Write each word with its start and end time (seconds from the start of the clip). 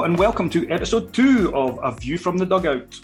Hello 0.00 0.08
and 0.08 0.18
welcome 0.18 0.48
to 0.48 0.66
episode 0.70 1.12
two 1.12 1.54
of 1.54 1.78
A 1.82 1.92
View 1.92 2.16
from 2.16 2.38
the 2.38 2.46
Dugout. 2.46 2.98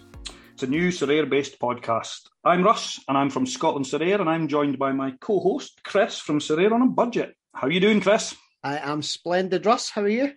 It's 0.55 0.63
a 0.63 0.67
new 0.67 0.89
Sorare 0.89 1.29
based 1.29 1.61
podcast. 1.61 2.23
I'm 2.43 2.63
Russ 2.63 2.99
and 3.07 3.19
I'm 3.19 3.29
from 3.29 3.45
Scotland 3.45 3.85
Sorare 3.85 4.19
and 4.19 4.31
I'm 4.31 4.49
joined 4.49 4.79
by 4.79 4.93
my 4.93 5.11
co 5.21 5.39
host 5.39 5.83
Kris 5.85 6.19
from 6.19 6.39
Sorare 6.39 6.73
on 6.73 6.81
a 6.81 6.87
Budget. 6.87 7.35
How 7.53 7.67
are 7.67 7.71
you 7.71 7.81
doing, 7.81 8.01
Kris? 8.01 8.35
I 8.65 8.79
am 8.79 9.03
splendid, 9.03 9.67
Russ. 9.67 9.91
How 9.91 10.01
are 10.01 10.09
you? 10.09 10.33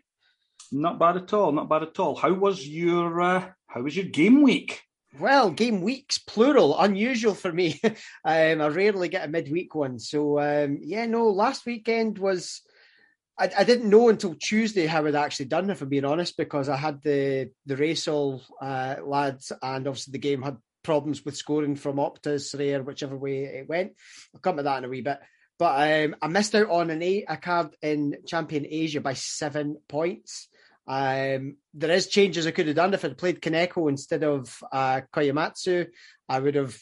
Not 0.69 0.99
bad 0.99 1.15
at 1.15 1.31
all, 1.31 1.53
not 1.53 1.69
bad 1.69 1.83
at 1.83 1.97
all. 1.97 2.17
How 2.17 2.33
was 2.33 2.67
your 2.67 3.21
uh, 3.21 3.49
how 3.67 3.81
was 3.81 3.95
your 3.95 4.07
game 4.07 4.41
week? 4.41 4.81
Well, 5.17 5.51
game 5.51 5.81
weeks, 5.81 6.17
plural, 6.17 6.77
unusual 6.77 7.35
for 7.35 7.53
me. 7.53 7.79
um, 7.85 7.95
I 8.25 8.67
rarely 8.67 9.07
get 9.07 9.25
a 9.25 9.31
midweek 9.31 9.75
one. 9.75 9.97
So, 9.97 10.39
um, 10.41 10.79
yeah, 10.81 11.05
no, 11.05 11.29
last 11.29 11.65
weekend 11.65 12.17
was 12.17 12.63
I, 13.39 13.49
I, 13.59 13.63
didn't 13.63 13.89
know 13.89 14.09
until 14.09 14.35
Tuesday 14.35 14.85
how 14.85 15.05
I'd 15.05 15.15
actually 15.15 15.45
done, 15.45 15.69
if 15.69 15.81
I'm 15.81 15.89
being 15.89 16.05
honest, 16.05 16.35
because 16.37 16.67
I 16.67 16.75
had 16.75 17.01
the 17.01 17.51
the 17.65 17.75
Reysol 17.75 18.41
uh, 18.61 18.97
lads, 19.03 19.51
and 19.61 19.87
obviously 19.87 20.11
the 20.11 20.19
game 20.19 20.41
had 20.41 20.57
problems 20.83 21.23
with 21.23 21.37
scoring 21.37 21.75
from 21.75 21.97
Opta, 21.97 22.39
Rare, 22.57 22.83
whichever 22.83 23.17
way 23.17 23.43
it 23.43 23.69
went. 23.69 23.93
I'll 24.33 24.41
come 24.41 24.57
to 24.57 24.63
that 24.63 24.79
in 24.79 24.85
a 24.85 24.89
wee 24.89 25.01
bit. 25.01 25.19
But 25.57 26.05
um, 26.05 26.15
I 26.21 26.27
missed 26.27 26.55
out 26.55 26.69
on 26.69 26.89
an 26.89 27.03
a, 27.03 27.25
a 27.27 27.37
card 27.37 27.75
in 27.81 28.17
Champion 28.25 28.65
Asia 28.69 29.01
by 29.01 29.13
seven 29.13 29.77
points. 29.87 30.47
Um, 30.87 31.57
there 31.73 31.91
is 31.91 32.07
changes 32.07 32.47
I 32.47 32.51
could 32.51 32.67
have 32.67 32.75
done 32.75 32.93
if 32.93 33.05
I'd 33.05 33.17
played 33.17 33.41
Kaneko 33.41 33.89
instead 33.89 34.23
of 34.23 34.57
uh, 34.71 35.01
Koyamatsu. 35.13 35.87
I 36.27 36.39
would 36.39 36.55
have 36.55 36.77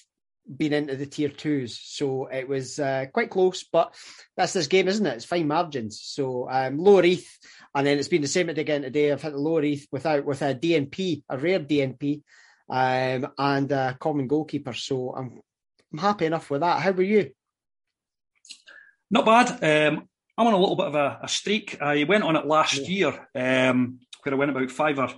been 0.55 0.73
into 0.73 0.95
the 0.95 1.05
tier 1.05 1.29
twos. 1.29 1.79
So 1.79 2.27
it 2.27 2.47
was 2.47 2.79
uh, 2.79 3.05
quite 3.13 3.29
close, 3.29 3.63
but 3.63 3.93
that's 4.35 4.53
this 4.53 4.67
game, 4.67 4.87
isn't 4.87 5.05
it? 5.05 5.15
It's 5.15 5.25
fine 5.25 5.47
margins. 5.47 6.01
So 6.01 6.49
um, 6.49 6.77
lower 6.77 7.03
ETH, 7.03 7.27
and 7.75 7.85
then 7.85 7.97
it's 7.97 8.07
been 8.07 8.21
the 8.21 8.27
same 8.27 8.49
again 8.49 8.83
today. 8.83 9.11
I've 9.11 9.21
hit 9.21 9.33
the 9.33 9.39
lower 9.39 9.63
ETH 9.63 9.87
without 9.91 10.25
with 10.25 10.41
a 10.41 10.55
DNP, 10.55 11.23
a 11.29 11.37
rare 11.37 11.59
DNP, 11.59 12.21
um, 12.69 13.31
and 13.37 13.71
a 13.71 13.97
common 13.99 14.27
goalkeeper. 14.27 14.73
So 14.73 15.13
I'm 15.15 15.41
I'm 15.91 15.99
happy 15.99 16.25
enough 16.25 16.49
with 16.49 16.61
that. 16.61 16.81
How 16.81 16.91
were 16.91 17.03
you? 17.03 17.31
Not 19.09 19.25
bad. 19.25 19.63
Um, 19.63 20.07
I'm 20.37 20.47
on 20.47 20.53
a 20.53 20.57
little 20.59 20.75
bit 20.75 20.87
of 20.87 20.95
a, 20.95 21.19
a 21.23 21.27
streak. 21.27 21.81
I 21.81 22.03
went 22.03 22.23
on 22.23 22.35
it 22.35 22.45
last 22.45 22.77
yeah. 22.77 22.87
year, 22.87 23.27
um, 23.69 23.99
where 24.23 24.33
I 24.33 24.37
went 24.37 24.51
about 24.51 24.69
five 24.69 24.99
or 24.99 25.09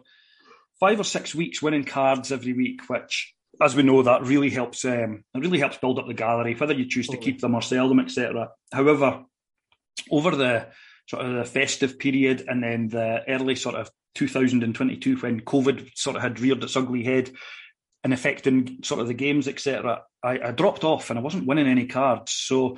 five 0.80 1.00
or 1.00 1.04
six 1.04 1.36
weeks 1.36 1.62
winning 1.62 1.84
cards 1.84 2.32
every 2.32 2.54
week, 2.54 2.88
which 2.88 3.34
as 3.62 3.76
we 3.76 3.84
know, 3.84 4.02
that 4.02 4.24
really 4.24 4.50
helps. 4.50 4.86
Um, 4.86 5.24
it 5.34 5.40
really 5.40 5.60
helps 5.60 5.78
build 5.78 6.00
up 6.00 6.08
the 6.08 6.14
gallery, 6.14 6.56
whether 6.56 6.74
you 6.74 6.88
choose 6.88 7.08
to 7.10 7.18
keep 7.18 7.42
them 7.42 7.56
or 7.56 7.62
sell 7.62 7.90
them, 7.90 8.00
etc. 8.00 8.50
However, 8.72 9.24
over 10.12 10.36
the 10.36 10.68
sort 11.08 11.26
of 11.26 11.34
the 11.34 11.46
festive 11.46 12.00
period 12.00 12.46
and 12.48 12.64
then 12.64 12.88
the 12.88 13.24
early 13.28 13.56
sort 13.56 13.76
of 13.76 13.90
2022, 14.16 15.18
when 15.18 15.42
COVID 15.42 15.90
sort 15.96 16.16
of 16.16 16.22
had 16.22 16.40
reared 16.40 16.64
its 16.64 16.78
ugly 16.78 17.04
head 17.04 17.32
and 18.04 18.14
affecting 18.14 18.80
sort 18.84 19.02
of 19.02 19.08
the 19.08 19.14
games, 19.14 19.48
etc., 19.48 20.04
I, 20.24 20.40
I 20.40 20.52
dropped 20.52 20.84
off 20.84 21.10
and 21.10 21.20
I 21.20 21.22
wasn't 21.22 21.48
winning 21.48 21.68
any 21.68 21.86
cards. 21.86 22.32
So 22.32 22.78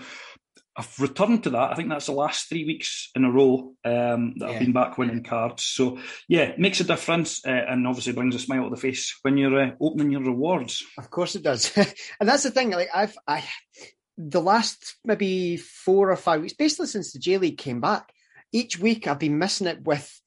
I've 0.76 1.00
returned 1.00 1.44
to 1.44 1.50
that. 1.52 1.72
I 1.72 1.76
think 1.76 1.90
that's 1.90 2.06
the 2.06 2.14
last 2.14 2.48
three 2.48 2.66
weeks 2.66 3.10
in 3.14 3.26
a 3.26 3.32
row 3.32 3.74
um, 3.84 4.36
that 4.38 4.48
yeah. 4.48 4.48
I've 4.48 4.60
been 4.60 4.72
back 4.72 4.98
winning 4.98 5.24
cards. 5.24 5.64
So 5.64 6.00
yeah, 6.30 6.54
makes 6.58 6.80
a 6.80 6.86
difference, 6.86 7.46
uh, 7.46 7.52
and 7.52 7.86
obviously 7.86 8.14
brings 8.14 8.36
a 8.36 8.40
smile 8.40 8.64
to 8.64 8.70
the 8.70 8.82
face 8.82 9.18
when 9.22 9.38
you're 9.38 9.60
uh, 9.60 9.72
opening 9.82 10.12
your 10.12 10.24
rewards. 10.24 10.84
Of 10.98 11.10
course, 11.10 11.36
it 11.36 11.44
does. 11.44 11.76
and 12.20 12.30
that's 12.30 12.44
the 12.44 12.52
thing. 12.52 12.72
Like 12.72 12.90
I've, 12.94 13.18
I, 13.28 13.44
the 14.18 14.42
last 14.42 14.96
maybe 15.04 15.58
four 15.58 16.10
or 16.10 16.16
five 16.16 16.42
weeks, 16.42 16.54
basically 16.54 16.88
since 16.88 17.12
the 17.12 17.20
J 17.20 17.38
League 17.38 17.58
came 17.58 17.82
back, 17.82 18.10
each 18.54 18.80
week 18.80 19.08
I've 19.08 19.20
been 19.20 19.40
missing 19.40 19.68
it 19.68 19.84
with. 19.84 20.22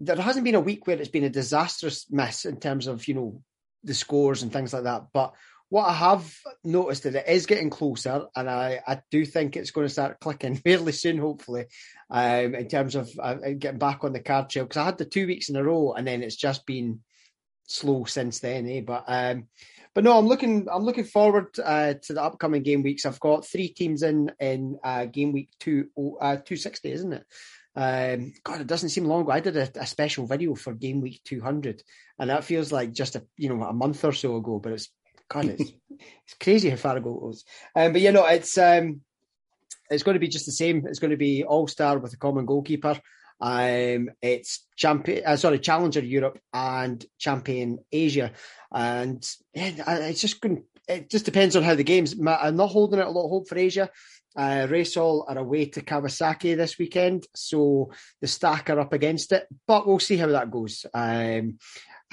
There 0.00 0.16
hasn't 0.16 0.44
been 0.44 0.56
a 0.56 0.60
week 0.60 0.86
where 0.86 0.98
it's 0.98 1.08
been 1.08 1.24
a 1.24 1.30
disastrous 1.30 2.06
miss 2.10 2.46
in 2.46 2.58
terms 2.58 2.88
of 2.88 3.06
you 3.06 3.14
know 3.14 3.42
the 3.84 3.94
scores 3.94 4.42
and 4.42 4.52
things 4.52 4.72
like 4.72 4.84
that, 4.84 5.04
but 5.12 5.34
what 5.68 5.88
I 5.88 5.92
have 5.94 6.32
noticed 6.62 7.04
that 7.04 7.14
it 7.14 7.28
is 7.28 7.46
getting 7.46 7.70
closer, 7.70 8.26
and 8.36 8.48
I, 8.48 8.80
I 8.86 9.00
do 9.10 9.24
think 9.24 9.56
it's 9.56 9.70
going 9.70 9.86
to 9.86 9.92
start 9.92 10.20
clicking 10.20 10.56
fairly 10.64 10.92
soon, 10.92 11.18
hopefully, 11.18 11.66
um, 12.10 12.54
in 12.54 12.68
terms 12.68 12.94
of 12.94 13.10
uh, 13.20 13.34
getting 13.58 13.78
back 13.78 14.04
on 14.04 14.12
the 14.12 14.20
card 14.20 14.50
trail. 14.50 14.64
Because 14.64 14.76
I 14.76 14.84
had 14.84 14.98
the 14.98 15.04
two 15.04 15.26
weeks 15.26 15.48
in 15.48 15.56
a 15.56 15.64
row, 15.64 15.92
and 15.92 16.06
then 16.06 16.22
it's 16.22 16.36
just 16.36 16.66
been 16.66 17.00
slow 17.66 18.04
since 18.04 18.40
then. 18.40 18.68
Eh? 18.68 18.82
But 18.86 19.04
um, 19.08 19.48
but 19.94 20.04
no, 20.04 20.18
I'm 20.18 20.26
looking 20.26 20.66
I'm 20.70 20.84
looking 20.84 21.04
forward 21.04 21.48
uh, 21.62 21.94
to 22.02 22.12
the 22.12 22.22
upcoming 22.22 22.62
game 22.62 22.82
weeks. 22.82 23.06
I've 23.06 23.20
got 23.20 23.46
three 23.46 23.68
teams 23.68 24.02
in 24.02 24.32
in 24.40 24.78
uh, 24.82 25.06
game 25.06 25.32
week 25.32 25.50
two 25.60 25.88
uh, 26.20 26.36
two 26.44 26.56
sixty, 26.56 26.92
isn't 26.92 27.12
it? 27.12 27.26
Um, 27.76 28.32
God, 28.44 28.60
it 28.60 28.66
doesn't 28.68 28.90
seem 28.90 29.04
long 29.04 29.22
ago. 29.22 29.32
I 29.32 29.40
did 29.40 29.56
a, 29.56 29.68
a, 29.80 29.86
special 29.86 30.26
video 30.26 30.54
for 30.54 30.72
Game 30.74 31.00
Week 31.00 31.20
200, 31.24 31.82
and 32.20 32.30
that 32.30 32.44
feels 32.44 32.70
like 32.70 32.92
just 32.92 33.16
a 33.16 33.24
you 33.36 33.48
know 33.48 33.64
a 33.64 33.72
month 33.72 34.04
or 34.04 34.12
so 34.12 34.36
ago. 34.36 34.60
But 34.60 34.74
it's 34.74 34.90
God, 35.28 35.46
it's, 35.46 35.72
it's 35.90 36.34
crazy 36.40 36.70
how 36.70 36.76
far 36.76 36.96
ago 36.96 37.14
it 37.14 37.22
was. 37.22 37.44
Um, 37.74 37.92
but 37.92 38.00
you 38.00 38.12
know, 38.12 38.26
it's 38.26 38.56
um, 38.58 39.00
it's 39.90 40.02
going 40.02 40.14
to 40.14 40.20
be 40.20 40.28
just 40.28 40.46
the 40.46 40.52
same. 40.52 40.86
It's 40.86 40.98
going 40.98 41.10
to 41.10 41.16
be 41.16 41.44
All 41.44 41.68
Star 41.68 41.98
with 41.98 42.12
a 42.12 42.18
common 42.18 42.46
goalkeeper. 42.46 43.00
Um, 43.40 44.10
it's 44.22 44.66
champion, 44.76 45.24
uh, 45.26 45.36
sorry, 45.36 45.58
Challenger 45.58 46.00
Europe 46.00 46.38
and 46.52 47.04
Champion 47.18 47.78
Asia, 47.90 48.32
and 48.72 49.28
yeah, 49.52 49.72
it's 50.08 50.20
just 50.20 50.40
going. 50.40 50.64
It 50.86 51.10
just 51.10 51.24
depends 51.24 51.56
on 51.56 51.62
how 51.62 51.74
the 51.74 51.84
games. 51.84 52.14
I'm 52.14 52.56
not 52.56 52.70
holding 52.70 53.00
out 53.00 53.08
a 53.08 53.10
lot 53.10 53.24
of 53.24 53.30
hope 53.30 53.48
for 53.48 53.58
Asia. 53.58 53.90
Uh, 54.36 54.66
Reysol 54.68 55.24
are 55.28 55.38
away 55.38 55.66
to 55.66 55.80
Kawasaki 55.80 56.56
this 56.56 56.78
weekend, 56.78 57.26
so 57.34 57.92
the 58.20 58.26
stack 58.26 58.68
are 58.68 58.80
up 58.80 58.92
against 58.92 59.32
it. 59.32 59.46
But 59.66 59.86
we'll 59.86 60.00
see 60.00 60.16
how 60.16 60.26
that 60.28 60.50
goes. 60.50 60.84
Um, 60.92 61.58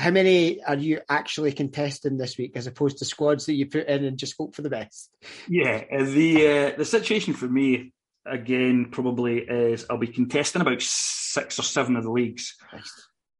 how 0.02 0.10
many 0.10 0.64
are 0.64 0.76
you 0.76 1.00
actually 1.08 1.52
contesting 1.52 2.18
this 2.18 2.38
week, 2.38 2.54
as 2.56 2.66
opposed 2.66 2.98
to 2.98 3.06
squads 3.06 3.46
that 3.46 3.54
you 3.54 3.68
put 3.68 3.88
in 3.88 4.04
and 4.04 4.18
just 4.18 4.36
hope 4.36 4.56
for 4.56 4.64
the 4.64 4.70
best? 4.70 5.12
Yeah, 5.48 5.84
uh, 5.92 6.04
the 6.04 6.48
uh, 6.48 6.78
the 6.78 6.86
situation 6.86 7.34
for 7.34 7.48
me 7.48 7.94
again 8.26 8.90
probably 8.92 9.40
is 9.40 9.86
I'll 9.90 9.98
be 9.98 10.08
contesting 10.08 10.62
about 10.62 10.82
six 10.82 11.60
or 11.60 11.64
seven 11.64 11.96
of 11.96 12.04
the 12.04 12.12
leagues. 12.12 12.56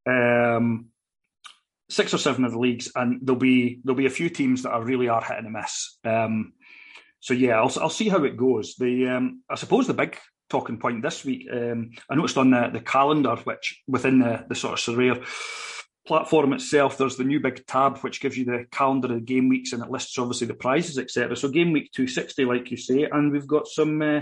Um, 0.08 0.90
six 1.90 2.14
or 2.14 2.20
seven 2.20 2.46
of 2.46 2.52
the 2.52 2.60
leagues, 2.60 2.92
and 2.96 3.20
there'll 3.24 3.40
be 3.40 3.82
there'll 3.84 3.98
be 3.98 4.06
a 4.06 4.12
few 4.12 4.30
teams 4.30 4.62
that 4.62 4.72
are 4.72 4.84
really 4.84 5.10
are 5.10 5.24
hitting 5.24 5.48
a 5.48 5.50
miss. 5.50 5.98
Um, 6.06 6.54
so 7.22 7.34
yeah, 7.34 7.60
I'll 7.60 7.74
I'll 7.82 7.90
see 7.90 8.08
how 8.08 8.24
it 8.24 8.38
goes. 8.38 8.76
The 8.76 9.08
um, 9.08 9.42
I 9.50 9.56
suppose 9.56 9.88
the 9.88 9.96
big 9.96 10.16
talking 10.48 10.78
point 10.78 11.02
this 11.02 11.26
week, 11.26 11.48
um, 11.52 11.92
I 12.10 12.16
noticed 12.16 12.38
on 12.38 12.52
the, 12.52 12.70
the 12.74 12.82
calendar, 12.82 13.38
which 13.38 13.82
within 13.88 14.20
the, 14.20 14.46
the 14.50 14.56
sort 14.56 14.74
of 14.74 14.80
Sorare 14.80 15.26
platform 16.06 16.54
itself, 16.54 16.98
there's 16.98 17.18
the 17.18 17.24
new 17.24 17.40
big 17.40 17.66
tab 17.68 18.00
which 18.00 18.22
gives 18.22 18.38
you 18.38 18.46
the 18.46 18.66
calendar 18.72 19.14
of 19.14 19.26
game 19.26 19.50
weeks 19.50 19.74
and 19.74 19.84
it 19.84 19.90
lists 19.90 20.18
obviously 20.18 20.48
the 20.48 20.54
prizes, 20.54 20.98
etc. 20.98 21.36
So 21.36 21.50
game 21.50 21.72
week 21.72 21.92
260, 21.94 22.46
like 22.46 22.72
you 22.72 22.78
say, 22.78 23.04
and 23.04 23.32
we've 23.32 23.48
got 23.48 23.68
some 23.68 24.02
uh, 24.02 24.22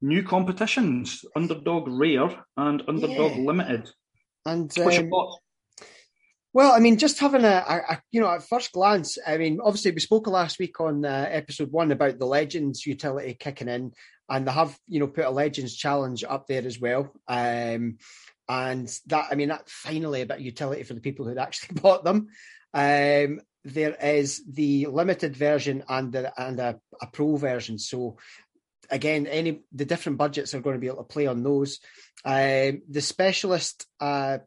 new 0.00 0.22
competitions: 0.22 1.24
Underdog 1.34 1.88
Rare 1.88 2.44
and 2.56 2.82
Underdog 2.88 3.36
yeah. 3.36 3.42
Limited. 3.42 3.90
And 4.46 4.78
um, 4.78 5.10
well, 6.54 6.72
I 6.72 6.78
mean, 6.78 6.96
just 6.96 7.18
having 7.18 7.44
a, 7.44 7.64
a, 7.68 7.76
a, 7.92 8.02
you 8.10 8.20
know, 8.20 8.30
at 8.30 8.42
first 8.42 8.72
glance, 8.72 9.18
I 9.26 9.36
mean, 9.36 9.60
obviously 9.62 9.90
we 9.90 10.00
spoke 10.00 10.26
last 10.26 10.58
week 10.58 10.80
on 10.80 11.04
uh, 11.04 11.26
episode 11.30 11.70
one 11.70 11.92
about 11.92 12.18
the 12.18 12.26
Legends 12.26 12.86
utility 12.86 13.36
kicking 13.38 13.68
in, 13.68 13.92
and 14.30 14.46
they 14.46 14.52
have, 14.52 14.76
you 14.86 15.00
know, 15.00 15.08
put 15.08 15.26
a 15.26 15.30
Legends 15.30 15.76
challenge 15.76 16.24
up 16.24 16.46
there 16.46 16.64
as 16.64 16.80
well. 16.80 17.12
Um, 17.28 17.98
and 18.48 18.88
that 19.06 19.26
I 19.30 19.34
mean 19.34 19.48
that 19.48 19.68
finally 19.68 20.22
a 20.22 20.26
bit 20.26 20.38
of 20.38 20.44
utility 20.44 20.82
for 20.82 20.94
the 20.94 21.00
people 21.00 21.26
who'd 21.26 21.38
actually 21.38 21.80
bought 21.80 22.04
them. 22.04 22.28
Um, 22.72 23.40
there 23.64 23.94
is 23.94 24.42
the 24.48 24.86
limited 24.86 25.36
version 25.36 25.84
and 25.88 26.12
the, 26.12 26.32
and 26.40 26.58
a, 26.58 26.80
a, 27.02 27.06
pro 27.06 27.36
version. 27.36 27.78
So 27.78 28.16
again, 28.90 29.26
any 29.26 29.62
the 29.72 29.84
different 29.84 30.18
budgets 30.18 30.54
are 30.54 30.60
going 30.60 30.74
to 30.74 30.80
be 30.80 30.86
able 30.86 30.98
to 30.98 31.04
play 31.04 31.26
on 31.26 31.42
those. 31.42 31.80
Um, 32.24 32.82
the 32.88 33.00
specialist 33.00 33.86
uh, 34.00 34.38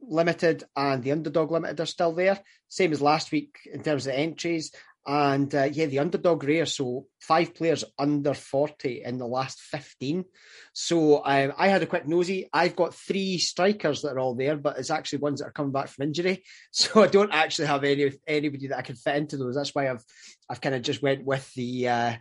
limited 0.00 0.64
and 0.74 1.02
the 1.02 1.12
underdog 1.12 1.50
limited 1.50 1.80
are 1.80 1.86
still 1.86 2.12
there, 2.12 2.40
same 2.68 2.92
as 2.92 3.00
last 3.00 3.30
week 3.30 3.58
in 3.72 3.82
terms 3.82 4.06
of 4.06 4.14
entries. 4.14 4.72
And 5.06 5.54
uh, 5.54 5.68
yeah, 5.72 5.86
the 5.86 6.00
underdog 6.00 6.42
rare. 6.42 6.66
So 6.66 7.06
five 7.20 7.54
players 7.54 7.84
under 7.96 8.34
40 8.34 9.02
in 9.04 9.18
the 9.18 9.26
last 9.26 9.60
15. 9.60 10.24
So 10.72 11.24
um, 11.24 11.52
I 11.56 11.68
had 11.68 11.82
a 11.82 11.86
quick 11.86 12.08
nosy. 12.08 12.48
I've 12.52 12.74
got 12.74 12.94
three 12.94 13.38
strikers 13.38 14.02
that 14.02 14.14
are 14.14 14.18
all 14.18 14.34
there, 14.34 14.56
but 14.56 14.78
it's 14.78 14.90
actually 14.90 15.20
ones 15.20 15.40
that 15.40 15.46
are 15.46 15.52
coming 15.52 15.72
back 15.72 15.88
from 15.88 16.06
injury. 16.06 16.42
So 16.72 17.02
I 17.02 17.06
don't 17.06 17.32
actually 17.32 17.68
have 17.68 17.84
any 17.84 18.12
anybody 18.26 18.68
that 18.68 18.78
I 18.78 18.82
can 18.82 18.96
fit 18.96 19.16
into 19.16 19.36
those. 19.36 19.54
That's 19.54 19.74
why 19.74 19.88
I've 19.88 20.04
I've 20.48 20.60
kind 20.60 20.74
of 20.74 20.82
just 20.82 21.02
went 21.02 21.24
with 21.24 21.50
the 21.54 21.88
uh, 21.88 22.16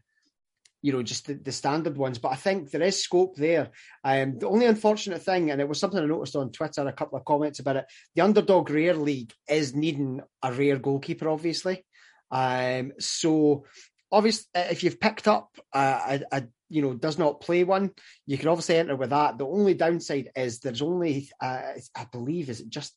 you 0.86 0.92
know, 0.92 1.02
just 1.02 1.26
the, 1.26 1.34
the, 1.34 1.52
standard 1.52 1.98
ones. 1.98 2.20
But 2.20 2.34
I 2.34 2.36
think 2.36 2.70
there 2.70 2.84
is 2.84 3.02
scope 3.02 3.36
there. 3.38 3.72
Um, 4.04 4.38
the 4.38 4.48
only 4.48 4.68
unfortunate 4.68 5.24
thing, 5.24 5.50
and 5.50 5.60
it 5.60 5.68
was 5.68 5.80
something 5.80 6.00
I 6.00 6.06
noticed 6.06 6.36
on 6.36 6.52
Twitter, 6.52 6.88
a 6.88 6.94
couple 6.94 7.18
of 7.18 7.26
comments 7.26 7.58
about 7.58 7.78
it, 7.78 7.86
the 8.14 8.22
Underdog 8.22 8.70
Rare 8.70 8.94
League 8.94 9.34
is 9.50 9.74
needing 9.74 10.22
a 10.44 10.54
rare 10.54 10.78
goalkeeper, 10.78 11.28
obviously. 11.28 11.84
Um, 12.32 12.94
so 13.00 13.66
obviously, 14.12 14.46
uh, 14.56 14.68
if 14.72 14.84
you've 14.84 15.00
picked 15.00 15.28
up 15.28 15.50
a, 15.74 16.22
a, 16.32 16.44
you 16.70 16.82
know 16.82 16.94
does 16.94 17.18
not 17.18 17.42
play 17.42 17.64
one, 17.64 17.92
you 18.26 18.38
can 18.38 18.50
obviously 18.50 18.78
enter 18.78 18.96
with 18.96 19.12
that. 19.12 19.38
The 19.38 19.46
only 19.46 19.74
downside 19.74 20.32
is 20.36 20.60
there's 20.60 20.82
only 20.82 21.30
uh, 21.42 21.62
I 21.96 22.06
believe 22.12 22.50
is 22.50 22.62
it 22.62 22.70
just 22.70 22.94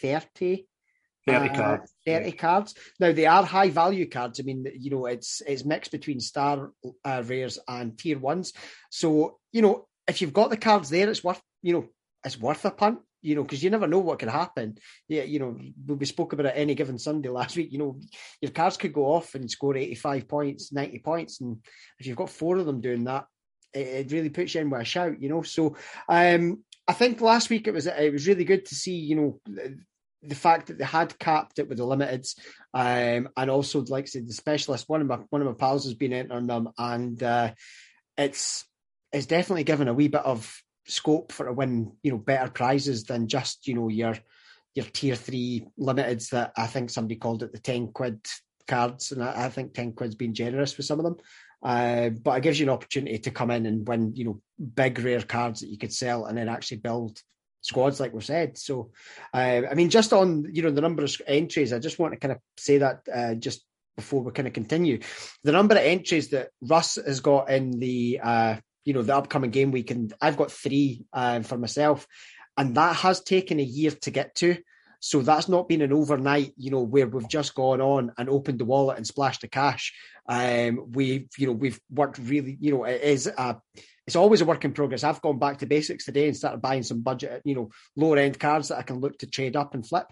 thirty 0.00 0.66
30 1.26 1.48
uh, 1.50 1.54
cards. 1.54 1.92
30 2.06 2.24
yeah. 2.24 2.30
cards. 2.32 2.74
Now 2.98 3.12
they 3.12 3.26
are 3.26 3.44
high 3.44 3.70
value 3.70 4.08
cards. 4.08 4.40
I 4.40 4.42
mean, 4.42 4.66
you 4.74 4.90
know, 4.90 5.06
it's 5.06 5.42
it's 5.46 5.64
mixed 5.64 5.92
between 5.92 6.20
star 6.20 6.72
uh, 7.04 7.22
rares 7.24 7.58
and 7.68 7.96
tier 7.96 8.18
ones. 8.18 8.52
So, 8.90 9.38
you 9.52 9.62
know, 9.62 9.86
if 10.08 10.20
you've 10.20 10.32
got 10.32 10.50
the 10.50 10.56
cards 10.56 10.90
there, 10.90 11.08
it's 11.08 11.22
worth, 11.22 11.40
you 11.62 11.74
know, 11.74 11.88
it's 12.24 12.38
worth 12.38 12.64
a 12.64 12.70
punt, 12.70 13.00
you 13.22 13.34
know, 13.34 13.42
because 13.42 13.62
you 13.62 13.70
never 13.70 13.86
know 13.86 14.00
what 14.00 14.18
could 14.18 14.28
happen. 14.28 14.76
Yeah, 15.08 15.22
you 15.22 15.38
know, 15.38 15.58
we 15.86 16.04
spoke 16.06 16.32
about 16.32 16.46
it 16.46 16.54
any 16.56 16.74
given 16.74 16.98
Sunday 16.98 17.28
last 17.30 17.56
week. 17.56 17.72
You 17.72 17.78
know, 17.78 18.00
your 18.40 18.50
cars 18.50 18.76
could 18.76 18.92
go 18.92 19.06
off 19.06 19.34
and 19.34 19.50
score 19.50 19.76
85 19.76 20.28
points, 20.28 20.72
90 20.72 20.98
points. 20.98 21.40
And 21.40 21.58
if 21.98 22.06
you've 22.06 22.16
got 22.16 22.30
four 22.30 22.56
of 22.56 22.66
them 22.66 22.80
doing 22.80 23.04
that, 23.04 23.26
it, 23.72 23.86
it 23.86 24.12
really 24.12 24.28
puts 24.28 24.54
you 24.54 24.60
in 24.60 24.70
with 24.70 24.82
a 24.82 24.84
shout, 24.84 25.22
you 25.22 25.28
know. 25.28 25.42
So 25.42 25.76
um 26.08 26.64
I 26.88 26.92
think 26.94 27.20
last 27.20 27.48
week 27.48 27.68
it 27.68 27.74
was 27.74 27.86
it 27.86 28.12
was 28.12 28.26
really 28.26 28.44
good 28.44 28.66
to 28.66 28.74
see, 28.74 28.96
you 28.96 29.16
know, 29.16 29.40
the 30.22 30.34
fact 30.34 30.68
that 30.68 30.78
they 30.78 30.84
had 30.84 31.18
capped 31.18 31.58
it 31.58 31.68
with 31.68 31.78
the 31.78 31.84
limiteds, 31.84 32.38
um, 32.74 33.28
and 33.36 33.50
also 33.50 33.84
like 33.84 34.04
I 34.04 34.06
said, 34.06 34.28
the 34.28 34.32
specialist. 34.32 34.88
One 34.88 35.00
of 35.00 35.06
my 35.06 35.18
one 35.30 35.42
of 35.42 35.48
my 35.48 35.54
pals 35.54 35.84
has 35.84 35.94
been 35.94 36.12
entering 36.12 36.46
them, 36.46 36.70
and 36.78 37.22
uh, 37.22 37.52
it's 38.16 38.64
it's 39.12 39.26
definitely 39.26 39.64
given 39.64 39.88
a 39.88 39.94
wee 39.94 40.08
bit 40.08 40.24
of 40.24 40.54
scope 40.86 41.32
for 41.32 41.46
to 41.46 41.52
win, 41.52 41.92
you 42.02 42.12
know, 42.12 42.18
better 42.18 42.50
prizes 42.50 43.04
than 43.04 43.28
just 43.28 43.66
you 43.66 43.74
know 43.74 43.88
your 43.88 44.16
your 44.74 44.86
tier 44.86 45.14
three 45.14 45.66
limiteds 45.78 46.30
that 46.30 46.52
I 46.56 46.66
think 46.66 46.90
somebody 46.90 47.16
called 47.16 47.42
it 47.42 47.52
the 47.52 47.58
ten 47.58 47.88
quid 47.88 48.20
cards, 48.66 49.12
and 49.12 49.22
I, 49.22 49.44
I 49.44 49.48
think 49.48 49.74
ten 49.74 49.92
quid's 49.92 50.14
been 50.14 50.34
generous 50.34 50.76
with 50.76 50.86
some 50.86 50.98
of 50.98 51.04
them. 51.04 51.16
Uh, 51.62 52.08
but 52.08 52.38
it 52.38 52.42
gives 52.42 52.58
you 52.58 52.66
an 52.66 52.70
opportunity 52.70 53.18
to 53.18 53.30
come 53.30 53.50
in 53.50 53.66
and 53.66 53.86
win, 53.86 54.12
you 54.16 54.24
know, 54.24 54.40
big 54.74 54.98
rare 54.98 55.22
cards 55.22 55.60
that 55.60 55.68
you 55.68 55.78
could 55.78 55.92
sell 55.92 56.24
and 56.24 56.36
then 56.36 56.48
actually 56.48 56.78
build 56.78 57.20
squads, 57.60 58.00
like 58.00 58.12
we've 58.12 58.24
said. 58.24 58.58
So, 58.58 58.90
uh, 59.32 59.62
I 59.70 59.74
mean, 59.74 59.88
just 59.88 60.12
on 60.12 60.46
you 60.52 60.62
know 60.62 60.70
the 60.70 60.80
number 60.80 61.04
of 61.04 61.22
entries, 61.26 61.72
I 61.72 61.78
just 61.78 61.98
want 61.98 62.14
to 62.14 62.18
kind 62.18 62.32
of 62.32 62.38
say 62.56 62.78
that 62.78 63.02
uh, 63.12 63.34
just 63.34 63.64
before 63.96 64.22
we 64.22 64.32
kind 64.32 64.48
of 64.48 64.54
continue, 64.54 65.00
the 65.44 65.52
number 65.52 65.74
of 65.74 65.82
entries 65.82 66.30
that 66.30 66.48
Russ 66.60 66.96
has 66.96 67.20
got 67.20 67.50
in 67.50 67.78
the 67.78 68.20
uh, 68.22 68.56
you 68.84 68.94
know 68.94 69.02
the 69.02 69.16
upcoming 69.16 69.50
game 69.50 69.70
week, 69.70 69.90
and 69.90 70.12
I've 70.20 70.36
got 70.36 70.52
three 70.52 71.04
uh, 71.12 71.40
for 71.42 71.58
myself, 71.58 72.06
and 72.56 72.74
that 72.76 72.96
has 72.96 73.22
taken 73.22 73.60
a 73.60 73.64
year 73.64 73.90
to 73.90 74.10
get 74.10 74.34
to. 74.36 74.56
So 75.04 75.20
that's 75.20 75.48
not 75.48 75.68
been 75.68 75.82
an 75.82 75.92
overnight, 75.92 76.52
you 76.56 76.70
know, 76.70 76.82
where 76.82 77.08
we've 77.08 77.28
just 77.28 77.56
gone 77.56 77.80
on 77.80 78.12
and 78.16 78.28
opened 78.28 78.60
the 78.60 78.64
wallet 78.64 78.98
and 78.98 79.06
splashed 79.06 79.40
the 79.40 79.48
cash. 79.48 79.92
Um, 80.28 80.92
we've, 80.92 81.26
you 81.36 81.48
know, 81.48 81.54
we've 81.54 81.80
worked 81.90 82.18
really, 82.18 82.56
you 82.60 82.72
know, 82.72 82.84
it 82.84 83.02
is 83.02 83.26
a 83.26 83.56
it's 84.06 84.14
always 84.14 84.42
a 84.42 84.44
work 84.44 84.64
in 84.64 84.72
progress. 84.72 85.02
I've 85.02 85.20
gone 85.20 85.40
back 85.40 85.58
to 85.58 85.66
basics 85.66 86.04
today 86.04 86.28
and 86.28 86.36
started 86.36 86.62
buying 86.62 86.84
some 86.84 87.00
budget, 87.00 87.42
you 87.44 87.56
know, 87.56 87.70
lower 87.96 88.16
end 88.18 88.38
cards 88.38 88.68
that 88.68 88.78
I 88.78 88.82
can 88.82 89.00
look 89.00 89.18
to 89.18 89.26
trade 89.26 89.56
up 89.56 89.74
and 89.74 89.86
flip. 89.86 90.06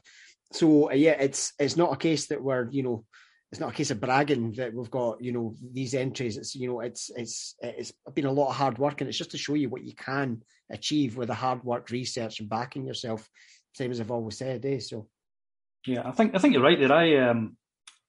So 0.53 0.91
uh, 0.91 0.95
yeah, 0.95 1.13
it's 1.13 1.53
it's 1.61 1.77
not 1.77 1.93
a 1.93 1.97
case 1.97 2.27
that 2.27 2.43
we're 2.43 2.69
you 2.71 2.83
know, 2.83 3.05
it's 3.51 3.61
not 3.61 3.71
a 3.71 3.75
case 3.75 3.91
of 3.91 4.01
bragging 4.01 4.53
that 4.53 4.73
we've 4.73 4.91
got 4.91 5.21
you 5.21 5.33
know 5.33 5.55
these 5.73 5.95
entries. 5.95 6.37
It's 6.37 6.55
you 6.55 6.69
know, 6.69 6.81
it's 6.81 7.11
it's 7.17 7.57
it's 7.61 7.93
been 8.15 8.27
a 8.27 8.33
lot 8.33 8.51
of 8.51 8.57
hard 8.57 8.79
work, 8.79 9.01
and 9.01 9.09
it's 9.09 9.19
just 9.19 9.33
to 9.33 9.39
show 9.39 9.55
you 9.55 9.69
what 9.69 9.85
you 9.85 9.95
can 9.95 10.43
achieve 10.71 11.17
with 11.17 11.31
a 11.31 11.35
hard 11.35 11.65
work, 11.65 11.91
research, 11.91 12.41
and 12.41 12.49
backing 12.49 12.87
yourself. 12.87 13.29
Same 13.75 13.91
as 13.91 14.01
I've 14.01 14.11
always 14.11 14.39
said, 14.39 14.65
eh? 14.65 14.79
So 14.79 15.09
yeah, 15.87 16.03
I 16.05 16.13
think 16.13 16.35
I 16.35 16.39
think 16.39 16.55
you're 16.55 16.63
right 16.63 16.79
there. 16.79 16.93
I 16.93 17.17
um 17.29 17.57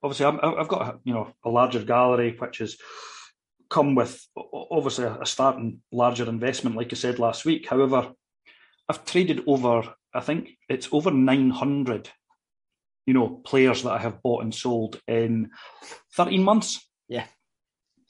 obviously 0.03 0.25
i 0.25 0.57
have 0.57 0.67
got 0.67 0.99
you 1.03 1.13
know 1.13 1.31
a 1.45 1.49
larger 1.49 1.83
gallery 1.83 2.35
which 2.39 2.57
has 2.57 2.75
come 3.69 3.95
with 3.95 4.27
obviously 4.53 5.05
a 5.05 5.25
starting 5.25 5.79
larger 5.91 6.27
investment, 6.27 6.75
like 6.75 6.91
I 6.91 6.95
said 6.95 7.19
last 7.19 7.45
week. 7.45 7.67
However, 7.67 8.11
I've 8.89 9.05
traded 9.05 9.43
over, 9.47 9.95
I 10.13 10.19
think 10.19 10.51
it's 10.67 10.89
over 10.91 11.09
900, 11.09 12.09
you 13.05 13.13
know, 13.13 13.29
players 13.29 13.83
that 13.83 13.91
I 13.91 13.97
have 13.99 14.21
bought 14.21 14.43
and 14.43 14.53
sold 14.53 14.99
in 15.07 15.51
13 16.15 16.43
months. 16.43 16.87
Yeah. 17.07 17.25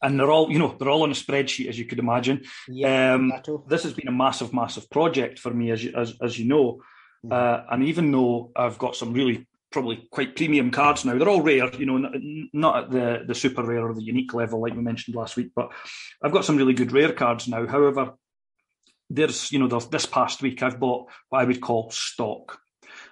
And 0.02 0.20
they're 0.20 0.32
all, 0.32 0.52
you 0.52 0.60
know, 0.60 0.76
they're 0.78 0.90
all 0.90 1.04
on 1.04 1.12
a 1.12 1.16
spreadsheet, 1.16 1.70
as 1.70 1.78
you 1.78 1.86
could 1.86 2.00
imagine. 2.00 2.44
Yeah, 2.68 3.14
um, 3.14 3.34
this 3.68 3.84
has 3.84 3.94
been 3.94 4.08
a 4.08 4.12
massive, 4.12 4.52
massive 4.52 4.90
project 4.90 5.38
for 5.38 5.52
me, 5.52 5.70
as 5.70 5.84
you, 5.84 5.94
as, 5.96 6.16
as 6.22 6.40
you 6.40 6.46
know. 6.46 6.82
Mm. 7.24 7.32
Uh, 7.32 7.64
and 7.70 7.84
even 7.84 8.12
though 8.12 8.52
I've 8.56 8.80
got 8.80 8.96
some 8.96 9.14
really 9.14 9.48
probably 9.72 10.08
quite 10.12 10.36
premium 10.36 10.70
cards 10.70 11.06
now. 11.06 11.18
They're 11.18 11.30
all 11.30 11.42
rare, 11.42 11.74
you 11.76 11.86
know, 11.86 12.12
not 12.54 12.84
at 12.84 12.92
the 12.92 13.24
the 13.26 13.36
super 13.36 13.64
rare 13.64 13.88
or 13.88 13.94
the 13.94 14.04
unique 14.04 14.34
level 14.34 14.62
like 14.62 14.76
we 14.76 14.82
mentioned 14.82 15.16
last 15.16 15.38
week. 15.38 15.52
But 15.56 15.72
I've 16.22 16.34
got 16.34 16.46
some 16.46 16.58
really 16.58 16.74
good 16.74 16.92
rare 16.92 17.14
cards 17.14 17.48
now. 17.48 17.66
However, 17.66 18.14
there's 19.10 19.52
you 19.52 19.60
know 19.60 19.68
this 19.68 20.06
past 20.06 20.42
week 20.42 20.62
I've 20.62 20.80
bought 20.80 21.10
what 21.30 21.42
I 21.42 21.46
would 21.46 21.62
call 21.62 21.90
stock, 21.92 22.60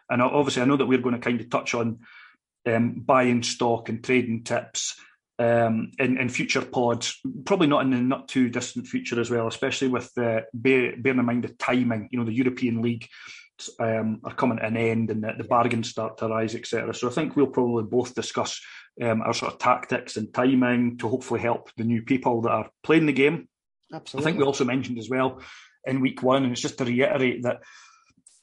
and 0.10 0.22
obviously 0.22 0.62
I 0.62 0.66
know 0.66 0.78
that 0.78 0.88
we're 0.88 1.02
going 1.02 1.16
to 1.16 1.22
kind 1.22 1.40
of 1.40 1.50
touch 1.50 1.74
on 1.74 2.00
um, 2.66 3.02
buying 3.06 3.44
stock 3.44 3.90
and 3.90 4.04
trading 4.04 4.44
tips. 4.44 4.96
Um, 5.38 5.92
in, 5.98 6.18
in 6.18 6.28
future 6.28 6.62
pods, 6.62 7.18
probably 7.46 7.68
not 7.68 7.84
in 7.84 7.92
the 7.92 7.98
not 7.98 8.28
too 8.28 8.50
distant 8.50 8.88
future 8.88 9.22
as 9.22 9.32
well, 9.32 9.48
especially 9.48 9.88
with 9.88 10.14
the 10.14 10.44
bear, 10.54 10.98
bearing 10.98 11.20
in 11.20 11.26
mind 11.26 11.46
the 11.46 11.54
timing. 11.54 12.10
You 12.12 12.20
know, 12.20 12.26
the 12.26 12.34
European 12.34 12.82
League 12.82 13.08
um, 13.80 14.20
are 14.26 14.34
coming 14.34 14.58
to 14.58 14.66
an 14.66 14.76
end 14.76 15.12
and 15.12 15.24
the, 15.24 15.32
the 15.38 15.46
bargains 15.46 15.90
start 15.90 16.18
to 16.18 16.28
rise, 16.28 16.56
etc. 16.56 16.94
So 16.94 17.08
I 17.08 17.12
think 17.12 17.36
we'll 17.36 17.48
probably 17.48 17.84
both 17.84 18.14
discuss 18.16 18.62
um, 19.02 19.22
our 19.22 19.34
sort 19.34 19.54
of 19.54 19.60
tactics 19.60 20.18
and 20.18 20.34
timing 20.34 20.98
to 20.98 21.08
hopefully 21.08 21.40
help 21.40 21.70
the 21.78 21.84
new 21.84 22.02
people 22.02 22.42
that 22.42 22.52
are 22.52 22.70
playing 22.84 23.06
the 23.06 23.14
game. 23.14 23.48
Absolutely. 23.94 24.24
I 24.24 24.26
think 24.26 24.40
we 24.40 24.46
also 24.46 24.66
mentioned 24.66 25.00
as 25.00 25.10
well 25.10 25.42
in 25.86 26.02
week 26.02 26.22
one, 26.22 26.44
and 26.44 26.52
it's 26.52 26.62
just 26.62 26.78
to 26.78 26.86
reiterate 26.86 27.44
that 27.44 27.62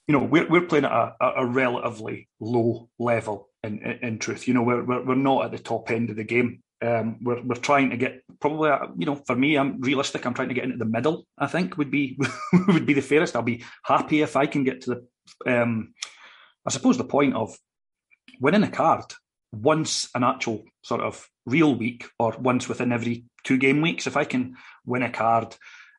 you 0.06 0.12
know 0.12 0.22
we're 0.22 0.48
we're 0.48 0.66
playing 0.66 0.84
at 0.84 1.16
a, 1.20 1.32
a 1.38 1.46
relatively 1.46 2.28
low 2.40 2.88
level. 2.98 3.48
In, 3.64 3.80
in, 3.80 3.98
in 4.02 4.18
truth, 4.18 4.46
you 4.46 4.54
know 4.54 4.62
we're, 4.62 4.84
we're 4.84 5.04
we're 5.04 5.14
not 5.16 5.46
at 5.46 5.50
the 5.50 5.58
top 5.58 5.90
end 5.90 6.10
of 6.10 6.16
the 6.16 6.24
game. 6.24 6.62
Um, 6.82 7.16
we're 7.20 7.42
we're 7.42 7.56
trying 7.56 7.90
to 7.90 7.96
get 7.96 8.22
probably 8.38 8.70
uh, 8.70 8.86
you 8.96 9.06
know 9.06 9.16
for 9.16 9.34
me 9.34 9.56
I'm 9.56 9.80
realistic 9.80 10.24
I'm 10.24 10.34
trying 10.34 10.48
to 10.48 10.54
get 10.54 10.64
into 10.64 10.76
the 10.76 10.84
middle 10.84 11.26
I 11.38 11.46
think 11.46 11.78
would 11.78 11.90
be 11.90 12.18
would 12.68 12.86
be 12.86 12.92
the 12.92 13.00
fairest 13.00 13.34
I'll 13.34 13.42
be 13.42 13.64
happy 13.82 14.20
if 14.20 14.36
I 14.36 14.46
can 14.46 14.62
get 14.62 14.82
to 14.82 15.06
the 15.44 15.62
um, 15.62 15.94
I 16.66 16.70
suppose 16.70 16.98
the 16.98 17.04
point 17.04 17.34
of 17.34 17.56
winning 18.40 18.62
a 18.62 18.70
card 18.70 19.04
once 19.52 20.10
an 20.14 20.22
actual 20.22 20.64
sort 20.82 21.00
of 21.00 21.26
real 21.46 21.74
week 21.74 22.06
or 22.18 22.36
once 22.38 22.68
within 22.68 22.92
every 22.92 23.24
two 23.42 23.56
game 23.56 23.80
weeks 23.80 24.06
if 24.06 24.16
I 24.16 24.24
can 24.24 24.56
win 24.84 25.02
a 25.02 25.10
card 25.10 25.56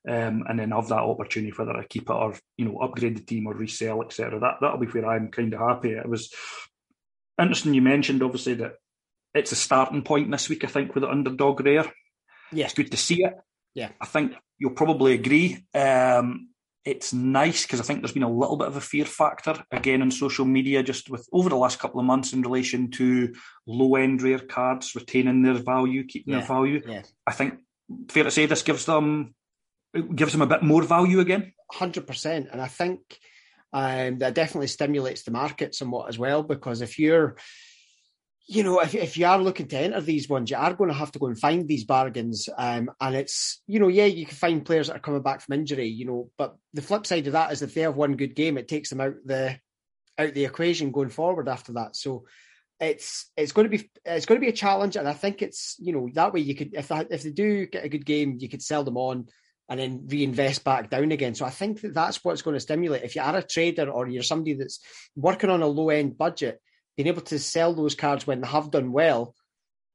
um, 0.08 0.44
and 0.48 0.60
then 0.60 0.72
have 0.72 0.88
that 0.88 1.00
opportunity 1.00 1.54
whether 1.56 1.76
I 1.76 1.86
keep 1.86 2.10
it 2.10 2.14
or 2.14 2.36
you 2.58 2.66
know 2.66 2.78
upgrade 2.80 3.18
the 3.18 3.24
team 3.24 3.48
or 3.48 3.54
resell 3.54 4.02
etc 4.02 4.40
that 4.40 4.56
that'll 4.62 4.78
be 4.78 4.88
where 4.88 5.08
I'm 5.08 5.30
kind 5.30 5.54
of 5.54 5.60
happy 5.60 5.92
it 5.92 6.08
was 6.08 6.34
interesting 7.40 7.74
you 7.74 7.82
mentioned 7.82 8.24
obviously 8.24 8.56
that 8.56 8.74
it's 9.38 9.52
a 9.52 9.56
starting 9.56 10.02
point 10.02 10.32
this 10.32 10.50
week, 10.50 10.64
I 10.64 10.68
think, 10.68 10.94
with 10.94 11.04
the 11.04 11.10
underdog 11.10 11.62
rare. 11.62 11.92
Yeah. 12.52 12.66
It's 12.66 12.74
good 12.74 12.92
to 12.92 12.98
see 12.98 13.24
it. 13.24 13.34
Yeah. 13.74 13.90
I 14.02 14.06
think 14.06 14.34
you'll 14.58 14.72
probably 14.72 15.14
agree. 15.14 15.64
Um, 15.74 16.50
it's 16.84 17.14
nice 17.14 17.64
because 17.64 17.82
I 17.82 17.84
think 17.84 18.02
there's 18.02 18.14
been 18.14 18.24
a 18.24 18.32
little 18.32 18.56
bit 18.56 18.70
of 18.70 18.78
a 18.78 18.82
fear 18.82 19.06
factor 19.06 19.64
again 19.72 20.02
in 20.02 20.10
social 20.10 20.46
media 20.46 20.84
just 20.84 21.10
with 21.10 21.28
over 21.34 21.50
the 21.50 21.58
last 21.58 21.80
couple 21.80 22.00
of 22.00 22.06
months 22.06 22.32
in 22.32 22.42
relation 22.42 22.92
to 22.92 23.36
low 23.66 23.96
end 23.96 24.22
rare 24.22 24.40
cards 24.40 24.96
retaining 24.96 25.42
their 25.42 25.56
value, 25.56 26.06
keeping 26.06 26.34
yeah. 26.34 26.40
their 26.40 26.48
value. 26.48 26.82
Yeah. 26.88 27.02
I 27.26 27.34
think 27.34 27.56
fair 28.10 28.24
to 28.24 28.32
say 28.32 28.46
this 28.46 28.64
gives 28.64 28.86
them 28.86 29.36
gives 30.02 30.32
them 30.32 30.42
a 30.42 30.48
bit 30.48 30.64
more 30.64 30.84
value 30.84 31.20
again. 31.20 31.54
Hundred 31.72 32.08
percent, 32.08 32.50
and 32.52 32.62
I 32.62 32.68
think 32.68 33.00
um, 33.74 34.20
that 34.20 34.36
definitely 34.36 34.68
stimulates 34.68 35.24
the 35.24 35.32
market 35.32 35.76
somewhat 35.76 36.10
as 36.10 36.18
well 36.18 36.44
because 36.44 36.82
if 36.82 36.98
you're 37.00 37.38
you 38.50 38.64
know, 38.64 38.80
if, 38.80 38.96
if 38.96 39.18
you 39.18 39.26
are 39.26 39.38
looking 39.38 39.68
to 39.68 39.78
enter 39.78 40.00
these 40.00 40.30
ones, 40.30 40.50
you 40.50 40.56
are 40.56 40.74
going 40.74 40.90
to 40.90 40.96
have 40.96 41.12
to 41.12 41.20
go 41.20 41.28
and 41.28 41.38
find 41.38 41.68
these 41.68 41.84
bargains. 41.84 42.48
Um, 42.58 42.90
and 43.02 43.14
it's, 43.14 43.62
you 43.68 43.80
know, 43.80 43.90
yeah, 43.90 44.06
you 44.06 44.26
can 44.26 44.36
find 44.36 44.66
players 44.66 44.88
that 44.88 44.96
are 44.96 45.00
coming 45.00 45.22
back 45.22 45.42
from 45.42 45.60
injury, 45.60 45.88
you 45.88 46.06
know, 46.06 46.32
but 46.38 46.56
the 46.74 46.82
flip 46.82 47.06
side 47.06 47.28
of 47.28 47.34
that 47.34 47.52
is 47.52 47.62
if 47.62 47.74
they 47.74 47.82
have 47.82 47.98
one 47.98 48.16
good 48.16 48.36
game, 48.36 48.58
it 48.58 48.70
takes 48.70 48.90
them 48.90 49.02
out 49.02 49.16
the 49.26 49.60
out 50.18 50.34
the 50.34 50.46
equation 50.46 50.92
going 50.92 51.10
forward 51.10 51.50
after 51.50 51.74
that. 51.74 51.98
So 51.98 52.26
it's 52.80 53.30
it's 53.36 53.52
going 53.52 53.70
to 53.70 53.78
be 53.78 53.90
it's 54.06 54.26
going 54.26 54.40
to 54.40 54.46
be 54.46 54.50
a 54.50 54.56
challenge, 54.56 54.96
and 54.96 55.10
I 55.10 55.14
think 55.14 55.42
it's 55.42 55.76
you 55.80 55.92
know 55.92 56.10
that 56.14 56.34
way 56.34 56.40
you 56.40 56.56
could 56.56 56.74
if 56.74 56.88
that, 56.88 57.08
if 57.12 57.24
they 57.24 57.32
do 57.32 57.66
get 57.66 57.84
a 57.84 57.90
good 57.90 58.06
game, 58.06 58.38
you 58.40 58.48
could 58.48 58.62
sell 58.62 58.84
them 58.84 58.98
on 58.98 59.28
and 59.70 59.80
then 59.80 60.08
reinvest 60.08 60.64
back 60.64 60.90
down 60.90 61.12
again. 61.12 61.36
So 61.36 61.46
I 61.46 61.50
think 61.50 61.82
that 61.82 61.94
that's 61.94 62.24
what's 62.24 62.42
going 62.42 62.56
to 62.56 62.60
stimulate. 62.60 63.04
If 63.04 63.16
you 63.16 63.22
are 63.22 63.36
a 63.36 63.44
trader 63.44 63.90
or 63.90 64.08
you're 64.08 64.24
somebody 64.24 64.54
that's 64.54 64.80
working 65.16 65.50
on 65.50 65.62
a 65.62 65.68
low 65.68 65.90
end 65.90 66.18
budget 66.18 66.62
being 66.96 67.08
able 67.08 67.22
to 67.22 67.40
sell 67.40 67.74
those 67.74 67.96
cards 67.96 68.26
when 68.26 68.42
they 68.42 68.48
have 68.48 68.72
done 68.72 68.92
well 68.92 69.36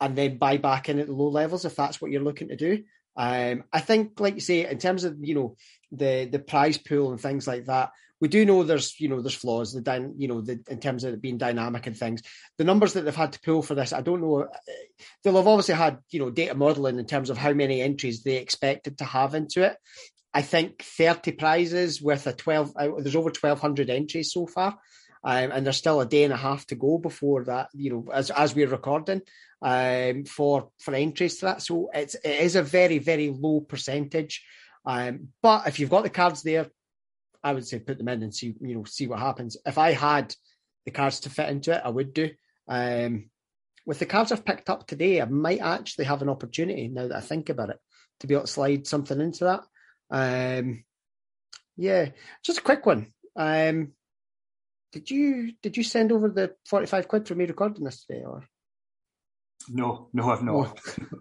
and 0.00 0.17
then 0.17 0.38
buy 0.38 0.57
back 0.57 0.88
in 0.88 0.99
at 0.99 1.09
low 1.09 1.29
levels 1.29 1.64
if 1.64 1.75
that's 1.75 2.00
what 2.00 2.11
you're 2.11 2.23
looking 2.23 2.49
to 2.49 2.57
do. 2.57 2.85
Um, 3.17 3.64
I 3.73 3.81
think, 3.81 4.19
like 4.21 4.35
you 4.35 4.41
say, 4.41 4.69
in 4.69 4.79
terms 4.79 5.05
of 5.05 5.17
you 5.21 5.35
know 5.35 5.57
the 5.91 6.29
the 6.31 6.38
prize 6.38 6.79
pool 6.79 7.11
and 7.11 7.21
things 7.21 7.47
like 7.47 7.67
that, 7.67 7.91
we 8.23 8.29
do 8.29 8.47
know 8.47 8.62
there's 8.62 8.99
you 9.00 9.09
know 9.09 9.21
there's 9.21 9.35
flaws 9.35 9.73
the 9.73 9.81
dy- 9.81 10.14
you 10.17 10.29
know 10.29 10.41
the, 10.41 10.61
in 10.69 10.79
terms 10.79 11.02
of 11.02 11.12
it 11.12 11.21
being 11.21 11.38
dynamic 11.38 11.88
and 11.88 11.97
things. 11.97 12.23
The 12.57 12.64
numbers 12.64 12.93
that 12.93 13.05
they've 13.05 13.14
had 13.14 13.33
to 13.33 13.41
pull 13.41 13.62
for 13.62 13.75
this 13.75 13.93
i 13.93 14.00
don't 14.00 14.23
know 14.23 14.47
they'll 15.23 15.37
have 15.37 15.49
obviously 15.49 15.75
had 15.75 15.99
you 16.11 16.21
know 16.21 16.31
data 16.31 16.55
modeling 16.55 17.00
in 17.00 17.05
terms 17.05 17.29
of 17.29 17.37
how 17.37 17.52
many 17.52 17.83
entries 17.83 18.23
they 18.23 18.37
expected 18.37 18.99
to 18.99 19.05
have 19.05 19.35
into 19.35 19.62
it. 19.64 19.76
I 20.33 20.41
think 20.41 20.83
30 20.83 21.33
prizes 21.33 22.00
with 22.00 22.26
a 22.26 22.33
12 22.33 22.73
uh, 22.76 22.88
there's 22.99 23.17
over 23.17 23.31
1200 23.31 23.91
entries 23.91 24.33
so 24.33 24.47
far 24.47 24.79
um, 25.25 25.50
and 25.50 25.67
there's 25.67 25.76
still 25.76 26.00
a 26.00 26.07
day 26.07 26.23
and 26.23 26.33
a 26.33 26.37
half 26.37 26.64
to 26.69 26.76
go 26.76 26.99
before 26.99 27.45
that 27.45 27.71
you 27.75 27.91
know 27.91 28.12
as 28.14 28.31
as 28.31 28.55
we're 28.55 28.69
recording 28.69 29.21
um, 29.62 30.25
for 30.26 30.71
for 30.79 30.95
entries 30.95 31.38
to 31.38 31.47
that. 31.47 31.62
So 31.62 31.91
it's 31.93 32.14
it 32.14 32.41
is 32.41 32.55
a 32.55 32.62
very 32.62 32.99
very 32.99 33.31
low 33.31 33.62
percentage 33.62 34.45
um, 34.87 35.29
but 35.43 35.67
if 35.67 35.81
you've 35.81 35.91
got 35.91 36.05
the 36.05 36.11
cards 36.11 36.45
there 36.45 36.69
I 37.43 37.53
would 37.53 37.67
say 37.67 37.79
put 37.79 37.99
them 37.99 38.09
in 38.09 38.23
and 38.23 38.35
see, 38.35 38.55
you 38.61 38.75
know, 38.75 38.85
see 38.85 39.07
what 39.07 39.19
happens. 39.19 39.57
If 39.67 39.79
I 39.79 39.93
had 39.93 40.35
the 40.85 40.91
cards 40.91 41.21
to 41.21 41.31
fit 41.31 41.49
into 41.49 41.73
it, 41.73 41.83
I 41.85 41.89
would 41.89 42.15
do. 42.15 42.31
Um, 42.69 43.31
with 43.85 43.99
the 43.99 44.07
cards 44.07 44.31
I've 44.31 44.45
picked 44.45 44.71
up 44.71 44.87
today, 44.87 45.21
I 45.21 45.25
might 45.25 45.61
actually 45.61 46.05
have 46.05 46.23
an 46.23 46.29
opportunity 46.29 46.89
now 46.89 47.09
that 47.09 47.17
I 47.17 47.21
think 47.21 47.49
about 47.49 47.71
it 47.71 47.79
to 48.21 48.27
be 48.27 48.35
able 48.35 48.45
to 48.45 48.53
slide 48.53 48.87
something 48.87 49.21
into 49.21 49.45
that. 49.45 49.65
Um, 50.11 50.85
yeah, 51.77 52.11
just 52.45 52.59
a 52.59 52.63
quick 52.63 52.87
one. 52.87 53.13
Um, 53.35 53.93
did 54.93 55.11
you 55.11 55.53
did 55.63 55.77
you 55.77 55.83
send 55.83 56.13
over 56.13 56.29
the 56.29 56.55
forty 56.67 56.87
five 56.87 57.09
quid 57.09 57.27
for 57.27 57.35
me 57.35 57.47
recording 57.47 57.83
this 57.83 58.05
today, 58.05 58.23
or 58.25 58.47
no, 59.69 60.09
no, 60.13 60.31
I've 60.31 60.43
not. 60.43 60.55
Oh, 60.55 60.75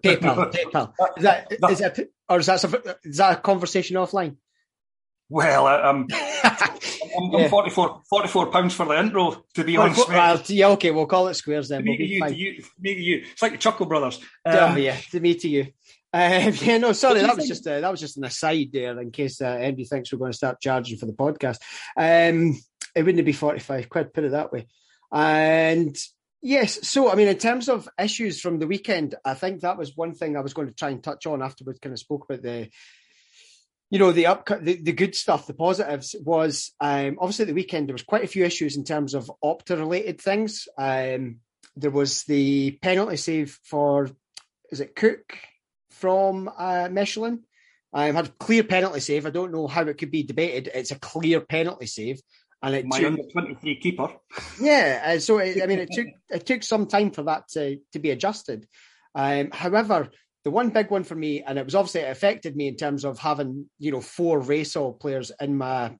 PayPal, 0.04 0.52
PayPal. 0.52 0.92
Is 1.16 1.22
that, 1.22 1.52
is 1.70 1.78
that 1.78 1.98
or 2.28 2.38
is 2.38 2.46
that 2.46 2.98
is 3.02 3.16
that 3.16 3.38
a 3.38 3.40
conversation 3.40 3.96
offline? 3.96 4.36
Well, 5.32 5.66
I'm, 5.66 6.06
I'm, 6.12 7.32
yeah. 7.32 7.48
44, 7.48 8.02
44 8.08 8.46
pounds 8.50 8.74
for 8.74 8.84
the 8.84 8.98
intro, 9.00 9.42
to 9.54 9.64
be 9.64 9.78
honest. 9.78 10.06
Well, 10.06 10.42
yeah, 10.46 10.68
okay, 10.68 10.90
we'll 10.90 11.06
call 11.06 11.28
it 11.28 11.34
squares 11.34 11.70
then. 11.70 11.84
Me 11.84 11.96
to 11.96 12.04
you, 12.04 12.20
to 12.20 12.34
you, 12.34 12.64
me 12.78 12.94
to 12.94 13.00
you. 13.00 13.24
It's 13.32 13.40
like 13.40 13.52
the 13.52 13.58
Chuckle 13.58 13.86
Brothers. 13.86 14.20
Um, 14.44 14.76
yeah, 14.76 14.96
to 15.10 15.20
me 15.20 15.34
to 15.36 15.48
you. 15.48 15.62
Um, 16.12 16.52
yeah, 16.60 16.76
no, 16.76 16.92
sorry, 16.92 17.20
that 17.20 17.34
was 17.34 17.48
just 17.48 17.66
a, 17.66 17.80
that 17.80 17.90
was 17.90 18.00
just 18.00 18.18
an 18.18 18.24
aside 18.24 18.68
there 18.74 19.00
in 19.00 19.10
case 19.10 19.40
uh, 19.40 19.46
anybody 19.46 19.86
thinks 19.86 20.12
we're 20.12 20.18
going 20.18 20.32
to 20.32 20.36
start 20.36 20.60
charging 20.60 20.98
for 20.98 21.06
the 21.06 21.14
podcast. 21.14 21.58
Um, 21.96 22.60
it 22.94 23.02
wouldn't 23.02 23.24
be 23.24 23.32
forty 23.32 23.60
five 23.60 23.88
quid, 23.88 24.12
put 24.12 24.24
it 24.24 24.32
that 24.32 24.52
way. 24.52 24.66
And 25.10 25.96
yes, 26.42 26.86
so 26.86 27.10
I 27.10 27.14
mean, 27.14 27.28
in 27.28 27.38
terms 27.38 27.70
of 27.70 27.88
issues 27.98 28.38
from 28.38 28.58
the 28.58 28.66
weekend, 28.66 29.14
I 29.24 29.32
think 29.32 29.62
that 29.62 29.78
was 29.78 29.96
one 29.96 30.12
thing 30.12 30.36
I 30.36 30.42
was 30.42 30.52
going 30.52 30.68
to 30.68 30.74
try 30.74 30.90
and 30.90 31.02
touch 31.02 31.26
on 31.26 31.40
after 31.42 31.64
we 31.64 31.78
kind 31.78 31.94
of 31.94 31.98
spoke 31.98 32.26
about 32.28 32.42
the 32.42 32.68
you 33.92 33.98
know 33.98 34.10
the 34.10 34.26
up 34.26 34.46
the, 34.46 34.80
the 34.82 34.92
good 34.92 35.14
stuff 35.14 35.46
the 35.46 35.52
positives 35.52 36.16
was 36.18 36.72
um, 36.80 37.18
obviously 37.20 37.44
the 37.44 37.52
weekend 37.52 37.86
there 37.88 37.94
was 37.94 38.02
quite 38.02 38.24
a 38.24 38.26
few 38.26 38.42
issues 38.42 38.78
in 38.78 38.84
terms 38.84 39.12
of 39.12 39.30
opta 39.44 39.78
related 39.78 40.18
things. 40.18 40.66
Um, 40.78 41.40
there 41.76 41.90
was 41.90 42.24
the 42.24 42.78
penalty 42.80 43.18
save 43.18 43.60
for 43.64 44.08
is 44.70 44.80
it 44.80 44.96
cook 44.96 45.36
from 45.90 46.50
uh, 46.56 46.88
michelin? 46.90 47.42
Um, 47.92 48.14
had 48.14 48.28
a 48.28 48.30
clear 48.30 48.64
penalty 48.64 49.00
save. 49.00 49.26
I 49.26 49.30
don't 49.30 49.52
know 49.52 49.66
how 49.66 49.82
it 49.82 49.98
could 49.98 50.10
be 50.10 50.22
debated. 50.22 50.70
It's 50.74 50.90
a 50.90 50.98
clear 50.98 51.42
penalty 51.42 51.84
save 51.84 52.22
and 52.62 52.74
it 52.74 52.86
my 52.86 52.98
took, 52.98 53.08
under 53.08 53.22
23 53.30 53.76
keeper. 53.76 54.08
Yeah 54.58 55.02
uh, 55.04 55.18
so 55.18 55.36
it, 55.36 55.62
i 55.62 55.66
mean 55.66 55.80
it 55.80 55.90
took 55.92 56.06
it 56.30 56.46
took 56.46 56.62
some 56.62 56.86
time 56.86 57.10
for 57.10 57.24
that 57.24 57.46
to 57.50 57.76
to 57.92 57.98
be 57.98 58.08
adjusted. 58.08 58.66
Um, 59.14 59.50
however 59.52 60.08
the 60.44 60.50
one 60.50 60.70
big 60.70 60.90
one 60.90 61.04
for 61.04 61.14
me, 61.14 61.42
and 61.42 61.58
it 61.58 61.64
was 61.64 61.74
obviously 61.74 62.00
it 62.00 62.10
affected 62.10 62.56
me 62.56 62.66
in 62.68 62.76
terms 62.76 63.04
of 63.04 63.18
having 63.18 63.66
you 63.78 63.92
know 63.92 64.00
four 64.00 64.40
Reysol 64.40 64.98
players 64.98 65.30
in 65.40 65.56
my 65.56 65.96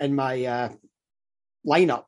in 0.00 0.14
my 0.14 0.44
uh, 0.44 0.68
lineup. 1.66 2.04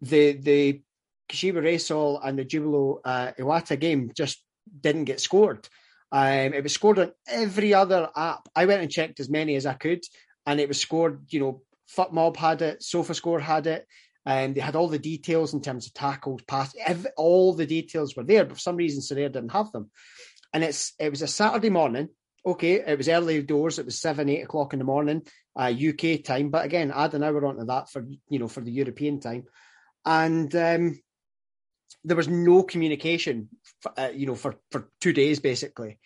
The 0.00 0.32
the 0.32 0.82
Kashiwa 1.28 1.62
Reysol 1.62 2.20
and 2.22 2.38
the 2.38 2.44
Jubilo 2.44 3.00
uh, 3.04 3.32
Iwata 3.38 3.78
game 3.78 4.12
just 4.16 4.44
didn't 4.80 5.04
get 5.04 5.20
scored. 5.20 5.68
Um, 6.12 6.54
it 6.54 6.62
was 6.62 6.72
scored 6.72 7.00
on 7.00 7.12
every 7.26 7.74
other 7.74 8.08
app. 8.14 8.48
I 8.54 8.66
went 8.66 8.82
and 8.82 8.90
checked 8.90 9.18
as 9.18 9.28
many 9.28 9.56
as 9.56 9.66
I 9.66 9.74
could, 9.74 10.02
and 10.46 10.60
it 10.60 10.68
was 10.68 10.80
scored. 10.80 11.24
You 11.30 11.40
know, 11.40 11.62
FotMob 11.96 12.36
had 12.36 12.62
it, 12.62 12.80
SofaScore 12.80 13.40
had 13.40 13.66
it. 13.66 13.86
and 14.24 14.50
um, 14.50 14.54
they 14.54 14.60
had 14.60 14.76
all 14.76 14.88
the 14.88 15.00
details 15.00 15.52
in 15.52 15.60
terms 15.60 15.86
of 15.86 15.94
tackles, 15.94 16.42
pass, 16.46 16.72
every, 16.86 17.10
all 17.16 17.54
the 17.54 17.66
details 17.66 18.14
were 18.14 18.24
there, 18.24 18.44
but 18.44 18.54
for 18.54 18.60
some 18.60 18.76
reason 18.76 19.02
Sorare 19.02 19.32
didn't 19.32 19.52
have 19.52 19.72
them 19.72 19.90
and 20.56 20.64
it's 20.64 20.94
it 20.98 21.10
was 21.10 21.20
a 21.20 21.26
Saturday 21.26 21.68
morning. 21.68 22.08
Okay, 22.46 22.76
it 22.76 22.96
was 22.96 23.10
early 23.10 23.42
doors. 23.42 23.78
It 23.78 23.84
was 23.84 24.00
seven, 24.00 24.30
eight 24.30 24.40
o'clock 24.40 24.72
in 24.72 24.78
the 24.78 24.86
morning, 24.86 25.20
uh, 25.54 25.70
UK 25.70 26.24
time. 26.24 26.48
But 26.48 26.64
again, 26.64 26.90
add 26.94 27.12
an 27.12 27.22
hour 27.22 27.44
onto 27.44 27.66
that 27.66 27.90
for 27.90 28.06
you 28.30 28.38
know 28.38 28.48
for 28.48 28.62
the 28.62 28.72
European 28.72 29.20
time, 29.20 29.44
and 30.06 30.54
um, 30.56 30.98
there 32.04 32.16
was 32.16 32.26
no 32.26 32.62
communication, 32.62 33.50
for, 33.82 33.92
uh, 34.00 34.08
you 34.08 34.24
know, 34.24 34.34
for 34.34 34.56
for 34.70 34.88
two 34.98 35.12
days 35.12 35.40
basically. 35.40 35.98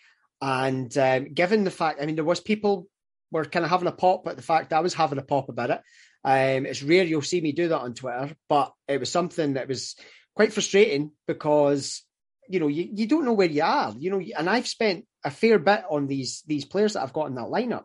And 0.42 0.98
um, 0.98 1.32
given 1.32 1.62
the 1.62 1.70
fact, 1.70 2.02
I 2.02 2.06
mean, 2.06 2.16
there 2.16 2.24
was 2.24 2.40
people 2.40 2.88
were 3.30 3.44
kind 3.44 3.64
of 3.64 3.70
having 3.70 3.86
a 3.86 3.92
pop 3.92 4.26
at 4.26 4.34
the 4.34 4.42
fact 4.42 4.72
I 4.72 4.80
was 4.80 4.94
having 4.94 5.20
a 5.20 5.22
pop 5.22 5.48
about 5.48 5.70
it. 5.70 5.80
Um, 6.24 6.66
it's 6.66 6.82
rare 6.82 7.04
you'll 7.04 7.22
see 7.22 7.40
me 7.40 7.52
do 7.52 7.68
that 7.68 7.82
on 7.82 7.94
Twitter, 7.94 8.34
but 8.48 8.72
it 8.88 8.98
was 8.98 9.12
something 9.12 9.52
that 9.52 9.68
was 9.68 9.94
quite 10.34 10.52
frustrating 10.52 11.12
because 11.28 12.02
you 12.50 12.58
know, 12.58 12.66
you, 12.66 12.88
you 12.92 13.06
don't 13.06 13.24
know 13.24 13.32
where 13.32 13.48
you 13.48 13.62
are, 13.62 13.94
you 13.96 14.10
know, 14.10 14.20
and 14.36 14.50
I've 14.50 14.66
spent 14.66 15.06
a 15.24 15.30
fair 15.30 15.58
bit 15.60 15.84
on 15.88 16.08
these 16.08 16.42
these 16.48 16.64
players 16.64 16.94
that 16.94 17.02
I've 17.02 17.12
got 17.12 17.28
in 17.28 17.36
that 17.36 17.46
lineup, 17.46 17.84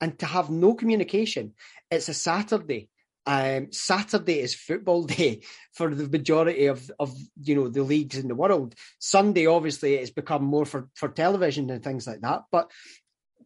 and 0.00 0.16
to 0.20 0.26
have 0.26 0.50
no 0.50 0.74
communication. 0.74 1.54
It's 1.90 2.08
a 2.08 2.14
Saturday. 2.14 2.88
Um, 3.26 3.72
Saturday 3.72 4.38
is 4.40 4.54
football 4.54 5.02
day 5.18 5.42
for 5.72 5.92
the 5.92 6.08
majority 6.08 6.66
of 6.66 6.88
of 6.98 7.12
you 7.42 7.56
know 7.56 7.68
the 7.68 7.82
leagues 7.82 8.16
in 8.16 8.28
the 8.28 8.36
world. 8.36 8.76
Sunday, 9.00 9.46
obviously, 9.46 9.94
it's 9.94 10.10
become 10.10 10.44
more 10.44 10.64
for 10.64 10.88
for 10.94 11.08
television 11.08 11.68
and 11.70 11.82
things 11.82 12.06
like 12.06 12.20
that. 12.20 12.42
But 12.52 12.70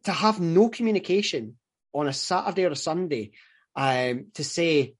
to 0.03 0.11
have 0.11 0.39
no 0.39 0.69
communication 0.69 1.57
on 1.93 2.07
a 2.07 2.13
Saturday 2.13 2.65
or 2.65 2.71
a 2.71 2.75
Sunday, 2.75 3.31
um, 3.75 4.27
to 4.35 4.43
say, 4.43 4.93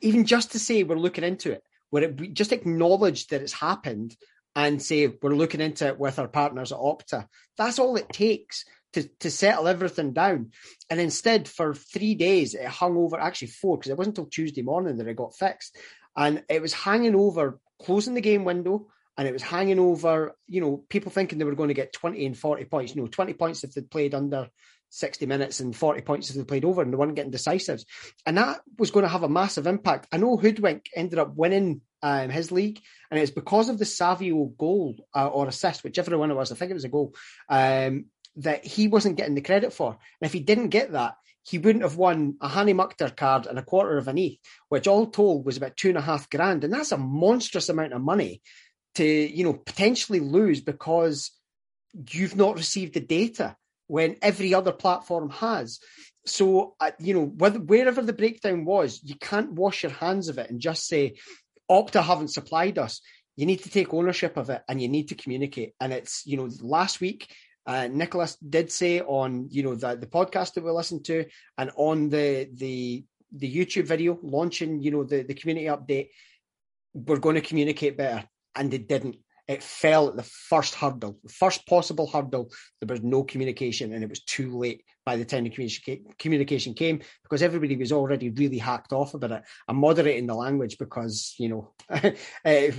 even 0.00 0.24
just 0.26 0.52
to 0.52 0.58
say 0.58 0.82
we're 0.82 0.96
looking 0.96 1.24
into 1.24 1.52
it, 1.52 1.62
where 1.90 2.02
it 2.02 2.32
just 2.32 2.50
acknowledge 2.50 3.28
that 3.28 3.40
it's 3.40 3.52
happened 3.52 4.16
and 4.54 4.82
say 4.82 5.06
we're 5.06 5.34
looking 5.34 5.60
into 5.60 5.86
it 5.86 5.98
with 5.98 6.18
our 6.18 6.28
partners 6.28 6.72
at 6.72 6.78
Opta. 6.78 7.26
That's 7.56 7.78
all 7.78 7.96
it 7.96 8.08
takes 8.08 8.64
to, 8.94 9.08
to 9.20 9.30
settle 9.30 9.68
everything 9.68 10.12
down. 10.12 10.50
And 10.88 11.00
instead, 11.00 11.48
for 11.48 11.74
three 11.74 12.14
days, 12.14 12.54
it 12.54 12.66
hung 12.66 12.96
over, 12.96 13.18
actually 13.18 13.48
four, 13.48 13.78
because 13.78 13.90
it 13.90 13.98
wasn't 13.98 14.18
until 14.18 14.30
Tuesday 14.30 14.62
morning 14.62 14.96
that 14.96 15.06
it 15.06 15.16
got 15.16 15.36
fixed. 15.36 15.76
And 16.16 16.42
it 16.48 16.60
was 16.60 16.72
hanging 16.72 17.14
over 17.14 17.60
closing 17.82 18.14
the 18.14 18.20
game 18.20 18.44
window, 18.44 18.88
and 19.16 19.26
it 19.28 19.32
was 19.32 19.42
hanging 19.42 19.78
over, 19.78 20.34
you 20.48 20.60
know, 20.60 20.84
people 20.88 21.10
thinking 21.10 21.38
they 21.38 21.44
were 21.44 21.54
going 21.54 21.68
to 21.68 21.74
get 21.74 21.92
20 21.92 22.24
and 22.26 22.38
40 22.38 22.64
points. 22.64 22.94
You 22.94 23.02
know, 23.02 23.08
20 23.08 23.34
points 23.34 23.64
if 23.64 23.74
they'd 23.74 23.90
played 23.90 24.14
under 24.14 24.48
60 24.90 25.26
minutes 25.26 25.60
and 25.60 25.74
40 25.74 26.02
points 26.02 26.30
if 26.30 26.36
they 26.36 26.44
played 26.44 26.64
over 26.64 26.82
and 26.82 26.92
they 26.92 26.96
weren't 26.96 27.14
getting 27.14 27.30
decisives. 27.30 27.86
And 28.26 28.38
that 28.38 28.60
was 28.78 28.90
going 28.90 29.04
to 29.04 29.08
have 29.08 29.22
a 29.22 29.28
massive 29.28 29.66
impact. 29.66 30.08
I 30.12 30.16
know 30.16 30.36
Hoodwink 30.36 30.86
ended 30.94 31.18
up 31.18 31.34
winning 31.34 31.82
um, 32.02 32.30
his 32.30 32.50
league, 32.52 32.80
and 33.10 33.20
it's 33.20 33.30
because 33.30 33.68
of 33.68 33.78
the 33.78 33.84
Savio 33.84 34.46
goal 34.46 35.06
uh, 35.14 35.28
or 35.28 35.48
assist, 35.48 35.84
whichever 35.84 36.16
one 36.16 36.30
it 36.30 36.34
was, 36.34 36.52
I 36.52 36.54
think 36.54 36.70
it 36.70 36.74
was 36.74 36.84
a 36.84 36.88
goal, 36.88 37.14
um, 37.48 38.06
that 38.36 38.64
he 38.64 38.88
wasn't 38.88 39.16
getting 39.16 39.34
the 39.34 39.40
credit 39.40 39.72
for. 39.72 39.90
And 39.90 40.26
if 40.26 40.32
he 40.32 40.40
didn't 40.40 40.68
get 40.68 40.92
that, 40.92 41.14
he 41.42 41.58
wouldn't 41.58 41.84
have 41.84 41.96
won 41.96 42.36
a 42.40 42.48
Hani 42.48 42.74
Mukhtar 42.74 43.10
card 43.10 43.46
and 43.46 43.58
a 43.58 43.62
quarter 43.62 43.98
of 43.98 44.08
an 44.08 44.18
ETH, 44.18 44.38
which 44.68 44.86
all 44.86 45.06
told 45.06 45.44
was 45.44 45.56
about 45.56 45.76
two 45.76 45.88
and 45.88 45.98
a 45.98 46.02
half 46.02 46.30
grand. 46.30 46.64
And 46.64 46.72
that's 46.72 46.92
a 46.92 46.98
monstrous 46.98 47.68
amount 47.68 47.92
of 47.92 48.02
money 48.02 48.42
to, 48.96 49.04
you 49.04 49.44
know, 49.44 49.54
potentially 49.54 50.20
lose 50.20 50.60
because 50.60 51.32
you've 52.10 52.36
not 52.36 52.56
received 52.56 52.94
the 52.94 53.00
data 53.00 53.56
when 53.86 54.16
every 54.22 54.54
other 54.54 54.72
platform 54.72 55.30
has. 55.30 55.80
So, 56.26 56.76
uh, 56.78 56.92
you 57.00 57.14
know, 57.14 57.24
whether, 57.24 57.58
wherever 57.58 58.02
the 58.02 58.12
breakdown 58.12 58.64
was, 58.64 59.00
you 59.02 59.16
can't 59.16 59.52
wash 59.52 59.82
your 59.82 59.92
hands 59.92 60.28
of 60.28 60.38
it 60.38 60.50
and 60.50 60.60
just 60.60 60.86
say, 60.86 61.16
Opta 61.70 62.02
haven't 62.02 62.28
supplied 62.28 62.78
us. 62.78 63.00
You 63.36 63.46
need 63.46 63.62
to 63.62 63.70
take 63.70 63.94
ownership 63.94 64.36
of 64.36 64.50
it 64.50 64.62
and 64.68 64.82
you 64.82 64.88
need 64.88 65.08
to 65.08 65.14
communicate. 65.14 65.74
And 65.80 65.92
it's, 65.92 66.26
you 66.26 66.36
know, 66.36 66.48
last 66.60 67.00
week, 67.00 67.32
uh, 67.66 67.88
Nicholas 67.90 68.36
did 68.36 68.72
say 68.72 69.00
on, 69.00 69.46
you 69.50 69.62
know, 69.62 69.74
the, 69.74 69.96
the 69.96 70.06
podcast 70.06 70.54
that 70.54 70.64
we 70.64 70.70
listened 70.70 71.04
to 71.06 71.26
and 71.56 71.70
on 71.76 72.08
the, 72.08 72.48
the, 72.52 73.04
the 73.32 73.54
YouTube 73.56 73.86
video 73.86 74.18
launching, 74.22 74.82
you 74.82 74.90
know, 74.90 75.04
the, 75.04 75.22
the 75.22 75.34
community 75.34 75.66
update, 75.66 76.08
we're 76.92 77.18
going 77.18 77.36
to 77.36 77.40
communicate 77.40 77.96
better. 77.96 78.24
And 78.56 78.70
they 78.70 78.78
didn't. 78.78 79.16
It 79.46 79.62
fell 79.62 80.08
at 80.08 80.16
the 80.16 80.22
first 80.22 80.74
hurdle, 80.74 81.18
the 81.24 81.32
first 81.32 81.66
possible 81.66 82.06
hurdle. 82.06 82.50
There 82.80 82.92
was 82.92 83.02
no 83.02 83.24
communication, 83.24 83.92
and 83.92 84.04
it 84.04 84.08
was 84.08 84.22
too 84.22 84.56
late 84.56 84.84
by 85.10 85.16
the 85.16 85.24
time 85.24 85.42
the 85.42 86.00
communication 86.20 86.72
came 86.72 87.00
because 87.24 87.42
everybody 87.42 87.74
was 87.76 87.90
already 87.90 88.30
really 88.30 88.58
hacked 88.58 88.92
off 88.92 89.14
about 89.14 89.32
it. 89.32 89.42
I'm 89.66 89.78
moderating 89.78 90.28
the 90.28 90.36
language 90.36 90.78
because 90.78 91.34
you 91.36 91.48
know, 91.48 91.72
uh, 92.44 92.70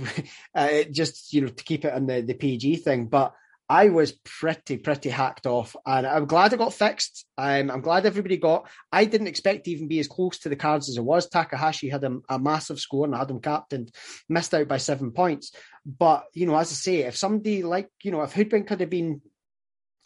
uh, 0.54 0.82
just 0.90 1.34
you 1.34 1.42
know 1.42 1.48
to 1.48 1.64
keep 1.64 1.84
it 1.84 1.92
on 1.92 2.06
the 2.06 2.22
the 2.22 2.32
PG 2.32 2.76
thing, 2.76 3.08
but 3.08 3.34
I 3.68 3.90
was 3.90 4.12
pretty, 4.24 4.78
pretty 4.78 5.10
hacked 5.10 5.46
off, 5.46 5.76
and 5.84 6.06
I'm 6.06 6.24
glad 6.24 6.54
it 6.54 6.58
got 6.58 6.72
fixed. 6.72 7.26
Um, 7.36 7.70
I'm 7.70 7.82
glad 7.82 8.06
everybody 8.06 8.38
got. 8.38 8.66
I 8.90 9.04
didn't 9.04 9.26
expect 9.26 9.64
to 9.64 9.70
even 9.72 9.88
be 9.88 10.00
as 10.00 10.08
close 10.08 10.38
to 10.38 10.48
the 10.48 10.56
cards 10.56 10.88
as 10.88 10.96
it 10.96 11.04
was. 11.04 11.28
Takahashi 11.28 11.90
had 11.90 12.04
a, 12.04 12.18
a 12.30 12.38
massive 12.38 12.80
score, 12.80 13.04
and 13.04 13.14
I 13.14 13.18
had 13.18 13.30
him 13.30 13.40
captained, 13.40 13.90
missed 14.30 14.54
out 14.54 14.68
by 14.68 14.78
seven 14.78 15.10
points. 15.10 15.52
But 15.84 16.24
you 16.32 16.46
know, 16.46 16.56
as 16.56 16.72
I 16.72 16.76
say, 16.76 16.96
if 17.00 17.14
somebody 17.14 17.62
like 17.62 17.90
you 18.02 18.10
know, 18.10 18.22
if 18.22 18.32
Hoodwink 18.32 18.68
could 18.68 18.80
have 18.80 18.88
been 18.88 19.20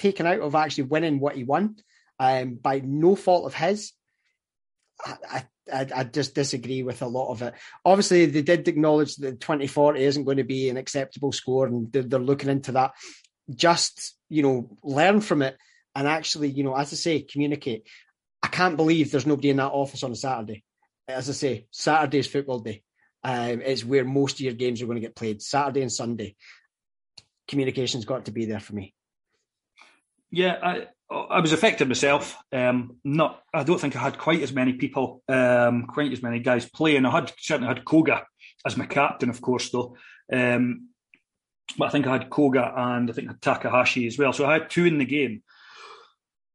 taken 0.01 0.27
out 0.27 0.41
of 0.41 0.57
actually 0.57 0.85
winning 0.85 1.21
what 1.21 1.37
he 1.37 1.45
won 1.45 1.77
um, 2.19 2.55
by 2.55 2.81
no 2.81 3.15
fault 3.15 3.47
of 3.47 3.55
his, 3.55 3.93
I, 5.05 5.45
I, 5.73 5.87
I, 5.95 6.05
just 6.05 6.35
disagree 6.35 6.83
with 6.83 7.03
a 7.03 7.07
lot 7.07 7.31
of 7.31 7.43
it. 7.43 7.55
Obviously, 7.85 8.27
they 8.27 8.43
did 8.43 8.67
acknowledge 8.67 9.17
that 9.17 9.41
2040 9.41 10.03
isn't 10.03 10.25
going 10.25 10.39
to 10.39 10.45
be 10.45 10.71
an 10.71 10.79
acceptable 10.79 11.33
score, 11.33 11.67
and 11.67 11.93
they're, 11.93 12.03
they're 12.03 12.19
looking 12.19 12.49
into 12.49 12.73
that 12.73 12.93
just 13.55 14.17
you 14.29 14.43
know 14.43 14.77
learn 14.83 15.21
from 15.21 15.43
it 15.43 15.57
and 15.95 16.09
actually 16.09 16.51
you 16.51 16.65
know 16.65 16.75
as 16.75 16.93
I 16.93 16.97
say 16.97 17.23
communicate. 17.23 17.87
I 18.43 18.49
can't 18.49 18.77
believe 18.77 19.11
there's 19.11 19.27
nobody 19.27 19.51
in 19.51 19.57
that 19.57 19.73
office 19.73 20.05
on 20.05 20.13
a 20.13 20.17
Saturday. 20.17 20.63
As 21.09 21.29
I 21.29 21.33
say, 21.33 21.67
Saturday's 21.71 22.29
football 22.29 22.61
day. 22.61 22.83
Um, 23.25 23.61
it's 23.61 23.85
where 23.85 24.05
most 24.05 24.35
of 24.35 24.41
your 24.41 24.53
games 24.53 24.81
are 24.81 24.87
going 24.87 24.97
to 24.97 25.07
get 25.07 25.17
played. 25.17 25.43
Saturday 25.43 25.83
and 25.83 25.91
Sunday. 25.91 26.37
Communication's 27.49 28.05
got 28.05 28.27
to 28.27 28.31
be 28.31 28.45
there 28.45 28.61
for 28.61 28.75
me. 28.75 28.95
Yeah, 30.31 30.59
I 30.63 30.87
I 31.11 31.41
was 31.41 31.53
affected 31.53 31.87
myself. 31.87 32.37
Um, 32.53 32.97
not, 33.05 33.41
I 33.55 33.63
don't 33.63 33.81
think 33.81 33.95
I 33.95 34.01
had 34.01 34.19
quite 34.19 34.43
as 34.43 34.53
many 34.53 34.73
people, 34.73 35.23
um, 35.29 35.87
quite 35.87 36.13
as 36.13 36.23
many 36.23 36.41
guys 36.41 36.69
playing. 36.69 37.07
I 37.07 37.11
had 37.11 37.33
certainly 37.39 37.69
had 37.69 37.85
Koga 37.85 38.27
as 38.67 38.77
my 38.77 38.87
captain, 38.87 39.31
of 39.31 39.41
course, 39.41 39.71
though. 39.71 39.97
Um, 40.33 40.89
but 41.79 41.87
I 41.87 41.91
think 41.91 42.07
I 42.07 42.13
had 42.13 42.31
Koga 42.31 42.73
and 42.77 43.09
I 43.09 43.13
think 43.13 43.31
I 43.31 43.35
Takahashi 43.41 44.07
as 44.07 44.19
well. 44.19 44.33
So 44.33 44.47
I 44.47 44.55
had 44.55 44.71
two 44.71 44.85
in 44.85 44.99
the 44.99 45.05
game. 45.05 45.43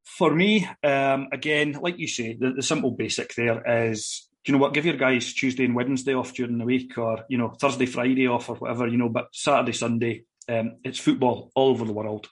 For 0.04 0.34
me, 0.34 0.68
um, 0.84 1.30
again, 1.32 1.78
like 1.82 1.98
you 1.98 2.08
say, 2.08 2.36
the, 2.38 2.52
the, 2.52 2.62
simple 2.62 2.92
basic 2.92 3.34
there 3.36 3.90
is, 3.90 4.28
you 4.46 4.52
know 4.52 4.58
what, 4.60 4.74
give 4.74 4.86
your 4.86 4.98
guys 4.98 5.34
Tuesday 5.34 5.64
and 5.64 5.76
Wednesday 5.76 6.14
off 6.14 6.34
during 6.34 6.58
the 6.58 6.66
week 6.66 6.98
or, 6.98 7.24
you 7.30 7.38
know, 7.38 7.50
Thursday, 7.50 7.86
Friday 7.86 8.28
off 8.28 8.50
or 8.50 8.56
whatever, 8.56 8.88
you 8.88 8.98
know, 8.98 9.10
but 9.10 9.30
Saturday, 9.32 9.72
Sunday, 9.72 10.26
um, 10.50 10.78
it's 10.84 11.00
football 11.00 11.52
all 11.56 11.70
over 11.70 11.86
the 11.86 11.94
world. 11.94 12.28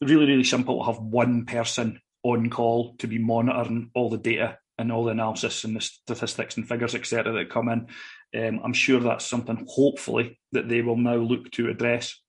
Really, 0.00 0.26
really 0.26 0.44
simple 0.44 0.78
to 0.78 0.84
have 0.84 0.98
one 1.00 1.44
person 1.44 2.00
on 2.22 2.50
call 2.50 2.94
to 2.96 3.06
be 3.06 3.18
monitoring 3.18 3.90
all 3.94 4.10
the 4.10 4.18
data 4.18 4.58
and 4.78 4.92
all 4.92 5.04
the 5.04 5.10
analysis 5.10 5.64
and 5.64 5.76
the 5.76 5.80
statistics 5.80 6.56
and 6.56 6.68
figures, 6.68 6.94
etc., 6.94 7.32
that 7.32 7.50
come 7.50 7.68
in. 7.68 7.88
Um, 8.36 8.60
I'm 8.62 8.72
sure 8.72 9.00
that's 9.00 9.24
something, 9.24 9.66
hopefully, 9.68 10.38
that 10.52 10.68
they 10.68 10.82
will 10.82 10.96
now 10.96 11.16
look 11.16 11.50
to 11.52 11.68
address. 11.68 12.20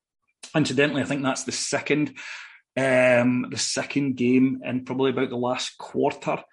Incidentally, 0.55 1.01
I 1.01 1.05
think 1.05 1.21
that's 1.21 1.43
the 1.43 1.51
second, 1.51 2.17
um, 2.75 3.47
the 3.51 3.57
second 3.57 4.15
game 4.15 4.61
in 4.65 4.85
probably 4.85 5.11
about 5.11 5.29
the 5.29 5.37
last 5.37 5.77
quarter 5.77 6.43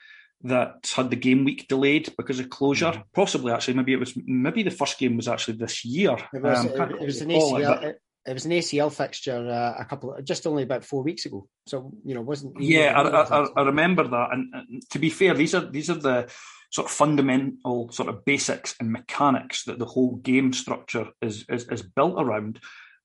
that 0.42 0.90
had 0.94 1.11
the 1.11 1.16
game 1.16 1.44
week 1.44 1.66
delayed 1.68 2.12
because 2.18 2.40
of 2.40 2.50
closure. 2.50 2.87
Mm-hmm. 2.87 3.00
Possibly, 3.14 3.52
actually, 3.52 3.75
maybe 3.75 3.92
it 3.92 4.00
was 4.00 4.18
maybe 4.26 4.62
the 4.62 4.70
first 4.70 4.99
game 4.99 5.16
was 5.16 5.28
actually 5.28 5.56
this 5.56 5.85
year. 5.85 6.16
It 6.35 6.42
was, 6.42 6.58
um, 6.58 6.66
it, 6.68 6.90
it 6.90 7.06
was 7.06 7.20
an 7.23 7.28
ACL. 7.30 7.82
It, 7.82 8.00
it, 8.26 8.33
was 8.33 8.45
an 8.45 8.52
ACL 8.52 8.92
fixture 8.92 9.49
uh, 9.49 9.80
a 9.80 9.85
couple, 9.85 10.16
just 10.23 10.47
only 10.47 10.62
about 10.62 10.85
four 10.85 11.02
weeks 11.02 11.26
ago. 11.26 11.49
So 11.66 11.92
you 12.04 12.14
know, 12.14 12.21
wasn't. 12.21 12.61
Yeah, 12.61 12.92
I, 13.00 13.23
I, 13.23 13.47
I, 13.56 13.62
remember 13.62 14.06
that. 14.06 14.28
And, 14.33 14.54
and 14.54 14.83
to 14.90 14.99
be 14.99 15.11
fair, 15.11 15.35
these 15.35 15.54
are 15.54 15.64
these 15.71 15.90
are 15.90 15.95
the 15.95 16.30
sort 16.71 16.87
of 16.87 16.90
fundamental 16.90 17.90
sort 17.92 18.09
of 18.09 18.25
basics 18.25 18.75
and 18.80 18.92
mechanics 18.92 19.64
that 19.64 19.78
the 19.78 19.87
whole 19.87 20.16
game 20.16 20.52
structure 20.52 21.09
is 21.23 21.45
is, 21.49 21.68
is 21.68 21.83
built 21.83 22.14
around. 22.18 22.61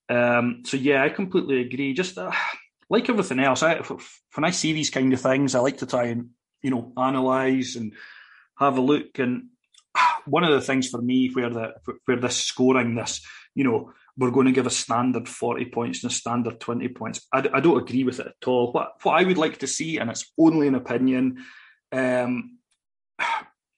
Um, 0.10 0.64
so 0.66 0.78
yeah, 0.78 1.04
I 1.04 1.10
completely 1.10 1.62
agree. 1.62 1.94
Just 1.94 2.18
uh, 2.18 2.32
like 2.90 3.10
everything 3.10 3.40
else, 3.40 3.64
I, 3.64 3.82
when 4.36 4.44
I 4.44 4.52
see 4.52 4.74
these 4.74 4.90
kind 4.90 5.14
of 5.14 5.22
things, 5.22 5.56
I 5.56 5.60
like 5.60 5.78
to 5.78 5.86
try 5.86 6.06
and 6.06 6.30
you 6.62 6.72
know 6.72 6.92
analyze 6.98 7.76
and 7.76 7.94
have 8.58 8.78
a 8.78 8.82
look. 8.82 9.20
And 9.20 9.48
one 10.26 10.44
of 10.44 10.52
the 10.52 10.62
things 10.62 10.90
for 10.90 11.02
me 11.02 11.30
where 11.30 11.50
the 11.50 11.74
where 12.06 12.18
this 12.18 12.38
scoring 12.38 12.96
this, 12.96 13.26
you 13.56 13.64
know, 13.64 13.94
we're 14.22 14.30
going 14.30 14.46
to 14.46 14.54
give 14.54 14.68
a 14.68 14.72
standard 14.72 15.28
40 15.28 15.66
points 15.66 16.04
and 16.04 16.12
a 16.12 16.16
standard 16.16 16.60
20 16.60 16.88
points. 16.90 17.26
I, 17.34 17.40
I 17.52 17.60
don't 17.60 17.82
agree 17.82 18.04
with 18.04 18.20
it 18.20 18.28
at 18.28 18.48
all. 18.48 18.72
What, 18.72 18.94
what 19.02 19.20
I 19.20 19.24
would 19.24 19.40
like 19.40 19.58
to 19.60 19.68
see, 19.68 19.98
and 19.98 20.12
it's 20.12 20.32
only 20.38 20.68
an 20.68 20.76
opinion, 20.76 21.44
um, 21.92 22.60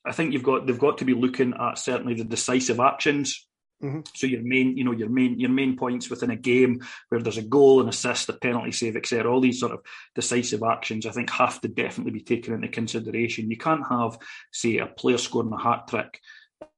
I 0.06 0.12
think 0.12 0.34
you've 0.34 0.44
got 0.44 0.68
they've 0.68 0.78
got 0.78 0.98
to 0.98 1.06
be 1.06 1.14
looking 1.14 1.54
at 1.58 1.78
certainly 1.78 2.14
the 2.14 2.26
decisive 2.26 2.82
actions. 2.82 3.48
Mm-hmm. 3.82 4.02
So 4.14 4.28
your 4.28 4.42
main, 4.44 4.76
you 4.76 4.84
know, 4.84 4.92
your 4.92 5.08
main 5.08 5.40
your 5.40 5.50
main 5.50 5.78
points 5.78 6.10
within 6.10 6.30
a 6.30 6.36
game 6.36 6.82
where 7.08 7.22
there's 7.22 7.38
a 7.38 7.42
goal, 7.42 7.80
an 7.80 7.88
assist, 7.88 8.28
a 8.28 8.34
penalty 8.34 8.74
save, 8.74 8.98
etc. 8.98 9.32
All 9.32 9.40
these 9.40 9.62
sort 9.62 9.72
of 9.72 9.80
decisive 10.14 10.62
actions, 10.62 11.06
I 11.06 11.12
think, 11.12 11.30
have 11.30 11.62
to 11.62 11.70
definitely 11.70 12.12
be 12.12 12.22
taken 12.22 12.54
into 12.54 12.68
consideration. 12.68 13.50
You 13.50 13.56
can't 13.56 13.88
have, 13.88 14.18
say, 14.52 14.80
a 14.80 14.88
player 14.88 15.18
scoring 15.18 15.54
a 15.54 15.58
hat 15.58 15.88
trick 15.88 16.20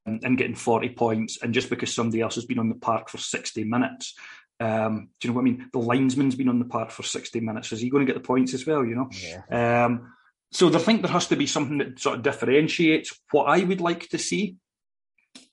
and, 0.05 0.37
getting 0.37 0.55
40 0.55 0.89
points, 0.89 1.41
and 1.41 1.53
just 1.53 1.69
because 1.69 1.93
somebody 1.93 2.21
else 2.21 2.35
has 2.35 2.45
been 2.45 2.59
on 2.59 2.69
the 2.69 2.75
park 2.75 3.09
for 3.09 3.17
60 3.17 3.63
minutes, 3.63 4.15
um, 4.59 5.09
do 5.19 5.27
you 5.27 5.33
know 5.33 5.35
what 5.35 5.41
I 5.41 5.45
mean? 5.45 5.69
The 5.73 5.79
linesman's 5.79 6.35
been 6.35 6.49
on 6.49 6.59
the 6.59 6.65
park 6.65 6.91
for 6.91 7.03
60 7.03 7.39
minutes. 7.39 7.71
Is 7.71 7.81
he 7.81 7.89
going 7.89 8.05
to 8.05 8.11
get 8.11 8.21
the 8.21 8.25
points 8.25 8.53
as 8.53 8.65
well? 8.65 8.85
You 8.85 8.95
know? 8.95 9.09
Yeah. 9.11 9.85
Um, 9.85 10.13
so 10.51 10.73
I 10.73 10.79
think 10.79 11.01
there 11.01 11.11
has 11.11 11.27
to 11.27 11.35
be 11.35 11.47
something 11.47 11.79
that 11.79 11.99
sort 11.99 12.17
of 12.17 12.23
differentiates. 12.23 13.19
What 13.31 13.45
I 13.45 13.63
would 13.63 13.81
like 13.81 14.07
to 14.09 14.17
see 14.17 14.55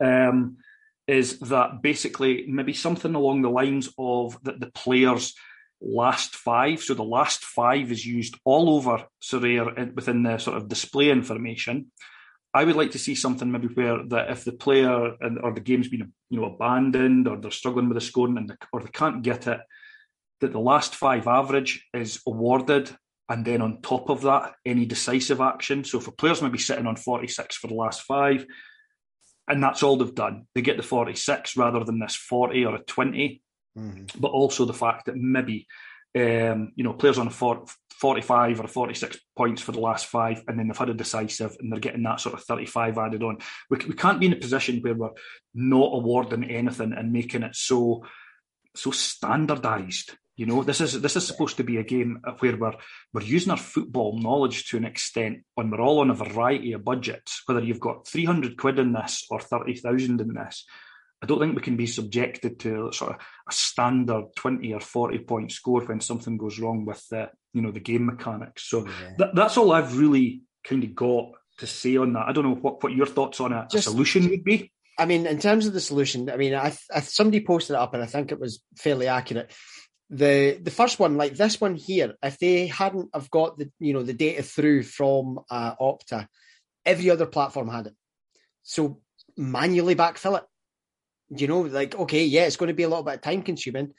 um, 0.00 0.58
is 1.08 1.40
that 1.40 1.82
basically 1.82 2.44
maybe 2.46 2.72
something 2.72 3.14
along 3.14 3.42
the 3.42 3.50
lines 3.50 3.88
of 3.98 4.38
that 4.44 4.60
the 4.60 4.70
players 4.70 5.34
last 5.80 6.36
five. 6.36 6.80
So 6.80 6.94
the 6.94 7.02
last 7.02 7.44
five 7.44 7.90
is 7.90 8.06
used 8.06 8.36
all 8.44 8.76
over 8.76 9.04
Sorare 9.20 9.92
within 9.94 10.22
the 10.22 10.38
sort 10.38 10.56
of 10.56 10.68
display 10.68 11.10
information. 11.10 11.90
I 12.54 12.64
would 12.64 12.76
like 12.76 12.90
to 12.92 12.98
see 12.98 13.14
something 13.14 13.50
maybe 13.50 13.68
where 13.68 14.04
that 14.08 14.30
if 14.30 14.44
the 14.44 14.52
player 14.52 15.16
and 15.20 15.38
or 15.38 15.52
the 15.52 15.60
game's 15.60 15.88
been 15.88 16.12
you 16.28 16.40
know 16.40 16.46
abandoned 16.46 17.26
or 17.26 17.38
they're 17.38 17.50
struggling 17.50 17.88
with 17.88 17.96
the 17.96 18.02
scoring 18.02 18.36
and 18.36 18.50
the, 18.50 18.58
or 18.72 18.80
they 18.80 18.90
can't 18.90 19.22
get 19.22 19.46
it, 19.46 19.60
that 20.40 20.52
the 20.52 20.60
last 20.60 20.94
five 20.94 21.26
average 21.26 21.86
is 21.94 22.20
awarded 22.26 22.94
and 23.32 23.46
then 23.46 23.62
on 23.62 23.80
top 23.80 24.10
of 24.10 24.22
that, 24.22 24.56
any 24.66 24.84
decisive 24.84 25.40
action. 25.40 25.84
So 25.84 25.98
if 25.98 26.06
a 26.06 26.12
player's 26.12 26.42
maybe 26.42 26.58
sitting 26.58 26.86
on 26.86 26.96
46 26.96 27.56
for 27.56 27.66
the 27.66 27.74
last 27.74 28.02
five, 28.02 28.44
and 29.48 29.62
that's 29.62 29.82
all 29.82 29.96
they've 29.96 30.14
done, 30.14 30.46
they 30.54 30.60
get 30.60 30.76
the 30.76 30.82
46 30.82 31.56
rather 31.56 31.82
than 31.82 31.98
this 31.98 32.14
40 32.14 32.66
or 32.66 32.74
a 32.74 32.84
20. 32.84 33.42
Mm-hmm. 33.78 34.20
But 34.20 34.32
also 34.32 34.66
the 34.66 34.74
fact 34.74 35.06
that 35.06 35.16
maybe, 35.16 35.66
um, 36.14 36.72
you 36.76 36.84
know, 36.84 36.92
players 36.92 37.16
on 37.16 37.26
a 37.26 37.30
40, 37.30 37.72
45 38.02 38.60
or 38.60 38.66
46 38.66 39.16
points 39.36 39.62
for 39.62 39.70
the 39.70 39.78
last 39.78 40.06
five, 40.06 40.42
and 40.48 40.58
then 40.58 40.66
they've 40.66 40.76
had 40.76 40.90
a 40.90 40.94
decisive 40.94 41.56
and 41.60 41.70
they're 41.70 41.78
getting 41.78 42.02
that 42.02 42.18
sort 42.18 42.34
of 42.34 42.42
35 42.42 42.98
added 42.98 43.22
on. 43.22 43.38
We, 43.70 43.78
we 43.86 43.94
can't 43.94 44.18
be 44.18 44.26
in 44.26 44.32
a 44.32 44.36
position 44.36 44.80
where 44.80 44.94
we're 44.94 45.10
not 45.54 45.94
awarding 45.94 46.50
anything 46.50 46.92
and 46.92 47.12
making 47.12 47.44
it 47.44 47.54
so 47.54 48.04
so 48.74 48.90
standardized 48.90 50.16
you 50.34 50.46
know, 50.46 50.62
this 50.62 50.80
is 50.80 51.00
this 51.00 51.14
is 51.14 51.26
supposed 51.26 51.58
to 51.58 51.62
be 51.62 51.76
a 51.76 51.84
game 51.84 52.20
where 52.38 52.56
we're 52.56 52.74
we're 53.12 53.22
using 53.22 53.50
our 53.50 53.58
football 53.58 54.18
knowledge 54.18 54.66
to 54.70 54.78
an 54.78 54.86
extent, 54.86 55.44
and 55.58 55.70
we're 55.70 55.82
all 55.82 56.00
on 56.00 56.10
a 56.10 56.14
variety 56.14 56.72
of 56.72 56.84
budgets. 56.84 57.42
Whether 57.44 57.60
you've 57.60 57.78
got 57.78 58.08
three 58.08 58.24
hundred 58.24 58.56
quid 58.56 58.78
in 58.78 58.94
this 58.94 59.26
or 59.30 59.40
thirty 59.40 59.74
thousand 59.74 60.22
in 60.22 60.32
this, 60.32 60.64
I 61.22 61.26
don't 61.26 61.38
think 61.38 61.54
we 61.54 61.62
can 61.62 61.76
be 61.76 61.86
subjected 61.86 62.58
to 62.60 62.92
sort 62.92 63.12
of 63.12 63.16
a 63.48 63.52
standard 63.52 64.34
twenty 64.36 64.74
or 64.74 64.80
forty 64.80 65.18
point 65.18 65.52
score 65.52 65.82
when 65.82 66.00
something 66.00 66.36
goes 66.36 66.58
wrong 66.58 66.84
with 66.84 67.06
the 67.08 67.30
you 67.52 67.62
know 67.62 67.70
the 67.70 67.80
game 67.80 68.06
mechanics. 68.06 68.68
So 68.68 68.86
yeah. 68.86 69.16
th- 69.18 69.30
that's 69.34 69.56
all 69.56 69.72
I've 69.72 69.96
really 69.96 70.42
kind 70.64 70.82
of 70.84 70.94
got 70.94 71.26
to 71.58 71.66
say 71.66 71.96
on 71.96 72.12
that. 72.14 72.26
I 72.28 72.32
don't 72.32 72.44
know 72.44 72.54
what 72.54 72.82
what 72.82 72.92
your 72.92 73.06
thoughts 73.06 73.40
on 73.40 73.52
a, 73.52 73.68
Just, 73.70 73.86
a 73.86 73.90
solution 73.90 74.28
would 74.30 74.44
be. 74.44 74.72
I 74.98 75.06
mean, 75.06 75.26
in 75.26 75.38
terms 75.38 75.66
of 75.66 75.72
the 75.72 75.80
solution, 75.80 76.28
I 76.28 76.36
mean, 76.36 76.54
I, 76.54 76.76
I 76.92 77.00
somebody 77.00 77.44
posted 77.44 77.74
it 77.74 77.80
up, 77.80 77.94
and 77.94 78.02
I 78.02 78.06
think 78.06 78.32
it 78.32 78.40
was 78.40 78.62
fairly 78.76 79.08
accurate 79.08 79.52
the 80.12 80.58
the 80.62 80.70
first 80.70 81.00
one, 81.00 81.16
like 81.16 81.34
this 81.34 81.60
one 81.60 81.74
here, 81.74 82.14
if 82.22 82.38
they 82.38 82.66
hadn't 82.66 83.08
have 83.14 83.30
got 83.30 83.58
the 83.58 83.70
you 83.78 83.94
know 83.94 84.02
the 84.02 84.12
data 84.12 84.42
through 84.42 84.82
from 84.82 85.40
uh, 85.50 85.74
Opta, 85.80 86.28
every 86.84 87.08
other 87.10 87.26
platform 87.26 87.68
had 87.68 87.86
it. 87.86 87.94
So 88.62 89.00
manually 89.36 89.96
backfill 89.96 90.36
it. 90.36 90.44
You 91.34 91.48
know, 91.48 91.60
like 91.62 91.94
okay, 91.94 92.24
yeah, 92.24 92.44
it's 92.44 92.56
going 92.56 92.68
to 92.68 92.74
be 92.74 92.82
a 92.82 92.88
little 92.88 93.04
bit 93.04 93.22
time 93.22 93.42
consuming, 93.42 93.92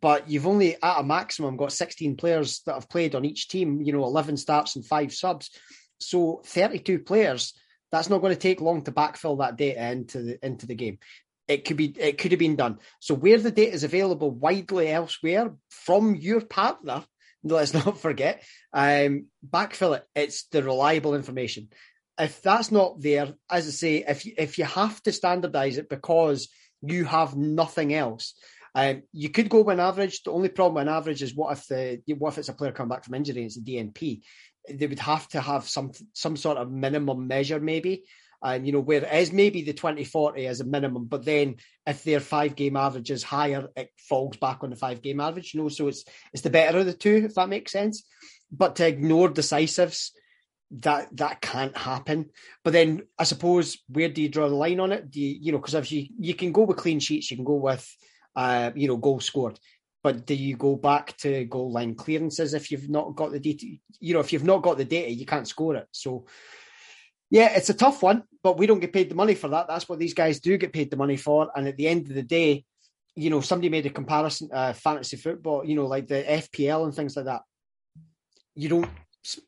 but 0.00 0.28
you've 0.28 0.46
only 0.46 0.74
at 0.82 1.00
a 1.00 1.02
maximum 1.02 1.56
got 1.56 1.72
16 1.72 2.16
players 2.16 2.60
that 2.66 2.74
have 2.74 2.90
played 2.90 3.14
on 3.14 3.24
each 3.24 3.48
team. 3.48 3.80
You 3.80 3.92
know, 3.92 4.04
11 4.04 4.36
starts 4.36 4.76
and 4.76 4.84
five 4.84 5.12
subs, 5.12 5.50
so 5.98 6.42
32 6.44 7.00
players. 7.00 7.54
That's 7.90 8.10
not 8.10 8.18
going 8.18 8.34
to 8.34 8.40
take 8.40 8.60
long 8.60 8.82
to 8.82 8.92
backfill 8.92 9.38
that 9.38 9.56
data 9.56 9.90
into 9.92 10.22
the 10.22 10.46
into 10.46 10.66
the 10.66 10.74
game 10.74 10.98
it 11.46 11.64
could 11.64 11.76
be 11.76 11.94
it 11.98 12.18
could 12.18 12.32
have 12.32 12.38
been 12.38 12.56
done. 12.56 12.78
So 13.00 13.14
where 13.14 13.38
the 13.38 13.50
data 13.50 13.72
is 13.72 13.84
available 13.84 14.30
widely 14.30 14.90
elsewhere 14.90 15.54
from 15.68 16.14
your 16.14 16.40
partner, 16.40 17.04
let's 17.42 17.74
not 17.86 17.98
forget, 17.98 18.42
um, 18.72 19.26
backfill 19.48 19.96
it. 19.96 20.04
It's 20.14 20.44
the 20.44 20.62
reliable 20.62 21.14
information. 21.14 21.68
If 22.18 22.42
that's 22.42 22.70
not 22.70 23.00
there, 23.00 23.34
as 23.50 23.66
I 23.66 23.70
say, 23.70 24.04
if 24.06 24.24
you, 24.24 24.34
if 24.38 24.58
you 24.58 24.64
have 24.64 25.02
to 25.02 25.12
standardize 25.12 25.78
it 25.78 25.88
because 25.88 26.48
you 26.88 27.04
have 27.04 27.36
nothing 27.36 27.94
else, 27.94 28.34
Um, 28.76 29.02
you 29.12 29.28
could 29.28 29.48
go 29.48 29.62
with 29.62 29.74
an 29.74 29.80
average. 29.80 30.22
The 30.22 30.32
only 30.32 30.48
problem 30.48 30.74
with 30.74 30.88
an 30.88 30.94
average 30.94 31.22
is 31.22 31.34
what 31.34 31.56
if 31.56 31.66
the 31.68 32.02
what 32.18 32.30
if 32.30 32.38
it's 32.38 32.48
a 32.48 32.52
player 32.54 32.72
come 32.72 32.88
back 32.88 33.04
from 33.04 33.14
injury 33.14 33.42
and 33.42 33.46
it's 33.46 33.56
a 33.56 33.60
DNP? 33.60 34.22
They 34.68 34.86
would 34.86 34.98
have 34.98 35.28
to 35.28 35.40
have 35.40 35.68
some 35.68 35.92
some 36.12 36.36
sort 36.36 36.58
of 36.58 36.72
minimum 36.72 37.28
measure, 37.28 37.60
maybe. 37.60 38.04
And 38.42 38.66
you 38.66 38.72
know, 38.72 38.80
whereas 38.80 39.32
maybe 39.32 39.62
the 39.62 39.72
2040 39.72 40.46
as 40.46 40.60
a 40.60 40.64
minimum, 40.64 41.06
but 41.06 41.24
then 41.24 41.56
if 41.86 42.02
their 42.02 42.20
five 42.20 42.56
game 42.56 42.76
average 42.76 43.10
is 43.10 43.22
higher, 43.22 43.68
it 43.76 43.90
falls 43.96 44.36
back 44.36 44.62
on 44.62 44.70
the 44.70 44.76
five 44.76 45.00
game 45.00 45.20
average. 45.20 45.54
You 45.54 45.62
know, 45.62 45.68
so 45.68 45.88
it's 45.88 46.04
it's 46.32 46.42
the 46.42 46.50
better 46.50 46.78
of 46.78 46.86
the 46.86 46.92
two, 46.92 47.22
if 47.24 47.34
that 47.34 47.48
makes 47.48 47.72
sense. 47.72 48.04
But 48.50 48.76
to 48.76 48.86
ignore 48.86 49.28
decisives, 49.28 50.12
that 50.80 51.16
that 51.16 51.40
can't 51.40 51.76
happen. 51.76 52.30
But 52.62 52.72
then 52.72 53.02
I 53.18 53.24
suppose 53.24 53.78
where 53.88 54.08
do 54.08 54.22
you 54.22 54.28
draw 54.28 54.48
the 54.48 54.54
line 54.54 54.80
on 54.80 54.92
it? 54.92 55.10
Do 55.10 55.20
you, 55.20 55.38
you 55.40 55.52
know, 55.52 55.58
because 55.58 55.74
if 55.74 55.92
you 55.92 56.06
you 56.18 56.34
can 56.34 56.52
go 56.52 56.62
with 56.62 56.76
clean 56.76 57.00
sheets, 57.00 57.30
you 57.30 57.36
can 57.36 57.44
go 57.44 57.54
with 57.54 57.88
uh, 58.36 58.70
you 58.74 58.88
know, 58.88 58.96
goal 58.96 59.20
scored. 59.20 59.58
But 60.02 60.26
do 60.26 60.34
you 60.34 60.56
go 60.56 60.76
back 60.76 61.16
to 61.18 61.44
goal 61.46 61.72
line 61.72 61.94
clearances 61.94 62.52
if 62.52 62.70
you've 62.70 62.90
not 62.90 63.16
got 63.16 63.32
the 63.32 63.40
data? 63.40 63.66
You 64.00 64.14
know, 64.14 64.20
if 64.20 64.32
you've 64.32 64.44
not 64.44 64.62
got 64.62 64.76
the 64.76 64.84
data, 64.84 65.10
you 65.10 65.24
can't 65.24 65.48
score 65.48 65.76
it. 65.76 65.88
So 65.92 66.26
yeah, 67.30 67.56
it's 67.56 67.70
a 67.70 67.74
tough 67.74 68.02
one, 68.02 68.24
but 68.42 68.58
we 68.58 68.66
don't 68.66 68.80
get 68.80 68.92
paid 68.92 69.08
the 69.08 69.14
money 69.14 69.34
for 69.34 69.48
that. 69.48 69.66
That's 69.66 69.88
what 69.88 69.98
these 69.98 70.14
guys 70.14 70.40
do 70.40 70.58
get 70.58 70.72
paid 70.72 70.90
the 70.90 70.96
money 70.96 71.16
for. 71.16 71.50
And 71.54 71.66
at 71.66 71.76
the 71.76 71.88
end 71.88 72.08
of 72.08 72.14
the 72.14 72.22
day, 72.22 72.64
you 73.16 73.30
know, 73.30 73.40
somebody 73.40 73.70
made 73.70 73.86
a 73.86 73.90
comparison, 73.90 74.50
uh, 74.52 74.72
fantasy 74.72 75.16
football, 75.16 75.64
you 75.64 75.74
know, 75.74 75.86
like 75.86 76.06
the 76.06 76.22
FPL 76.22 76.84
and 76.84 76.94
things 76.94 77.16
like 77.16 77.26
that. 77.26 77.42
You 78.54 78.68
don't 78.68 78.90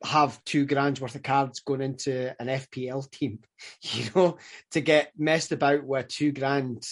have 0.05 0.43
two 0.45 0.67
grand's 0.67 1.01
worth 1.01 1.15
of 1.15 1.23
cards 1.23 1.61
going 1.61 1.83
into 1.83 2.35
an 2.41 2.49
FPL 2.49 3.11
team, 3.11 3.41
you 3.83 4.05
know, 4.15 4.39
to 4.73 4.81
get 4.81 5.13
messed 5.17 5.53
about 5.53 5.85
with 5.85 6.09
two 6.09 6.33
grand, 6.33 6.87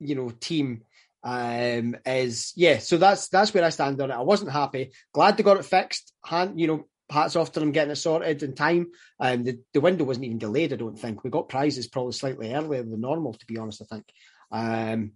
you 0.00 0.14
know, 0.14 0.30
team 0.30 0.82
um 1.26 1.96
is 2.04 2.52
yeah 2.54 2.76
so 2.76 2.98
that's 2.98 3.28
that's 3.28 3.54
where 3.54 3.64
i 3.64 3.70
stand 3.70 4.00
on 4.00 4.10
it. 4.10 4.14
I 4.14 4.20
wasn't 4.20 4.52
happy. 4.52 4.92
Glad 5.14 5.36
they 5.36 5.42
got 5.42 5.56
it 5.56 5.64
fixed. 5.64 6.12
Hand 6.22 6.60
you 6.60 6.66
know 6.66 6.84
hats 7.10 7.34
off 7.34 7.52
to 7.52 7.60
them 7.60 7.72
getting 7.72 7.92
it 7.92 7.96
sorted 7.96 8.42
in 8.42 8.54
time. 8.54 8.88
Um 9.18 9.42
the, 9.42 9.58
the 9.72 9.80
window 9.80 10.04
wasn't 10.04 10.26
even 10.26 10.36
delayed 10.38 10.74
i 10.74 10.76
don't 10.76 10.98
think. 10.98 11.24
We 11.24 11.30
got 11.30 11.48
prizes 11.48 11.86
probably 11.86 12.12
slightly 12.12 12.52
earlier 12.52 12.82
than 12.82 13.00
normal 13.00 13.32
to 13.32 13.46
be 13.46 13.56
honest 13.56 13.80
i 13.80 13.86
think. 13.86 14.04
Um 14.52 15.12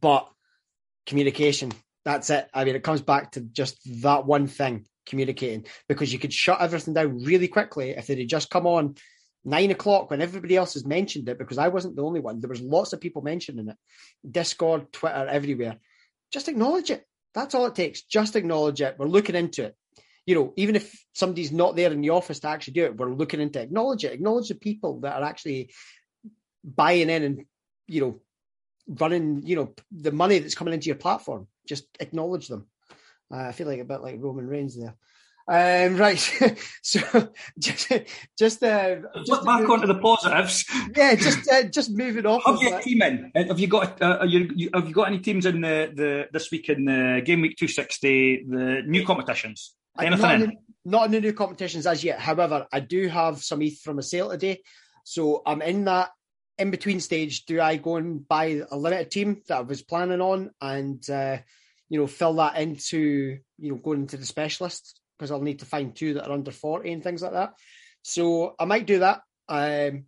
but 0.00 0.30
communication 1.04 1.72
that's 2.06 2.30
it. 2.30 2.48
I 2.54 2.64
mean 2.64 2.74
it 2.74 2.82
comes 2.82 3.02
back 3.02 3.32
to 3.32 3.42
just 3.42 3.78
that 4.00 4.24
one 4.24 4.46
thing 4.46 4.86
communicating 5.10 5.66
because 5.88 6.12
you 6.12 6.18
could 6.18 6.32
shut 6.32 6.60
everything 6.60 6.94
down 6.94 7.22
really 7.22 7.48
quickly 7.48 7.90
if 7.90 8.06
they'd 8.06 8.24
just 8.26 8.48
come 8.48 8.66
on 8.66 8.94
nine 9.44 9.70
o'clock 9.70 10.10
when 10.10 10.22
everybody 10.22 10.56
else 10.56 10.74
has 10.74 10.86
mentioned 10.86 11.28
it 11.28 11.38
because 11.38 11.58
I 11.58 11.68
wasn't 11.68 11.96
the 11.96 12.04
only 12.04 12.20
one. 12.20 12.40
There 12.40 12.48
was 12.48 12.60
lots 12.60 12.92
of 12.92 13.00
people 13.00 13.22
mentioning 13.22 13.68
it. 13.68 13.76
Discord, 14.30 14.92
Twitter, 14.92 15.26
everywhere. 15.28 15.76
Just 16.32 16.48
acknowledge 16.48 16.90
it. 16.90 17.04
That's 17.34 17.54
all 17.54 17.66
it 17.66 17.74
takes. 17.74 18.02
Just 18.02 18.36
acknowledge 18.36 18.80
it. 18.80 18.96
We're 18.98 19.06
looking 19.06 19.36
into 19.36 19.64
it. 19.64 19.76
You 20.26 20.34
know, 20.34 20.52
even 20.56 20.76
if 20.76 20.94
somebody's 21.12 21.52
not 21.52 21.76
there 21.76 21.90
in 21.90 22.00
the 22.00 22.10
office 22.10 22.40
to 22.40 22.48
actually 22.48 22.74
do 22.74 22.84
it, 22.84 22.96
we're 22.96 23.12
looking 23.12 23.40
into 23.40 23.60
it. 23.60 23.64
Acknowledge 23.64 24.04
it. 24.04 24.12
Acknowledge 24.12 24.48
the 24.48 24.54
people 24.54 25.00
that 25.00 25.16
are 25.16 25.24
actually 25.24 25.72
buying 26.62 27.10
in 27.10 27.22
and, 27.22 27.44
you 27.88 28.00
know, 28.00 28.20
running, 28.86 29.42
you 29.44 29.56
know, 29.56 29.74
the 29.90 30.12
money 30.12 30.38
that's 30.38 30.54
coming 30.54 30.74
into 30.74 30.86
your 30.86 30.96
platform. 30.96 31.46
Just 31.66 31.86
acknowledge 31.98 32.48
them. 32.48 32.66
Uh, 33.32 33.48
I 33.48 33.52
feel 33.52 33.66
like 33.66 33.80
a 33.80 33.84
bit 33.84 34.02
like 34.02 34.16
Roman 34.18 34.46
Reigns 34.46 34.76
there. 34.76 34.94
Um, 35.50 35.96
right. 35.96 36.18
so 36.82 37.00
just 37.58 37.92
just 38.38 38.62
uh, 38.62 38.96
just 39.26 39.44
back 39.44 39.62
move, 39.62 39.70
onto 39.70 39.86
the 39.88 39.96
positives. 39.96 40.64
Yeah, 40.96 41.16
just 41.16 41.50
uh, 41.50 41.64
just 41.64 41.90
moving 41.90 42.24
off. 42.24 42.42
Have 42.46 42.62
you 42.62 42.80
team 42.82 43.02
in? 43.02 43.32
Uh, 43.34 43.44
have 43.48 43.58
you 43.58 43.66
got 43.66 44.00
uh, 44.00 44.24
you, 44.24 44.50
you, 44.54 44.70
have 44.72 44.86
you 44.86 44.94
got 44.94 45.08
any 45.08 45.18
teams 45.18 45.46
in 45.46 45.60
the, 45.60 45.92
the 45.92 46.28
this 46.32 46.52
week 46.52 46.68
in 46.68 46.84
the 46.84 47.22
game 47.24 47.40
week 47.40 47.56
two 47.56 47.66
sixty 47.66 48.44
the 48.48 48.82
new 48.86 49.04
competitions? 49.04 49.74
Anything 49.98 50.22
not 50.22 50.34
in? 50.34 50.42
in? 50.42 50.58
Not 50.84 51.04
in 51.06 51.10
the 51.12 51.20
new 51.20 51.32
competitions 51.32 51.84
as 51.84 52.04
yet. 52.04 52.20
However, 52.20 52.66
I 52.72 52.78
do 52.78 53.08
have 53.08 53.42
some 53.42 53.60
ETH 53.60 53.80
from 53.80 53.98
a 53.98 54.02
sale 54.02 54.30
today, 54.30 54.62
so 55.04 55.42
I'm 55.44 55.62
in 55.62 55.84
that 55.86 56.10
in 56.58 56.70
between 56.70 57.00
stage. 57.00 57.44
Do 57.46 57.60
I 57.60 57.76
go 57.76 57.96
and 57.96 58.26
buy 58.26 58.62
a 58.70 58.76
limited 58.76 59.10
team 59.10 59.42
that 59.48 59.58
I 59.58 59.62
was 59.62 59.82
planning 59.82 60.20
on 60.20 60.50
and 60.60 61.10
uh, 61.10 61.38
you 61.90 62.00
know 62.00 62.06
fill 62.06 62.34
that 62.34 62.56
into 62.56 63.38
you 63.58 63.70
know 63.70 63.76
going 63.76 64.00
into 64.00 64.16
the 64.16 64.24
specialist 64.24 64.98
because 65.18 65.30
I'll 65.30 65.42
need 65.42 65.58
to 65.58 65.66
find 65.66 65.94
two 65.94 66.14
that 66.14 66.26
are 66.26 66.32
under 66.32 66.50
40 66.50 66.90
and 66.90 67.04
things 67.04 67.20
like 67.20 67.32
that. 67.32 67.52
So 68.00 68.54
I 68.58 68.64
might 68.64 68.86
do 68.86 69.00
that. 69.00 69.20
Um, 69.50 70.06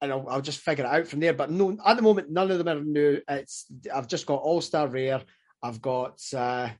and 0.00 0.12
I'll, 0.12 0.26
I'll, 0.28 0.40
just 0.40 0.60
figure 0.60 0.84
it 0.84 0.90
out 0.90 1.08
from 1.08 1.20
there. 1.20 1.34
But 1.34 1.50
no, 1.50 1.76
at 1.84 1.96
the 1.96 2.02
moment, 2.02 2.30
none 2.30 2.50
of 2.50 2.56
them 2.56 2.68
are 2.68 2.82
new. 2.82 3.20
It's 3.28 3.66
I've 3.92 4.08
just 4.08 4.26
got 4.26 4.40
All 4.40 4.60
Star 4.60 4.86
Rare. 4.86 5.22
I've 5.62 5.82
got, 5.82 6.20
uh, 6.32 6.70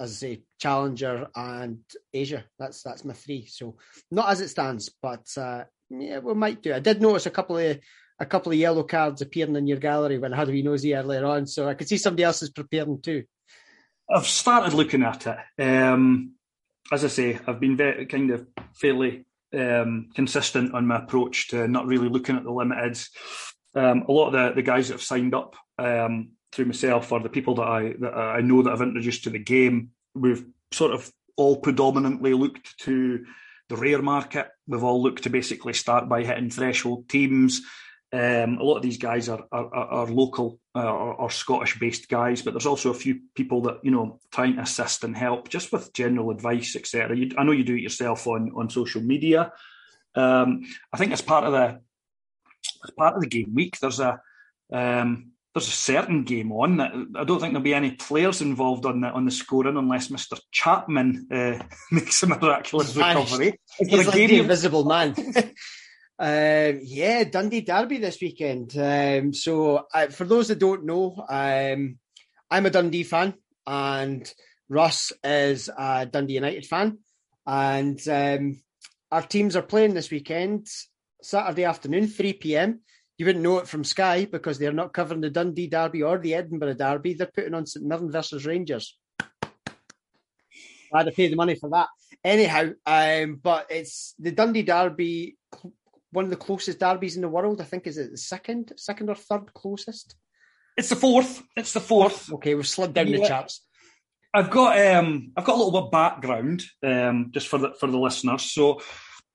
as 0.00 0.10
I 0.10 0.14
say, 0.14 0.42
Challenger 0.60 1.28
and 1.34 1.78
Asia. 2.12 2.44
That's 2.58 2.82
that's 2.82 3.04
my 3.04 3.14
three. 3.14 3.46
So 3.46 3.78
not 4.10 4.28
as 4.28 4.40
it 4.40 4.48
stands, 4.48 4.90
but 5.00 5.26
uh, 5.38 5.64
yeah, 5.90 6.18
we 6.18 6.34
might 6.34 6.60
do. 6.60 6.74
I 6.74 6.80
did 6.80 7.00
notice 7.00 7.26
a 7.26 7.30
couple 7.30 7.56
of 7.56 7.78
a 8.18 8.26
couple 8.26 8.52
of 8.52 8.58
yellow 8.58 8.82
cards 8.82 9.22
appearing 9.22 9.56
in 9.56 9.66
your 9.66 9.78
gallery 9.78 10.18
when 10.18 10.32
I 10.32 10.36
had 10.36 10.48
a 10.48 10.52
wee 10.52 10.62
nosy 10.62 10.94
earlier 10.94 11.24
on, 11.24 11.46
so 11.46 11.68
I 11.68 11.74
could 11.74 11.88
see 11.88 11.98
somebody 11.98 12.24
else 12.24 12.42
is 12.42 12.50
preparing 12.50 13.00
too. 13.00 13.24
I've 14.08 14.26
started 14.26 14.72
looking 14.72 15.02
at 15.02 15.26
it. 15.26 15.62
Um, 15.62 16.34
as 16.92 17.04
I 17.04 17.08
say, 17.08 17.38
I've 17.46 17.60
been 17.60 17.76
very 17.76 18.06
kind 18.06 18.30
of 18.30 18.46
fairly 18.74 19.26
um, 19.52 20.08
consistent 20.14 20.74
on 20.74 20.86
my 20.86 20.98
approach 20.98 21.48
to 21.48 21.66
not 21.68 21.86
really 21.86 22.08
looking 22.08 22.36
at 22.36 22.44
the 22.44 22.50
limiteds. 22.50 23.08
Um, 23.74 24.04
a 24.08 24.12
lot 24.12 24.28
of 24.28 24.32
the, 24.32 24.52
the 24.54 24.62
guys 24.62 24.88
that 24.88 24.94
have 24.94 25.02
signed 25.02 25.34
up 25.34 25.56
um, 25.78 26.30
through 26.52 26.66
myself 26.66 27.12
or 27.12 27.20
the 27.20 27.28
people 27.28 27.56
that 27.56 27.68
I 27.68 27.94
that 27.98 28.14
I 28.14 28.40
know 28.40 28.62
that 28.62 28.72
I've 28.72 28.80
introduced 28.80 29.24
to 29.24 29.30
the 29.30 29.38
game, 29.38 29.90
we've 30.14 30.46
sort 30.72 30.92
of 30.92 31.10
all 31.36 31.56
predominantly 31.56 32.32
looked 32.32 32.78
to 32.80 33.24
the 33.68 33.76
rare 33.76 34.00
market. 34.00 34.48
We've 34.66 34.84
all 34.84 35.02
looked 35.02 35.24
to 35.24 35.30
basically 35.30 35.74
start 35.74 36.08
by 36.08 36.24
hitting 36.24 36.50
threshold 36.50 37.08
teams. 37.08 37.62
Um, 38.12 38.58
a 38.58 38.62
lot 38.62 38.76
of 38.76 38.82
these 38.82 38.98
guys 38.98 39.28
are 39.28 39.44
are, 39.50 39.74
are 39.74 40.06
local 40.06 40.60
uh, 40.76 40.84
or, 40.84 41.14
or, 41.14 41.30
Scottish 41.30 41.78
based 41.80 42.08
guys, 42.08 42.40
but 42.40 42.52
there's 42.52 42.66
also 42.66 42.90
a 42.90 42.94
few 42.94 43.20
people 43.34 43.62
that 43.62 43.80
you 43.82 43.90
know 43.90 44.20
trying 44.30 44.56
to 44.56 44.62
assist 44.62 45.02
and 45.02 45.16
help 45.16 45.48
just 45.48 45.72
with 45.72 45.92
general 45.92 46.30
advice, 46.30 46.76
etc. 46.76 47.16
I 47.36 47.42
know 47.42 47.52
you 47.52 47.64
do 47.64 47.74
it 47.74 47.82
yourself 47.82 48.26
on 48.28 48.52
on 48.54 48.70
social 48.70 49.02
media. 49.02 49.52
Um, 50.14 50.64
I 50.92 50.98
think 50.98 51.12
as 51.12 51.20
part 51.20 51.44
of 51.44 51.52
the 51.52 51.80
as 52.84 52.90
part 52.92 53.16
of 53.16 53.22
the 53.22 53.28
game 53.28 53.52
week, 53.54 53.78
there's 53.80 53.98
a 53.98 54.20
um, 54.72 55.32
there's 55.56 55.68
a 55.68 55.72
certain 55.72 56.24
game 56.24 56.52
on 56.52 56.76
that 56.76 56.92
I 57.16 57.24
don't 57.24 57.40
think 57.40 57.54
there'll 57.54 57.62
be 57.62 57.74
any 57.74 57.92
players 57.92 58.42
involved 58.42 58.84
on 58.86 59.00
the 59.00 59.08
on 59.08 59.24
the 59.24 59.30
scoring 59.30 59.76
unless 59.76 60.10
Mister 60.10 60.36
Chapman 60.52 61.28
uh, 61.32 61.58
makes 61.90 62.22
a 62.22 62.26
miraculous 62.26 62.94
recovery. 62.94 63.58
He's 63.78 64.06
like 64.06 64.14
the 64.14 64.40
invisible 64.40 64.84
man. 64.84 65.14
Uh, 66.18 66.72
yeah, 66.82 67.24
Dundee 67.24 67.60
Derby 67.60 67.98
this 67.98 68.20
weekend. 68.20 68.76
Um, 68.78 69.34
so, 69.34 69.86
uh, 69.92 70.08
for 70.08 70.24
those 70.24 70.48
that 70.48 70.58
don't 70.58 70.84
know, 70.84 71.24
um, 71.28 71.98
I'm 72.50 72.66
a 72.66 72.70
Dundee 72.70 73.02
fan, 73.02 73.34
and 73.66 74.32
Russ 74.68 75.12
is 75.22 75.68
a 75.76 76.06
Dundee 76.06 76.34
United 76.34 76.64
fan, 76.64 76.98
and 77.46 78.00
um, 78.08 78.62
our 79.12 79.22
teams 79.22 79.56
are 79.56 79.62
playing 79.62 79.92
this 79.92 80.10
weekend, 80.10 80.66
Saturday 81.22 81.64
afternoon, 81.64 82.06
3 82.06 82.32
p.m. 82.34 82.80
You 83.18 83.26
wouldn't 83.26 83.44
know 83.44 83.58
it 83.58 83.68
from 83.68 83.84
Sky 83.84 84.24
because 84.24 84.58
they're 84.58 84.72
not 84.72 84.94
covering 84.94 85.20
the 85.20 85.30
Dundee 85.30 85.68
Derby 85.68 86.02
or 86.02 86.18
the 86.18 86.34
Edinburgh 86.34 86.74
Derby. 86.74 87.14
They're 87.14 87.26
putting 87.34 87.54
on 87.54 87.66
St 87.66 87.84
Mirren 87.84 88.10
versus 88.10 88.44
Rangers. 88.46 88.96
I 89.20 90.98
had 90.98 91.06
to 91.06 91.12
pay 91.12 91.28
the 91.28 91.36
money 91.36 91.56
for 91.56 91.70
that. 91.70 91.88
Anyhow, 92.24 92.70
um, 92.86 93.40
but 93.42 93.66
it's 93.70 94.14
the 94.18 94.32
Dundee 94.32 94.62
Derby 94.62 95.36
one 96.16 96.24
of 96.24 96.30
the 96.30 96.36
closest 96.36 96.80
derbies 96.80 97.14
in 97.14 97.22
the 97.22 97.28
world. 97.28 97.60
I 97.60 97.64
think 97.64 97.86
is 97.86 97.98
it 97.98 98.10
the 98.10 98.16
second, 98.16 98.72
second 98.76 99.10
or 99.10 99.14
third 99.14 99.52
closest? 99.52 100.16
It's 100.76 100.88
the 100.88 100.96
fourth. 100.96 101.42
It's 101.54 101.74
the 101.74 101.80
fourth. 101.80 102.32
Okay, 102.32 102.54
we've 102.54 102.66
slid 102.66 102.94
down 102.94 103.08
yeah. 103.08 103.18
the 103.18 103.28
charts. 103.28 103.62
I've 104.32 104.50
got 104.50 104.78
um, 104.78 105.32
I've 105.36 105.44
got 105.44 105.56
a 105.56 105.58
little 105.62 105.72
bit 105.72 105.84
of 105.84 105.90
background 105.90 106.62
um, 106.82 107.30
just 107.32 107.48
for 107.48 107.58
the 107.58 107.74
for 107.78 107.86
the 107.86 107.98
listeners. 107.98 108.42
So, 108.42 108.80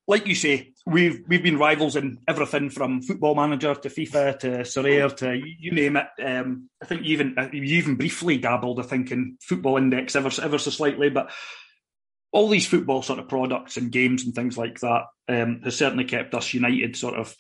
like 0.08 0.26
you 0.26 0.34
say, 0.34 0.74
we've 0.88 1.22
we've 1.28 1.44
been 1.44 1.60
rivals 1.60 1.96
in 1.96 2.18
everything 2.28 2.72
from 2.72 3.04
Football 3.04 3.36
Manager 3.36 3.76
to 3.76 3.90
FIFA 3.90 4.40
to 4.40 4.48
Sorare 4.62 5.16
to 5.18 5.40
you 5.60 5.72
name 5.72 5.98
it. 5.98 6.08
Um, 6.24 6.70
I 6.82 6.88
think 6.88 7.04
you 7.04 7.14
even 7.14 7.36
you 7.54 7.62
even 7.78 7.96
briefly 7.96 8.38
dabbled, 8.40 8.80
I 8.80 8.84
think, 8.84 9.12
in 9.12 9.38
Football 9.42 9.78
Index 9.78 10.16
ever 10.16 10.32
ever 10.42 10.58
so 10.58 10.72
slightly, 10.72 11.10
but 11.10 11.32
all 12.32 12.48
these 12.48 12.68
football 12.68 13.02
sort 13.02 13.20
of 13.20 13.28
products 13.28 13.78
and 13.78 13.92
games 13.92 14.24
and 14.24 14.34
things 14.34 14.58
like 14.58 14.80
that 14.80 15.04
um, 15.28 15.62
has 15.64 15.76
certainly 15.76 16.06
kept 16.06 16.34
us 16.34 16.54
united, 16.54 16.96
sort 16.96 17.16
of 17.16 17.36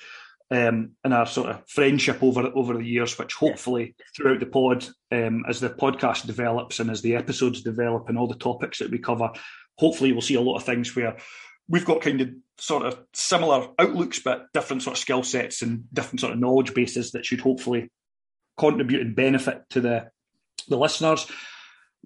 um, 0.49 0.91
in 1.06 1.13
our 1.13 1.25
sort 1.25 1.49
of 1.49 1.63
friendship 1.69 2.21
over 2.21 2.51
over 2.54 2.73
the 2.73 2.84
years. 2.84 3.17
Which 3.17 3.34
hopefully 3.34 3.95
throughout 4.15 4.39
the 4.39 4.45
pod, 4.45 4.86
um, 5.12 5.43
as 5.47 5.60
the 5.60 5.69
podcast 5.69 6.25
develops 6.25 6.80
and 6.80 6.89
as 6.89 7.01
the 7.01 7.15
episodes 7.15 7.62
develop 7.62 8.10
and 8.10 8.17
all 8.17 8.27
the 8.27 8.36
topics 8.36 8.80
that 8.80 8.91
we 8.91 8.99
cover, 8.99 9.32
hopefully 9.77 10.12
we'll 10.12 10.21
see 10.21 10.36
a 10.36 10.41
lot 10.41 10.58
of 10.58 10.63
things 10.63 10.95
where 10.95 11.17
we've 11.69 11.86
got 11.86 12.01
kind 12.01 12.21
of 12.21 12.30
sort 12.58 12.86
of 12.86 12.99
similar 13.13 13.69
outlooks 13.80 14.19
but 14.19 14.47
different 14.54 14.84
sort 14.84 14.97
of 14.97 15.01
skill 15.01 15.23
sets 15.23 15.62
and 15.62 15.86
different 15.93 16.19
sort 16.19 16.34
of 16.34 16.39
knowledge 16.39 16.73
bases 16.73 17.12
that 17.12 17.25
should 17.25 17.39
hopefully 17.39 17.89
contribute 18.58 19.01
and 19.01 19.15
benefit 19.15 19.63
to 19.69 19.80
the 19.80 20.12
the 20.67 20.77
listeners. 20.77 21.27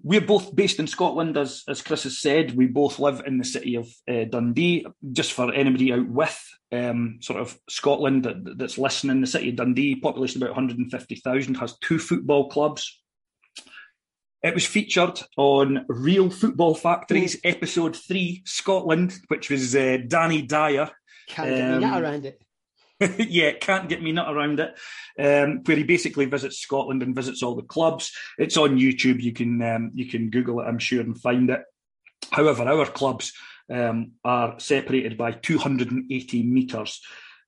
We're 0.02 0.20
both 0.20 0.54
based 0.54 0.78
in 0.78 0.86
Scotland, 0.86 1.36
as 1.36 1.64
as 1.68 1.82
Kris 1.82 2.04
has 2.04 2.20
said. 2.20 2.56
We 2.56 2.66
both 2.66 2.98
live 2.98 3.22
in 3.26 3.38
the 3.38 3.44
city 3.44 3.76
of 3.76 3.88
uh, 4.08 4.24
Dundee. 4.24 4.86
Just 5.12 5.32
for 5.32 5.52
anybody 5.52 5.92
out 5.92 6.08
with 6.08 6.38
um, 6.72 7.18
sort 7.20 7.40
of 7.40 7.58
Scotland 7.68 8.24
that, 8.24 8.58
that's 8.58 8.78
listening, 8.78 9.20
the 9.20 9.26
city 9.26 9.50
of 9.50 9.56
Dundee, 9.56 9.96
population 9.96 10.42
about 10.42 10.54
150,000, 10.54 11.54
has 11.56 11.78
two 11.78 11.98
football 11.98 12.48
clubs. 12.48 13.02
It 14.42 14.54
was 14.54 14.66
featured 14.66 15.20
on 15.36 15.84
Real 15.88 16.30
Football 16.30 16.74
Factories, 16.74 17.36
mm. 17.36 17.40
episode 17.50 17.96
three, 17.96 18.42
Scotland, 18.44 19.14
which 19.28 19.50
was 19.50 19.74
uh, 19.74 19.98
Danny 20.06 20.42
Dyer. 20.42 20.90
Can't 21.28 21.74
um, 21.74 21.80
get 21.80 22.02
around 22.02 22.26
it. 22.26 22.45
yeah, 23.18 23.52
can't 23.52 23.88
get 23.88 24.02
me 24.02 24.12
nut 24.12 24.32
around 24.32 24.60
it. 24.60 24.74
Um, 25.18 25.62
where 25.64 25.76
he 25.76 25.82
basically 25.82 26.24
visits 26.26 26.58
Scotland 26.58 27.02
and 27.02 27.14
visits 27.14 27.42
all 27.42 27.54
the 27.54 27.62
clubs. 27.62 28.12
It's 28.38 28.56
on 28.56 28.78
YouTube. 28.78 29.22
You 29.22 29.32
can 29.32 29.62
um, 29.62 29.90
you 29.94 30.06
can 30.06 30.30
Google 30.30 30.60
it, 30.60 30.64
I'm 30.64 30.78
sure, 30.78 31.00
and 31.00 31.20
find 31.20 31.50
it. 31.50 31.60
However, 32.30 32.64
our 32.64 32.86
clubs 32.86 33.32
um, 33.70 34.12
are 34.24 34.58
separated 34.58 35.16
by 35.18 35.32
280 35.32 36.42
metres. 36.44 37.00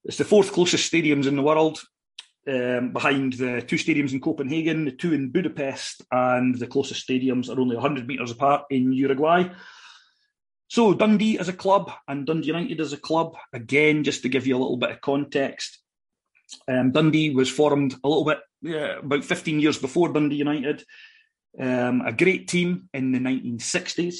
It's 0.05 0.17
the 0.17 0.25
fourth 0.25 0.51
closest 0.51 0.91
stadiums 0.91 1.27
in 1.27 1.35
the 1.35 1.41
world, 1.41 1.81
um, 2.47 2.93
behind 2.93 3.33
the 3.33 3.61
two 3.61 3.75
stadiums 3.75 4.13
in 4.13 4.21
Copenhagen, 4.21 4.85
the 4.85 4.91
two 4.91 5.13
in 5.13 5.31
Budapest, 5.31 6.03
and 6.11 6.57
the 6.57 6.67
closest 6.67 7.07
stadiums 7.07 7.49
are 7.49 7.59
only 7.59 7.75
100 7.75 8.07
metres 8.07 8.31
apart 8.31 8.63
in 8.69 8.93
Uruguay. 8.93 9.49
So 10.69 10.93
Dundee 10.93 11.39
as 11.39 11.49
a 11.49 11.53
club 11.53 11.91
and 12.07 12.27
Dundee 12.27 12.47
United 12.47 12.79
as 12.79 12.93
a 12.93 12.97
club, 12.97 13.35
again, 13.53 14.03
just 14.03 14.21
to 14.21 14.29
give 14.29 14.45
you 14.45 14.55
a 14.55 14.61
little 14.61 14.77
bit 14.77 14.91
of 14.91 15.01
context, 15.01 15.79
um, 16.67 16.91
Dundee 16.91 17.31
was 17.31 17.49
formed 17.49 17.95
a 18.03 18.07
little 18.07 18.23
bit 18.23 18.39
yeah, 18.61 18.99
about 18.99 19.23
15 19.23 19.59
years 19.59 19.79
before 19.79 20.13
Dundee 20.13 20.35
United. 20.35 20.83
Um, 21.59 22.01
a 22.01 22.13
great 22.13 22.47
team 22.47 22.87
in 22.93 23.11
the 23.11 23.19
1960s. 23.19 24.15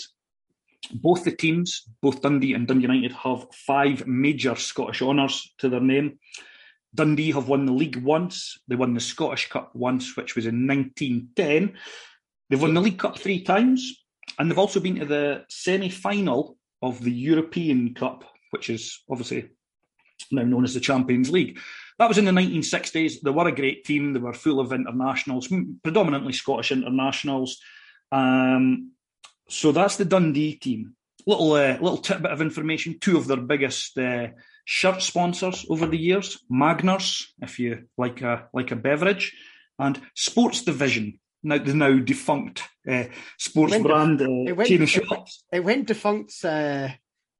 Both 0.91 1.23
the 1.23 1.35
teams, 1.35 1.83
both 2.01 2.21
Dundee 2.21 2.55
and 2.55 2.67
Dundee 2.67 2.87
United, 2.87 3.11
have 3.11 3.45
five 3.53 4.07
major 4.07 4.55
Scottish 4.55 5.03
honours 5.03 5.53
to 5.59 5.69
their 5.69 5.81
name. 5.81 6.17
Dundee 6.95 7.31
have 7.33 7.47
won 7.47 7.67
the 7.67 7.73
league 7.73 7.97
once. 7.97 8.57
They 8.67 8.75
won 8.75 8.95
the 8.95 8.99
Scottish 8.99 9.49
Cup 9.49 9.75
once, 9.75 10.17
which 10.17 10.35
was 10.35 10.47
in 10.47 10.65
1910. 10.65 11.77
They've 12.49 12.61
won 12.61 12.73
the 12.73 12.81
League 12.81 12.97
Cup 12.97 13.19
three 13.19 13.43
times. 13.43 14.03
And 14.39 14.49
they've 14.49 14.57
also 14.57 14.79
been 14.79 14.99
to 14.99 15.05
the 15.05 15.43
semi 15.49 15.89
final 15.89 16.57
of 16.81 17.03
the 17.03 17.11
European 17.11 17.93
Cup, 17.93 18.23
which 18.51 18.69
is 18.69 19.03
obviously 19.09 19.49
now 20.31 20.43
known 20.43 20.63
as 20.63 20.73
the 20.73 20.79
Champions 20.79 21.29
League. 21.29 21.59
That 21.97 22.07
was 22.07 22.17
in 22.17 22.25
the 22.25 22.31
1960s. 22.31 23.21
They 23.21 23.29
were 23.29 23.49
a 23.49 23.55
great 23.55 23.83
team. 23.83 24.13
They 24.13 24.19
were 24.19 24.33
full 24.33 24.61
of 24.61 24.71
internationals, 24.71 25.49
predominantly 25.83 26.33
Scottish 26.33 26.71
internationals. 26.71 27.59
Um, 28.11 28.93
so 29.49 29.71
that's 29.73 29.97
the 29.97 30.05
Dundee 30.05 30.55
team. 30.55 30.95
Little 31.27 31.51
uh, 31.53 31.77
little 31.81 31.97
tidbit 31.97 32.31
of 32.31 32.41
information. 32.41 32.99
Two 32.99 33.17
of 33.17 33.27
their 33.27 33.37
biggest 33.37 33.97
uh, 33.97 34.29
shirt 34.63 35.01
sponsors 35.01 35.65
over 35.69 35.85
the 35.85 35.97
years: 35.97 36.39
Magners, 36.49 37.25
if 37.41 37.59
you 37.59 37.87
like 37.97 38.21
a 38.21 38.47
like 38.53 38.71
a 38.71 38.77
beverage, 38.77 39.35
and 39.77 39.99
Sports 40.15 40.63
Division, 40.63 41.19
now 41.43 41.57
the 41.57 41.73
now 41.73 41.99
defunct 41.99 42.63
uh, 42.89 43.05
sports 43.37 43.73
it 43.73 43.83
brand 43.83 44.21
uh, 44.21 44.55
went, 44.55 44.69
chain 44.69 44.81
of 44.81 44.89
shops. 44.89 45.43
It, 45.51 45.63
went 45.63 45.87
defunct 45.87 46.33
uh, 46.43 46.89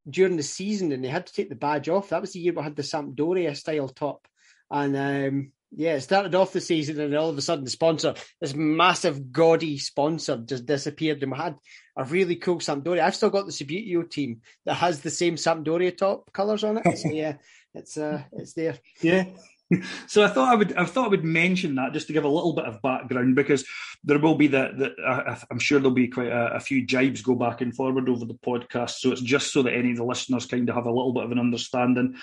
during 0.10 0.38
the 0.38 0.44
season, 0.44 0.92
and 0.92 1.04
they 1.04 1.10
had 1.10 1.28
to 1.28 1.34
take 1.34 1.50
the 1.50 1.56
badge 1.56 1.90
off. 1.90 2.10
That 2.10 2.22
was 2.22 2.34
the 2.34 2.40
year 2.40 2.54
we 2.54 2.64
had 2.64 2.76
the 2.76 2.84
Sampdoria 2.84 3.56
style 3.56 3.90
top, 3.90 4.28
and 4.72 4.96
um, 4.96 5.52
yeah, 5.72 5.96
it 5.96 6.02
started 6.02 6.34
off 6.34 6.54
the 6.54 6.62
season, 6.62 7.00
and 7.00 7.16
all 7.16 7.30
of 7.30 7.38
a 7.38 7.42
sudden, 7.42 7.64
the 7.64 7.70
sponsor, 7.70 8.16
this 8.42 8.56
massive 8.56 9.32
gaudy 9.32 9.78
sponsor, 9.78 10.38
just 10.38 10.66
disappeared, 10.66 11.22
and 11.22 11.32
we 11.32 11.38
had 11.38 11.56
a 11.96 12.04
really 12.06 12.36
cool 12.36 12.58
Sampdoria. 12.58 13.02
I've 13.02 13.16
still 13.16 13.30
got 13.30 13.46
the 13.46 13.52
Subbuteo 13.52 14.10
team 14.10 14.42
that 14.66 14.76
has 14.76 15.02
the 15.02 15.12
same 15.12 15.36
Sampdoria 15.36 15.96
top 15.96 16.32
colours 16.34 16.64
on 16.64 16.78
it. 16.78 16.98
So 16.98 17.10
yeah, 17.12 17.36
it's 17.74 17.98
uh, 17.98 18.24
it's 18.34 18.54
there. 18.54 18.78
Yeah, 19.02 19.26
so 20.08 20.24
I 20.24 20.28
thought 20.28 20.50
I 20.50 20.56
would 20.56 20.74
I 20.74 20.86
thought 20.86 21.06
I 21.06 21.10
would 21.10 21.24
mention 21.24 21.76
that 21.76 21.94
just 21.94 22.08
to 22.08 22.14
give 22.14 22.24
a 22.24 22.30
little 22.30 22.54
bit 22.54 22.66
of 22.66 22.82
background 22.82 23.36
because 23.36 23.66
there 24.04 24.20
will 24.20 24.36
be 24.36 24.48
the, 24.48 24.72
the 24.76 25.46
I'm 25.52 25.60
sure 25.60 25.80
there'll 25.80 25.92
be 25.92 26.08
quite 26.08 26.32
a, 26.32 26.56
a, 26.56 26.60
few 26.60 26.86
jibes 26.86 27.22
go 27.22 27.36
back 27.36 27.62
and 27.62 27.76
forward 27.76 28.10
over 28.10 28.26
the 28.26 28.34
podcast. 28.34 28.92
So 28.92 29.12
it's 29.12 29.22
just 29.22 29.52
so 29.52 29.64
that 29.64 29.74
any 29.74 29.92
of 29.92 29.98
the 29.98 30.06
listeners 30.06 30.46
kind 30.46 30.68
of 30.70 30.76
have 30.76 30.86
a 30.86 30.92
little 30.92 31.14
bit 31.14 31.24
of 31.24 31.32
an 31.32 31.40
understanding. 31.40 32.16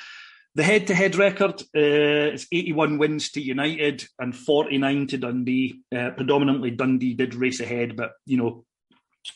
The 0.55 0.63
head-to-head 0.63 1.17
record 1.17 1.61
uh, 1.77 2.33
is 2.33 2.47
81 2.51 2.97
wins 2.97 3.31
to 3.33 3.43
United 3.43 4.07
and 4.19 4.35
49 4.35 5.07
to 5.09 5.19
Dundee. 5.19 5.83
Uh, 5.95 6.11
predominantly 6.17 6.71
Dundee 6.71 7.13
did 7.13 7.35
race 7.35 7.61
ahead, 7.61 7.95
but 7.95 8.13
you 8.25 8.39
know 8.39 8.65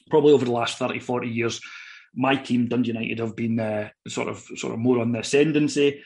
probably 0.09 0.33
over 0.33 0.45
the 0.45 0.53
last 0.53 0.79
30, 0.79 1.01
40 1.01 1.29
years, 1.29 1.61
my 2.15 2.37
team 2.37 2.69
Dundee 2.69 2.93
United 2.93 3.19
have 3.19 3.37
been 3.37 3.61
uh, 3.61 3.91
sort 4.09 4.29
of 4.29 4.39
sort 4.57 4.73
of 4.73 4.79
more 4.79 4.99
on 5.01 5.13
the 5.13 5.21
ascendancy. 5.21 6.03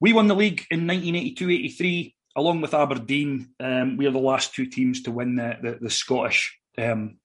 We 0.00 0.12
won 0.12 0.28
the 0.28 0.36
league 0.36 0.64
in 0.70 0.86
1982-83 0.86 2.14
along 2.36 2.60
with 2.60 2.74
Aberdeen. 2.74 3.48
Um, 3.58 3.96
we 3.96 4.06
are 4.06 4.10
the 4.10 4.18
last 4.18 4.54
two 4.54 4.66
teams 4.66 5.02
to 5.02 5.10
win 5.10 5.36
the 5.36 5.56
the, 5.62 5.78
the 5.80 5.90
Scottish 5.90 6.58
um, 6.78 7.18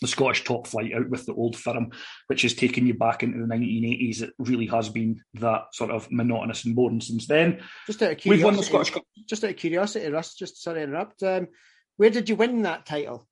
the 0.00 0.08
Scottish 0.08 0.44
top 0.44 0.66
flight 0.66 0.92
out 0.94 1.08
with 1.08 1.24
the 1.26 1.34
old 1.34 1.56
firm, 1.56 1.90
which 2.26 2.42
has 2.42 2.54
taken 2.54 2.86
you 2.86 2.94
back 2.94 3.22
into 3.22 3.38
the 3.38 3.46
1980s. 3.46 4.22
It 4.22 4.34
really 4.38 4.66
has 4.66 4.88
been 4.88 5.22
that 5.34 5.66
sort 5.72 5.90
of 5.90 6.10
monotonous 6.10 6.64
and 6.64 6.76
boring 6.76 7.00
since 7.00 7.26
then. 7.26 7.62
Just 7.86 8.02
out 8.02 8.12
of 8.12 8.18
curiosity, 8.18 8.30
We've 8.30 8.44
won 8.44 8.56
the 8.56 8.62
Scottish 8.62 8.90
Cup. 8.90 9.04
Just 9.28 9.44
out 9.44 9.50
of 9.50 9.56
curiosity, 9.56 10.10
Russ, 10.10 10.34
just 10.34 10.62
sorry 10.62 10.80
to 10.80 10.84
interrupt. 10.84 11.22
Um, 11.22 11.48
where 11.96 12.10
did 12.10 12.28
you 12.28 12.36
win 12.36 12.62
that 12.62 12.86
title? 12.86 13.26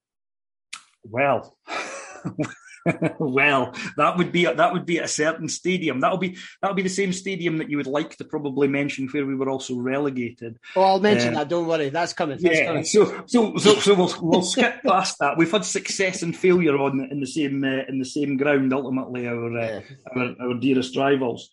Well, 1.05 1.57
well, 3.19 3.75
that 3.97 4.17
would 4.17 4.33
be 4.33 4.45
a, 4.45 4.55
that 4.55 4.73
would 4.73 4.87
be 4.87 4.99
a 4.99 5.09
certain 5.09 5.49
stadium. 5.49 6.01
That'll 6.01 6.19
be 6.19 6.37
that'll 6.61 6.75
be 6.75 6.83
the 6.83 6.89
same 6.89 7.13
stadium 7.13 7.59
that 7.59 7.71
you 7.71 7.77
would 7.77 7.87
like 7.87 8.17
to 8.17 8.25
probably 8.25 8.69
mention 8.69 9.09
where 9.09 9.27
we 9.27 9.35
were 9.35 9.49
also 9.49 9.77
relegated. 9.77 10.59
Oh, 10.75 10.83
I'll 10.83 11.01
mention 11.01 11.35
uh, 11.35 11.41
that. 11.41 11.49
Don't 11.49 11.67
worry, 11.67 11.91
that's 11.91 12.13
coming. 12.13 12.39
That's 12.41 12.59
yeah. 12.59 12.67
Coming. 12.67 12.85
So 12.85 13.25
so 13.27 13.57
so 13.57 13.75
so 13.75 13.95
we'll 13.95 14.15
we'll 14.21 14.43
skip 14.43 14.83
past 14.87 15.19
that. 15.21 15.37
We've 15.37 15.51
had 15.51 15.65
success 15.65 16.23
and 16.23 16.37
failure 16.37 16.77
on 16.79 17.09
in 17.11 17.21
the 17.21 17.27
same 17.27 17.63
uh, 17.65 17.85
in 17.89 17.99
the 17.99 18.05
same 18.05 18.37
ground. 18.37 18.73
Ultimately, 18.73 19.27
our, 19.27 19.59
uh, 19.59 19.81
our 20.17 20.35
our 20.41 20.55
dearest 20.55 20.97
rivals. 20.97 21.51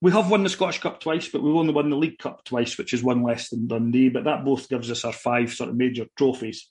We 0.00 0.12
have 0.12 0.30
won 0.30 0.42
the 0.42 0.50
Scottish 0.50 0.80
Cup 0.80 1.00
twice, 1.00 1.28
but 1.28 1.42
we've 1.42 1.54
only 1.54 1.72
won 1.72 1.88
the 1.88 1.96
League 1.96 2.18
Cup 2.18 2.44
twice, 2.44 2.76
which 2.76 2.92
is 2.92 3.02
one 3.02 3.22
less 3.22 3.48
than 3.48 3.68
Dundee. 3.68 4.10
But 4.10 4.24
that 4.24 4.44
both 4.44 4.68
gives 4.68 4.90
us 4.90 5.04
our 5.04 5.12
five 5.12 5.52
sort 5.52 5.70
of 5.70 5.76
major 5.76 6.06
trophies. 6.18 6.68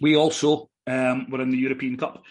We 0.00 0.16
also 0.16 0.68
um, 0.86 1.30
were 1.30 1.40
in 1.40 1.50
the 1.50 1.58
European 1.58 1.96
Cup 1.96 2.24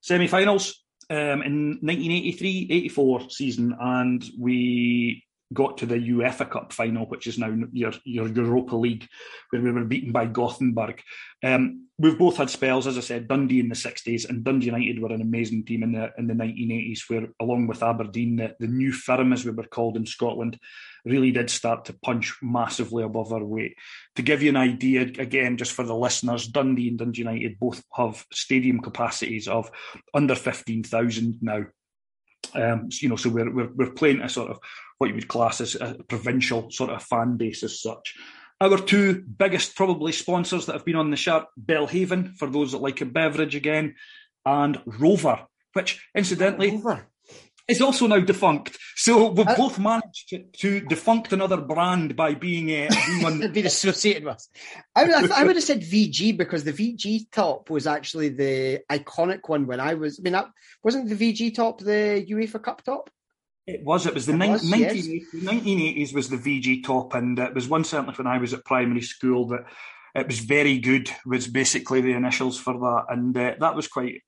semi-finals 0.00 0.84
um, 1.10 1.42
in 1.42 1.80
1983-84 1.82 3.32
season, 3.32 3.76
and 3.80 4.24
we 4.38 5.24
got 5.52 5.78
to 5.78 5.86
the 5.86 5.96
UEFA 5.96 6.48
Cup 6.48 6.72
final, 6.72 7.06
which 7.06 7.26
is 7.26 7.38
now 7.38 7.52
your, 7.72 7.92
your 8.04 8.28
Europa 8.28 8.76
League, 8.76 9.06
where 9.50 9.62
we 9.62 9.72
were 9.72 9.84
beaten 9.84 10.12
by 10.12 10.26
Gothenburg. 10.26 11.02
Um, 11.42 11.88
we've 12.00 12.18
both 12.18 12.38
had 12.38 12.48
spells, 12.48 12.86
as 12.86 12.96
I 12.96 13.02
said, 13.02 13.28
Dundee 13.28 13.60
in 13.60 13.68
the 13.68 13.74
60s 13.74 14.26
and 14.26 14.42
Dundee 14.42 14.66
United 14.66 15.00
were 15.00 15.12
an 15.12 15.20
amazing 15.20 15.66
team 15.66 15.82
in 15.82 15.92
the 15.92 16.10
in 16.16 16.26
the 16.26 16.34
1980s, 16.34 17.00
where 17.08 17.28
along 17.38 17.66
with 17.66 17.82
Aberdeen, 17.82 18.36
the, 18.36 18.56
the 18.58 18.66
new 18.66 18.90
firm, 18.90 19.34
as 19.34 19.44
we 19.44 19.50
were 19.50 19.64
called 19.64 19.98
in 19.98 20.06
Scotland, 20.06 20.58
really 21.04 21.30
did 21.30 21.50
start 21.50 21.84
to 21.84 21.92
punch 21.92 22.34
massively 22.40 23.04
above 23.04 23.34
our 23.34 23.44
weight. 23.44 23.76
To 24.16 24.22
give 24.22 24.42
you 24.42 24.48
an 24.48 24.56
idea, 24.56 25.02
again, 25.02 25.58
just 25.58 25.72
for 25.72 25.84
the 25.84 25.94
listeners, 25.94 26.46
Dundee 26.48 26.88
and 26.88 26.98
Dundee 26.98 27.20
United 27.20 27.58
both 27.58 27.84
have 27.94 28.24
stadium 28.32 28.80
capacities 28.80 29.46
of 29.46 29.70
under 30.14 30.34
15,000 30.34 31.38
now. 31.42 31.66
Um, 32.54 32.88
you 32.92 33.10
know, 33.10 33.16
so 33.16 33.28
we're, 33.28 33.54
we're, 33.54 33.72
we're 33.74 33.92
playing 33.92 34.22
a 34.22 34.28
sort 34.28 34.50
of 34.50 34.58
what 34.96 35.08
you 35.08 35.14
would 35.14 35.28
class 35.28 35.60
as 35.60 35.74
a 35.74 35.96
provincial 36.08 36.70
sort 36.70 36.90
of 36.90 37.02
fan 37.02 37.36
base 37.36 37.62
as 37.62 37.82
such. 37.82 38.14
Our 38.60 38.78
two 38.78 39.22
biggest 39.22 39.74
probably 39.74 40.12
sponsors 40.12 40.66
that 40.66 40.74
have 40.74 40.84
been 40.84 40.96
on 40.96 41.10
the 41.10 41.16
shirt, 41.16 41.44
Belhaven, 41.58 42.36
for 42.36 42.48
those 42.48 42.72
that 42.72 42.82
like 42.82 43.00
a 43.00 43.06
beverage 43.06 43.54
again, 43.54 43.94
and 44.44 44.80
Rover, 44.84 45.46
which 45.72 46.06
incidentally 46.14 46.76
Rover 46.76 47.06
is 47.70 47.80
also 47.80 48.06
now 48.06 48.20
defunct. 48.20 48.76
So 48.96 49.30
we've 49.30 49.46
uh, 49.46 49.56
both 49.56 49.78
managed 49.78 50.28
to, 50.30 50.42
to, 50.58 50.80
defunct 50.80 51.32
another 51.32 51.56
brand 51.56 52.16
by 52.16 52.34
being, 52.34 52.68
uh, 52.70 52.90
being, 53.06 53.24
on... 53.24 53.52
being 53.52 53.66
associated 53.66 54.24
with. 54.24 54.46
I 54.94 55.04
would, 55.04 55.30
I 55.30 55.44
would 55.44 55.56
have 55.56 55.64
said 55.64 55.80
VG 55.80 56.36
because 56.36 56.64
the 56.64 56.72
VG 56.72 57.30
top 57.30 57.70
was 57.70 57.86
actually 57.86 58.30
the 58.30 58.80
iconic 58.90 59.48
one 59.48 59.66
when 59.66 59.80
I 59.80 59.94
was. 59.94 60.18
I 60.18 60.22
mean, 60.22 60.32
that, 60.32 60.48
wasn't 60.82 61.08
the 61.08 61.14
VG 61.14 61.54
top 61.54 61.78
the 61.80 62.26
UEFA 62.28 62.62
Cup 62.62 62.82
top? 62.82 63.08
It 63.74 63.84
was. 63.84 64.06
It 64.06 64.14
was 64.14 64.26
the 64.26 64.32
it 64.32 64.36
19, 64.36 64.52
was, 64.52 64.62
1980s, 64.70 65.22
yes. 65.32 65.44
1980s 65.44 66.14
was 66.14 66.28
the 66.28 66.36
VG 66.36 66.84
top, 66.84 67.14
and 67.14 67.38
it 67.38 67.54
was 67.54 67.68
one 67.68 67.84
certainly 67.84 68.14
when 68.14 68.26
I 68.26 68.38
was 68.38 68.52
at 68.52 68.64
primary 68.64 69.02
school 69.02 69.48
that 69.48 69.64
it 70.14 70.26
was 70.26 70.40
very 70.40 70.78
good. 70.78 71.10
Was 71.26 71.46
basically 71.46 72.00
the 72.00 72.12
initials 72.12 72.58
for 72.58 72.74
that, 72.74 73.04
and 73.10 73.36
uh, 73.36 73.54
that 73.60 73.74
was 73.76 73.88
quite 73.88 74.22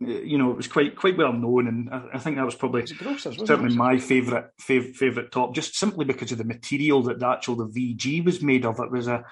you 0.00 0.38
know, 0.38 0.50
it 0.50 0.56
was 0.56 0.66
quite 0.66 0.96
quite 0.96 1.18
well 1.18 1.32
known, 1.32 1.68
and 1.68 1.90
I, 1.90 2.02
I 2.14 2.18
think 2.18 2.36
that 2.36 2.44
was 2.46 2.54
probably 2.54 2.82
Was 2.82 3.26
it 3.26 3.46
certainly 3.46 3.76
my 3.76 3.98
favourite 3.98 4.46
fav- 4.58 4.94
favourite 4.94 5.30
top, 5.30 5.54
just 5.54 5.76
simply 5.76 6.06
because 6.06 6.32
of 6.32 6.38
the 6.38 6.44
material 6.44 7.02
that 7.02 7.18
the 7.20 7.28
actual 7.28 7.56
the 7.56 7.66
VG 7.66 8.24
was 8.24 8.40
made 8.40 8.64
of. 8.64 8.80
It 8.80 8.90
was 8.90 9.08
a 9.08 9.24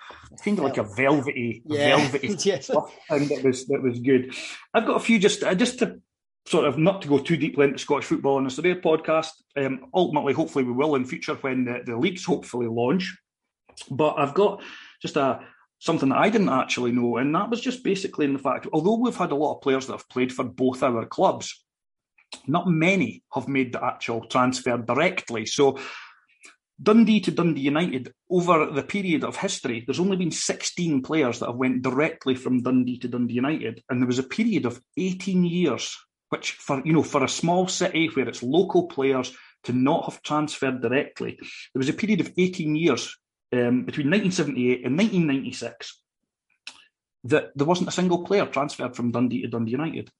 kind 0.44 0.58
of 0.58 0.64
like 0.64 0.76
a 0.76 0.82
velvety, 0.82 1.62
Yeah. 1.64 1.96
velvety 1.96 2.36
yes. 2.44 2.66
stuff, 2.66 2.94
and 3.08 3.28
that 3.30 3.42
was 3.44 3.66
that 3.68 3.82
was 3.82 3.98
good. 4.00 4.34
I've 4.74 4.86
got 4.86 4.96
a 4.96 5.00
few 5.00 5.18
just 5.18 5.42
uh, 5.42 5.54
just 5.54 5.78
to 5.78 6.00
sort 6.48 6.66
of 6.66 6.78
not 6.78 7.02
to 7.02 7.08
go 7.08 7.18
too 7.18 7.36
deeply 7.36 7.66
into 7.66 7.78
Scottish 7.78 8.06
football 8.06 8.36
on 8.36 8.44
this 8.44 8.58
rare 8.58 8.80
podcast. 8.80 9.30
Um, 9.56 9.86
ultimately, 9.92 10.32
hopefully, 10.32 10.64
we 10.64 10.72
will 10.72 10.94
in 10.94 11.04
future 11.04 11.34
when 11.34 11.64
the, 11.64 11.80
the 11.84 11.96
leagues 11.96 12.24
hopefully 12.24 12.66
launch. 12.66 13.16
But 13.90 14.14
I've 14.18 14.34
got 14.34 14.62
just 15.02 15.16
a 15.16 15.40
something 15.80 16.08
that 16.08 16.18
I 16.18 16.30
didn't 16.30 16.48
actually 16.48 16.92
know, 16.92 17.18
and 17.18 17.34
that 17.34 17.50
was 17.50 17.60
just 17.60 17.84
basically 17.84 18.24
in 18.24 18.32
the 18.32 18.38
fact, 18.38 18.66
although 18.72 18.98
we've 18.98 19.14
had 19.14 19.30
a 19.30 19.36
lot 19.36 19.56
of 19.56 19.62
players 19.62 19.86
that 19.86 19.92
have 19.92 20.08
played 20.08 20.32
for 20.32 20.44
both 20.44 20.82
our 20.82 21.06
clubs, 21.06 21.64
not 22.46 22.68
many 22.68 23.22
have 23.32 23.46
made 23.46 23.72
the 23.72 23.84
actual 23.84 24.22
transfer 24.26 24.76
directly. 24.76 25.46
So 25.46 25.78
Dundee 26.80 27.20
to 27.20 27.30
Dundee 27.30 27.62
United, 27.62 28.12
over 28.30 28.66
the 28.66 28.82
period 28.82 29.24
of 29.24 29.36
history, 29.36 29.84
there's 29.84 30.00
only 30.00 30.16
been 30.16 30.30
16 30.30 31.02
players 31.02 31.40
that 31.40 31.46
have 31.46 31.56
went 31.56 31.82
directly 31.82 32.34
from 32.34 32.62
Dundee 32.62 32.98
to 32.98 33.08
Dundee 33.08 33.34
United, 33.34 33.82
and 33.88 34.00
there 34.00 34.06
was 34.06 34.18
a 34.18 34.24
period 34.24 34.64
of 34.64 34.80
18 34.96 35.44
years, 35.44 35.96
which 36.30 36.52
for 36.52 36.82
you 36.84 36.92
know 36.92 37.02
for 37.02 37.24
a 37.24 37.28
small 37.28 37.68
city 37.68 38.08
where 38.08 38.28
it's 38.28 38.42
local 38.42 38.86
players 38.86 39.34
to 39.64 39.72
not 39.72 40.04
have 40.04 40.22
transferred 40.22 40.80
directly, 40.80 41.36
there 41.38 41.80
was 41.80 41.88
a 41.88 41.94
period 41.94 42.20
of 42.20 42.32
18 42.36 42.76
years 42.76 43.16
um, 43.52 43.84
between 43.84 44.10
1978 44.10 44.84
and 44.84 44.96
1996 44.96 46.00
that 47.24 47.50
there 47.54 47.66
wasn't 47.66 47.88
a 47.88 47.92
single 47.92 48.24
player 48.24 48.46
transferred 48.46 48.94
from 48.94 49.10
Dundee 49.10 49.42
to 49.42 49.48
Dundee 49.48 49.72
United. 49.72 50.10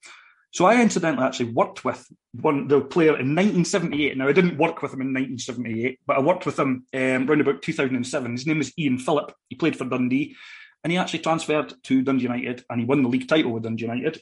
So 0.50 0.64
I 0.64 0.80
incidentally 0.80 1.26
actually 1.26 1.52
worked 1.52 1.84
with 1.84 2.06
one 2.32 2.68
the 2.68 2.80
player 2.80 3.18
in 3.18 3.34
1978. 3.34 4.16
Now 4.16 4.28
I 4.28 4.32
didn't 4.32 4.56
work 4.56 4.80
with 4.80 4.94
him 4.94 5.02
in 5.02 5.08
1978, 5.08 6.00
but 6.06 6.16
I 6.16 6.20
worked 6.20 6.46
with 6.46 6.58
him 6.58 6.86
um, 6.94 7.28
around 7.28 7.40
about 7.42 7.62
2007. 7.62 8.32
His 8.32 8.46
name 8.46 8.60
is 8.60 8.72
Ian 8.78 8.98
Phillip. 8.98 9.32
He 9.48 9.56
played 9.56 9.76
for 9.76 9.84
Dundee, 9.84 10.36
and 10.82 10.90
he 10.90 10.98
actually 10.98 11.20
transferred 11.20 11.74
to 11.84 12.02
Dundee 12.02 12.24
United, 12.24 12.64
and 12.70 12.80
he 12.80 12.86
won 12.86 13.02
the 13.02 13.08
league 13.08 13.28
title 13.28 13.52
with 13.52 13.64
Dundee 13.64 13.84
United. 13.84 14.20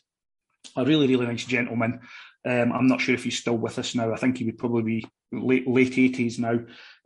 A 0.76 0.84
really 0.84 1.06
really 1.06 1.26
nice 1.26 1.44
gentleman. 1.44 2.00
Um, 2.44 2.72
I'm 2.72 2.86
not 2.86 3.00
sure 3.00 3.14
if 3.14 3.24
he's 3.24 3.38
still 3.38 3.56
with 3.58 3.78
us 3.78 3.94
now. 3.94 4.12
I 4.12 4.16
think 4.16 4.38
he 4.38 4.44
would 4.44 4.58
probably 4.58 4.82
be 4.82 5.06
late 5.32 5.66
late 5.68 5.92
80s 5.92 6.38
now 6.38 6.54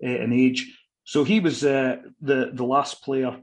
uh, 0.04 0.06
in 0.24 0.32
age. 0.32 0.76
So 1.04 1.24
he 1.24 1.40
was 1.40 1.64
uh, 1.64 1.96
the 2.20 2.50
the 2.52 2.64
last 2.64 3.02
player 3.02 3.40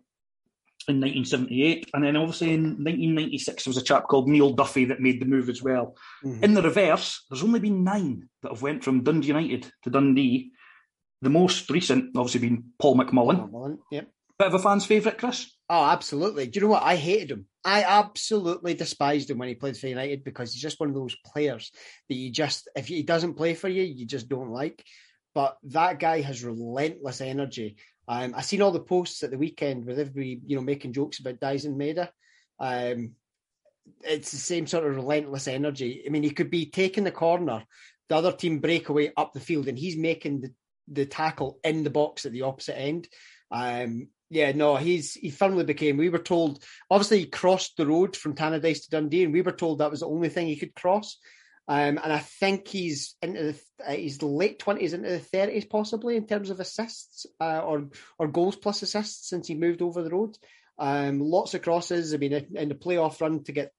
in 0.89 1.01
1978, 1.01 1.89
and 1.93 2.03
then 2.03 2.15
obviously 2.15 2.53
in 2.53 2.62
1996 2.84 3.63
there 3.65 3.69
was 3.71 3.77
a 3.77 3.82
chap 3.84 4.08
called 4.08 4.30
Neil 4.30 4.53
Duffy 4.53 4.86
that 4.86 5.01
made 5.01 5.19
the 5.21 5.25
move 5.25 5.49
as 5.49 5.62
well. 5.62 5.97
Mhm. 6.23 6.43
In 6.43 6.53
the 6.53 6.62
reverse, 6.62 7.25
there's 7.30 7.43
only 7.43 7.60
been 7.60 7.84
nine 7.84 8.30
that 8.41 8.51
have 8.53 8.62
went 8.62 8.84
from 8.86 9.03
Dundee 9.03 9.27
United 9.27 9.69
to 9.84 9.89
Dundee. 9.89 10.51
The 11.21 11.30
most 11.32 11.69
recent, 11.71 12.15
obviously, 12.15 12.39
being 12.41 12.65
Paul 12.80 12.95
McMullen. 12.95 13.51
Mullen, 13.51 13.80
Yep. 13.91 14.08
Bit 14.39 14.47
of 14.47 14.53
a 14.53 14.60
fan's 14.60 14.86
favourite, 14.86 15.17
Kris. 15.17 15.57
Oh, 15.69 15.84
absolutely. 15.84 16.47
Do 16.47 16.60
you 16.60 16.65
know 16.65 16.71
what? 16.71 16.84
I 16.84 16.95
hated 16.95 17.32
him. 17.32 17.45
I 17.65 17.84
absolutely 17.84 18.73
despised 18.73 19.30
him 19.30 19.38
when 19.38 19.49
he 19.49 19.56
played 19.56 19.75
for 19.75 19.88
United 19.88 20.23
because 20.23 20.53
he's 20.53 20.62
just 20.62 20.80
one 20.80 20.89
of 20.89 20.95
those 20.95 21.17
players 21.25 21.71
that 22.08 22.15
you 22.15 22.32
just, 22.32 22.69
if 22.75 22.88
he 22.88 23.03
doesn't 23.03 23.34
play 23.34 23.53
for 23.53 23.67
you, 23.67 23.84
you 23.84 24.06
just 24.06 24.30
don't 24.30 24.51
like. 24.51 24.82
But 25.36 25.58
that 25.63 25.99
guy 25.99 26.21
has 26.21 26.43
relentless 26.43 27.19
energy. 27.19 27.75
Um, 28.08 28.34
I 28.36 28.41
seen 28.41 28.62
all 28.62 28.71
the 28.71 28.80
posts 28.80 29.23
at 29.23 29.32
the 29.32 29.38
weekend 29.38 29.86
with 29.86 29.99
everybody, 29.99 30.39
you 30.45 30.56
know, 30.56 30.62
making 30.62 30.93
jokes 30.93 31.19
about 31.19 31.41
Dyson 31.41 31.77
Maida. 31.77 32.10
Um, 32.60 33.12
it's 34.03 34.32
the 34.32 34.38
same 34.38 34.67
sort 34.67 34.86
of 34.86 34.95
relentless 34.95 35.49
energy. 35.49 36.03
I 36.06 36.10
mean, 36.10 36.23
he 36.23 36.30
could 36.30 36.49
be 36.49 36.67
taking 36.67 37.03
the 37.03 37.12
corner, 37.12 37.65
the 38.08 38.15
other 38.15 38.32
team 38.32 38.60
break 38.60 38.88
away 38.88 39.12
up 39.17 39.34
the 39.34 39.41
field, 39.41 39.67
and 39.67 39.77
he's 39.77 39.97
making 39.97 40.41
the, 40.41 40.53
the 40.88 41.06
tackle 41.06 41.60
in 41.63 41.84
the 41.84 41.89
box 41.89 42.25
at 42.25 42.32
the 42.32 42.43
opposite 42.43 42.80
end. 42.80 43.08
Um, 43.51 44.08
yeah, 44.30 44.52
no, 44.52 44.76
he's 44.76 45.13
he 45.13 45.30
firmly 45.30 45.63
became. 45.63 45.98
We 45.98 46.10
were 46.10 46.18
told, 46.20 46.63
obviously, 46.90 47.20
he 47.20 47.26
crossed 47.28 47.78
the 47.78 47.88
road 47.88 48.16
from 48.16 48.36
Tannadice 48.36 48.84
to 48.84 48.90
Dundee, 48.90 49.24
and 49.24 49.34
we 49.34 49.42
were 49.42 49.52
told 49.52 49.80
that 49.80 49.92
was 49.92 50.02
the 50.02 50.08
only 50.08 50.30
thing 50.30 50.48
he 50.48 50.56
could 50.56 50.76
cross. 50.76 51.18
Um, 51.70 52.00
and 52.02 52.13
I 52.13 52.20
think 52.20 52.68
he's 52.68 53.16
into 53.22 53.44
the, 53.44 53.62
uh, 53.86 53.92
he's 53.92 54.22
late 54.22 54.60
twenties 54.60 54.94
into 54.94 55.10
the 55.10 55.20
thirties, 55.20 55.66
possibly 55.66 56.16
in 56.16 56.26
terms 56.26 56.50
of 56.50 56.60
assists 56.60 57.26
uh, 57.42 57.60
or 57.60 57.90
or 58.18 58.28
goals 58.28 58.56
plus 58.56 58.82
assists 58.82 59.30
since 59.30 59.48
he 59.48 59.56
moved 59.56 59.82
over 59.82 60.02
the 60.02 60.10
road. 60.10 60.38
Um, 60.80 61.20
lots 61.20 61.54
of 61.54 61.63
crosses. 61.63 62.13
I 62.13 62.18
mean, 62.18 62.34
in 62.34 62.70
the 62.70 62.76
playoff 62.76 63.20
run 63.20 63.44
to 63.46 63.52
get 63.52 63.74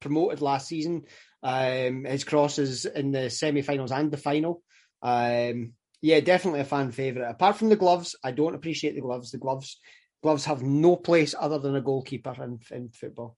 promoted 0.00 0.40
last 0.40 0.68
season, 0.68 1.04
um, 1.42 2.04
his 2.04 2.24
crosses 2.24 2.86
in 2.86 3.12
the 3.12 3.28
semi-finals 3.30 3.92
and 3.92 4.10
the 4.10 4.16
final. 4.16 4.62
Um, 5.02 5.72
yeah, 6.06 6.20
definitely 6.20 6.60
a 6.60 6.64
fan 6.64 6.92
favorite. 6.92 7.28
Apart 7.28 7.56
from 7.56 7.68
the 7.68 7.76
gloves, 7.76 8.14
I 8.22 8.30
don't 8.30 8.54
appreciate 8.54 8.94
the 8.94 9.00
gloves. 9.00 9.32
The 9.32 9.38
gloves 9.38 9.80
gloves 10.22 10.44
have 10.44 10.62
no 10.62 10.94
place 10.94 11.34
other 11.38 11.58
than 11.58 11.74
a 11.74 11.80
goalkeeper 11.80 12.34
in, 12.42 12.60
in 12.70 12.88
football. 12.90 13.36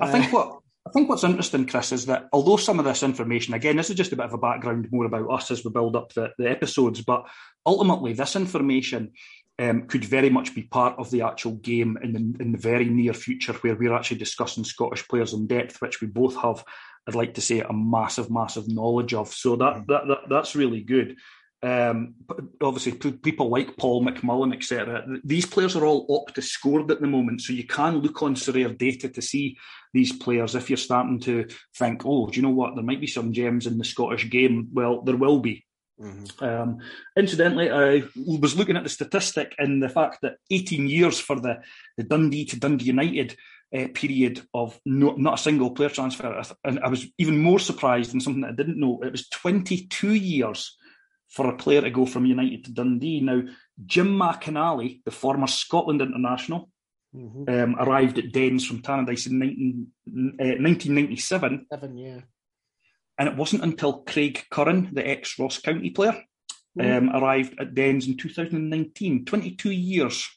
I 0.00 0.10
think 0.10 0.32
what 0.32 0.60
I 0.86 0.90
think 0.92 1.10
what's 1.10 1.24
interesting, 1.24 1.66
Kris, 1.66 1.92
is 1.92 2.06
that 2.06 2.28
although 2.32 2.56
some 2.56 2.78
of 2.78 2.86
this 2.86 3.02
information, 3.02 3.52
again, 3.52 3.76
this 3.76 3.90
is 3.90 3.96
just 3.96 4.12
a 4.12 4.16
bit 4.16 4.24
of 4.24 4.32
a 4.32 4.38
background 4.38 4.88
more 4.90 5.04
about 5.04 5.30
us 5.30 5.50
as 5.50 5.62
we 5.62 5.70
build 5.70 5.94
up 5.94 6.14
the, 6.14 6.30
the 6.38 6.48
episodes, 6.48 7.02
but 7.02 7.26
ultimately 7.66 8.14
this 8.14 8.34
information 8.34 9.12
um, 9.58 9.82
could 9.82 10.06
very 10.06 10.30
much 10.30 10.54
be 10.54 10.62
part 10.62 10.98
of 10.98 11.10
the 11.10 11.20
actual 11.20 11.52
game 11.56 11.98
in 12.02 12.12
the, 12.14 12.42
in 12.42 12.52
the 12.52 12.58
very 12.58 12.86
near 12.86 13.12
future, 13.12 13.52
where 13.52 13.76
we're 13.76 13.94
actually 13.94 14.16
discussing 14.16 14.64
Scottish 14.64 15.06
players 15.06 15.34
in 15.34 15.46
depth, 15.46 15.82
which 15.82 16.00
we 16.00 16.06
both 16.06 16.34
have, 16.36 16.64
I'd 17.06 17.14
like 17.14 17.34
to 17.34 17.42
say, 17.42 17.60
a 17.60 17.74
massive, 17.74 18.30
massive 18.30 18.66
knowledge 18.66 19.12
of. 19.12 19.28
So 19.28 19.56
that, 19.56 19.86
that, 19.88 20.08
that 20.08 20.18
that's 20.30 20.56
really 20.56 20.80
good. 20.80 21.16
Um, 21.62 22.14
obviously, 22.62 22.92
people 22.92 23.50
like 23.50 23.76
Paul 23.76 24.04
McMullen, 24.04 24.54
etc. 24.54 25.04
These 25.24 25.46
players 25.46 25.76
are 25.76 25.84
all 25.84 26.06
Opta 26.08 26.42
scored 26.42 26.90
at 26.90 27.00
the 27.00 27.06
moment, 27.06 27.42
so 27.42 27.52
you 27.52 27.66
can 27.66 27.98
look 27.98 28.22
on 28.22 28.34
Sorare 28.34 28.76
data 28.76 29.08
to 29.10 29.20
see 29.20 29.58
these 29.92 30.12
players. 30.12 30.54
If 30.54 30.70
you're 30.70 30.78
starting 30.78 31.20
to 31.20 31.46
think, 31.76 32.02
oh, 32.06 32.28
do 32.28 32.36
you 32.36 32.42
know 32.42 32.54
what? 32.54 32.74
There 32.74 32.84
might 32.84 33.00
be 33.00 33.06
some 33.06 33.32
gems 33.32 33.66
in 33.66 33.76
the 33.76 33.84
Scottish 33.84 34.30
game. 34.30 34.68
Well, 34.72 35.02
there 35.02 35.16
will 35.16 35.40
be. 35.40 35.66
Mhm. 36.00 36.42
Um, 36.42 36.78
incidentally, 37.14 37.70
I 37.70 38.04
was 38.16 38.56
looking 38.56 38.76
at 38.76 38.84
the 38.84 38.88
statistic 38.88 39.54
and 39.58 39.82
the 39.82 39.88
fact 39.90 40.20
that 40.22 40.36
18 40.50 40.88
years 40.88 41.20
for 41.20 41.38
the, 41.38 41.60
the 41.98 42.04
Dundee 42.04 42.46
to 42.46 42.58
Dundee 42.58 42.86
United 42.86 43.36
uh, 43.76 43.86
period 43.94 44.42
of 44.54 44.80
no, 44.86 45.14
not 45.16 45.38
a 45.38 45.42
single 45.42 45.72
player 45.72 45.90
transfer. 45.90 46.42
And 46.64 46.80
I 46.80 46.88
was 46.88 47.06
even 47.18 47.38
more 47.38 47.58
surprised 47.58 48.12
than 48.12 48.20
something 48.20 48.42
that 48.42 48.52
I 48.52 48.56
didn't 48.56 48.80
know. 48.80 49.00
It 49.02 49.12
was 49.12 49.28
22 49.28 50.14
years 50.14 50.76
for 51.30 51.48
a 51.48 51.56
player 51.56 51.80
to 51.80 51.90
go 51.90 52.04
from 52.06 52.26
United 52.26 52.64
to 52.64 52.72
Dundee. 52.72 53.20
Now, 53.20 53.42
Jim 53.86 54.08
McInally, 54.18 55.00
the 55.04 55.10
former 55.10 55.46
Scotland 55.46 56.02
international, 56.02 56.70
Mhm. 57.14 57.48
um, 57.48 57.76
arrived 57.78 58.18
at 58.18 58.32
Dens 58.32 58.66
from 58.66 58.82
Tannadice 58.82 59.26
in 59.28 59.38
19, 59.38 59.86
uh, 60.38 60.60
1997 60.60 61.66
Seven, 61.68 61.98
yeah. 61.98 62.20
and 63.18 63.28
it 63.28 63.36
wasn't 63.36 63.62
until 63.64 64.02
Craig 64.02 64.44
Curran, 64.50 64.90
the 64.92 65.06
ex 65.08 65.38
Ross 65.38 65.58
County 65.60 65.90
player, 65.90 66.24
Mhm. 66.78 66.96
um, 66.98 67.10
arrived 67.16 67.58
at 67.60 67.74
Dens 67.74 68.06
in 68.06 68.16
2019. 68.16 69.24
22 69.24 69.70
years 69.72 70.28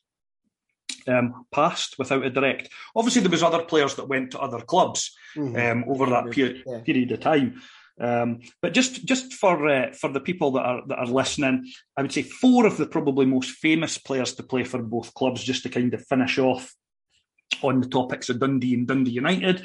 um, 1.08 1.46
passed 1.52 2.00
without 2.00 2.24
a 2.26 2.30
direct. 2.30 2.70
Obviously, 2.96 3.22
there 3.22 3.30
was 3.32 3.44
other 3.44 3.64
players 3.66 3.96
that 3.96 4.08
went 4.08 4.32
to 4.32 4.40
other 4.40 4.62
clubs 4.62 5.14
Mhm. 5.36 5.72
um, 5.72 5.84
over 5.90 6.06
that 6.10 6.32
period 6.32 6.64
Yeah. 6.66 6.80
period 6.82 7.12
of 7.12 7.20
time. 7.20 7.62
Um, 8.00 8.40
but 8.62 8.74
just 8.74 9.06
just 9.06 9.34
for 9.34 9.68
uh, 9.68 9.94
for 9.94 10.12
the 10.12 10.20
people 10.20 10.52
that 10.52 10.64
are 10.64 10.82
that 10.88 10.98
are 10.98 11.06
listening, 11.06 11.72
I 11.96 12.02
would 12.02 12.12
say 12.12 12.24
four 12.24 12.66
of 12.66 12.78
the 12.78 12.88
probably 12.88 13.26
most 13.26 13.52
famous 13.52 13.98
players 13.98 14.34
to 14.36 14.44
play 14.44 14.64
for 14.64 14.82
both 14.82 15.14
clubs, 15.14 15.44
just 15.44 15.64
to 15.64 15.70
kind 15.70 15.94
of 15.94 16.06
finish 16.06 16.40
off 16.40 16.74
on 17.62 17.82
the 17.82 17.88
topics 17.88 18.30
of 18.30 18.40
Dundee 18.40 18.74
and 18.74 18.88
Dundee 18.88 19.12
United. 19.12 19.64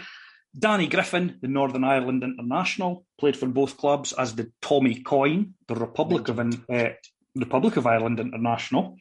Danny 0.58 0.88
Griffin, 0.88 1.38
the 1.40 1.48
Northern 1.48 1.84
Ireland 1.84 2.22
international, 2.24 3.04
played 3.18 3.36
for 3.36 3.46
both 3.46 3.76
clubs, 3.76 4.12
as 4.12 4.32
did 4.32 4.52
Tommy 4.60 5.02
Coyne, 5.02 5.54
the 5.66 5.74
Republic 5.74 6.28
of 6.28 6.38
uh, 6.38 6.88
Republic 7.34 7.76
of 7.76 7.86
Ireland 7.86 8.18
international. 8.18 8.96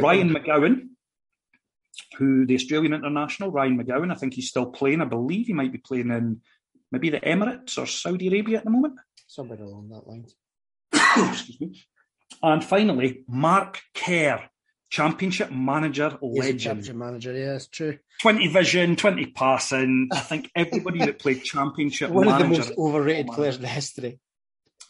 Ryan 0.00 0.34
McGowan, 0.34 0.88
who 2.18 2.46
the 2.46 2.54
Australian 2.54 2.94
international, 2.94 3.50
Ryan 3.50 3.78
McGowan, 3.78 4.12
I 4.12 4.16
think 4.16 4.34
he's 4.34 4.48
still 4.48 4.66
playing. 4.66 5.00
I 5.00 5.06
believe 5.06 5.46
he 5.46 5.52
might 5.52 5.72
be 5.72 5.78
playing 5.78 6.10
in 6.10 6.40
maybe 6.92 7.10
the 7.10 7.20
Emirates 7.20 7.78
or 7.78 7.86
Saudi 7.86 8.28
Arabia 8.28 8.58
at 8.58 8.64
the 8.64 8.70
moment. 8.70 8.94
Somewhere 9.26 9.60
along 9.60 9.88
that 9.88 10.06
line. 10.06 10.26
Excuse 11.32 11.60
me. 11.60 11.82
And 12.42 12.62
finally, 12.64 13.24
Mark 13.26 13.80
Kerr, 13.94 14.48
Championship 14.90 15.50
manager 15.50 16.18
legend. 16.20 16.60
championship 16.60 16.96
manager. 16.96 17.32
Yeah, 17.32 17.54
it's 17.54 17.66
true. 17.66 17.98
20 18.20 18.48
vision, 18.48 18.94
20 18.94 19.26
passing. 19.26 20.08
I 20.12 20.20
think 20.20 20.50
everybody 20.54 20.98
that 20.98 21.18
played 21.18 21.42
Championship 21.42 22.10
One 22.12 22.28
of 22.28 22.38
the 22.38 22.46
most 22.46 22.72
overrated 22.76 23.28
Oh, 23.30 23.34
players 23.34 23.56
in 23.56 23.64
history. 23.64 24.18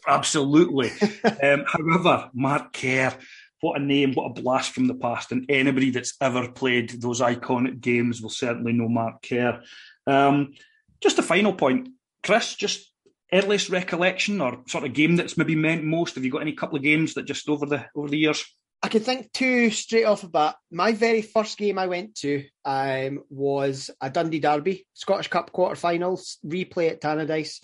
Absolutely. 0.07 0.91
um, 1.43 1.65
however, 1.67 2.31
Mark 2.35 2.73
Kerr, 2.73 3.15
what 3.61 3.81
a 3.81 3.85
name, 3.85 4.15
what 4.15 4.25
a 4.27 4.43
blast 4.43 4.73
from 4.73 4.89
the 4.89 4.95
past. 4.95 5.31
And 5.31 5.47
anybody 5.49 5.91
that's 5.91 6.15
ever 6.21 6.51
played 6.51 7.01
those 7.01 7.21
iconic 7.21 7.81
games 7.81 8.21
will 8.21 8.31
certainly 8.31 8.73
know 8.73 8.89
Mark 8.89 9.23
Kerr. 9.23 9.63
Um, 10.09 10.55
just 11.03 11.19
a 11.19 11.23
final 11.23 11.53
point. 11.53 11.89
Kris, 12.23 12.55
just 12.55 12.93
earliest 13.33 13.71
recollection 13.71 14.41
or 14.41 14.63
sort 14.69 14.85
of 14.85 14.93
game 14.93 15.17
that's 15.17 15.37
maybe 15.37 15.57
meant 15.57 15.85
most? 15.85 16.15
Have 16.15 16.25
you 16.25 16.31
got 16.31 16.43
any 16.43 16.53
couple 16.53 16.77
of 16.77 16.83
games 16.83 17.15
that 17.15 17.25
just 17.25 17.49
over 17.49 17.67
the 17.67 17.87
over 17.95 18.09
the 18.09 18.19
years? 18.19 18.45
I 18.85 18.89
can 18.89 19.03
think 19.03 19.33
two 19.33 19.71
straight 19.71 20.05
off 20.05 20.23
the 20.23 20.29
bat. 20.29 20.57
My 20.71 20.93
very 20.93 21.23
first 21.23 21.57
game 21.57 21.79
I 21.79 21.87
went 21.87 22.17
to 22.17 22.45
um, 22.65 23.23
was 23.31 23.91
a 24.01 24.11
Dundee 24.11 24.41
Derby, 24.41 24.87
Scottish 24.93 25.29
Cup 25.29 25.53
quarter-finals, 25.53 26.39
replay 26.45 26.91
at 26.91 27.01
Tannadice. 27.01 27.63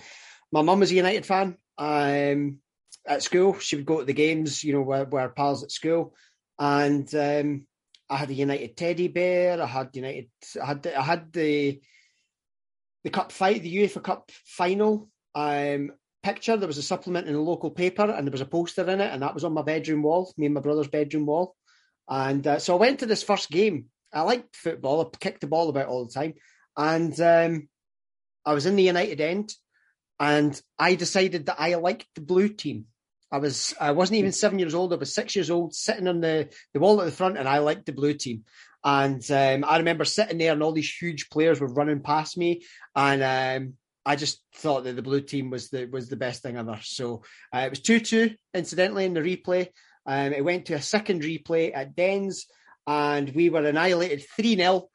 My 0.53 0.62
mum 0.62 0.78
was 0.78 0.93
a 0.93 0.95
United 0.95 1.26
fan. 1.26 1.57
Um, 1.76 2.59
at 3.05 3.24
school, 3.24 3.59
she 3.59 3.74
would 3.74 3.86
go 3.86 3.99
to 3.99 4.05
the 4.05 4.12
games, 4.12 4.62
you 4.62 4.72
know, 4.72 4.82
where, 4.82 5.07
where 5.07 5.28
pals 5.28 5.64
at 5.64 5.72
school, 5.72 6.14
and 6.57 7.12
um, 7.14 7.66
I 8.09 8.16
had 8.16 8.30
a 8.30 8.34
United 8.34 8.76
teddy 8.76 9.09
bear. 9.09 9.61
I 9.61 9.66
had 9.66 9.91
United. 9.95 10.28
I 10.62 10.66
had 10.66 10.86
I 10.86 11.03
had 11.03 11.32
the 11.32 11.80
the 13.05 13.11
cup 13.11 13.32
fight, 13.32 13.62
the 13.62 13.76
UEFA 13.76 14.03
Cup 14.03 14.30
final 14.44 15.09
um, 15.34 15.92
picture. 16.22 16.57
There 16.57 16.66
was 16.66 16.78
a 16.78 16.82
supplement 16.82 17.28
in 17.28 17.34
a 17.34 17.40
local 17.40 17.70
paper, 17.70 18.05
and 18.05 18.26
there 18.26 18.32
was 18.32 18.40
a 18.40 18.46
poster 18.46 18.88
in 18.88 19.01
it, 19.01 19.12
and 19.12 19.22
that 19.22 19.34
was 19.34 19.44
on 19.44 19.55
my 19.55 19.62
bedroom 19.62 20.03
wall, 20.03 20.32
me 20.36 20.46
and 20.46 20.55
my 20.55 20.61
brother's 20.61 20.88
bedroom 20.88 21.26
wall. 21.26 21.55
And 22.09 22.46
uh, 22.46 22.59
so 22.59 22.74
I 22.74 22.80
went 22.80 23.01
to 23.01 23.07
this 23.07 23.22
first 23.22 23.51
game. 23.51 23.86
I 24.12 24.22
liked 24.22 24.57
football. 24.57 25.01
I 25.01 25.16
kicked 25.18 25.42
the 25.42 25.46
ball 25.46 25.68
about 25.68 25.86
all 25.88 26.07
the 26.07 26.12
time, 26.12 26.34
and 26.76 27.18
um, 27.20 27.68
I 28.44 28.55
was 28.55 28.66
in 28.66 28.76
the 28.76 28.82
United 28.82 29.20
end, 29.20 29.53
and 30.18 30.61
I 30.78 30.94
decided 30.94 31.46
that 31.46 31.61
I 31.61 31.74
liked 31.74 32.07
the 32.14 32.22
blue 32.22 32.49
team. 32.49 32.86
I 33.30 33.38
was 33.38 33.74
I 33.78 33.92
wasn't 33.92 34.18
even 34.18 34.32
seven 34.32 34.59
years 34.59 34.74
old. 34.74 34.92
I 34.92 34.96
was 34.96 35.14
six 35.14 35.36
years 35.36 35.51
old, 35.51 35.74
sitting 35.74 36.09
on 36.09 36.20
the, 36.20 36.49
the 36.72 36.80
wall 36.80 37.01
at 37.01 37.05
the 37.05 37.12
front, 37.12 37.36
and 37.36 37.46
I 37.46 37.59
liked 37.59 37.86
the 37.86 37.92
blue 37.92 38.14
team. 38.14 38.44
And 38.85 39.29
um, 39.31 39.64
I 39.68 39.79
remember 39.79 40.05
sitting 40.05 40.39
there, 40.39 40.53
and 40.53 40.62
all 40.62 40.72
these 40.72 40.93
huge 40.93 41.31
players 41.31 41.61
were 41.61 41.72
running 41.72 42.01
past 42.01 42.37
me, 42.39 42.62
and 42.95 43.22
um, 43.22 43.74
I 44.07 44.16
just 44.16 44.43
thought 44.57 44.85
that 44.85 44.97
the 44.97 45.03
blue 45.03 45.20
team 45.20 45.51
was 45.51 45.68
the 45.68 45.87
was 45.87 46.09
the 46.09 46.16
best 46.16 46.43
thing 46.43 46.57
ever. 46.57 46.79
So 46.83 47.22
uh, 47.55 47.61
it 47.61 47.70
was 47.70 47.81
two 47.81 48.01
two, 48.01 48.35
incidentally, 48.55 49.05
in 49.05 49.14
the 49.14 49.20
replay. 49.20 49.68
Um, 50.07 50.33
it 50.33 50.45
went 50.45 50.66
to 50.66 50.74
a 50.74 50.83
second 50.83 51.22
replay 51.22 51.72
at 51.74 51.95
Dens, 51.95 52.47
and 52.87 53.29
we 53.35 53.51
were 53.51 53.64
annihilated 53.64 54.24
three 54.37 54.57
0 54.57 54.89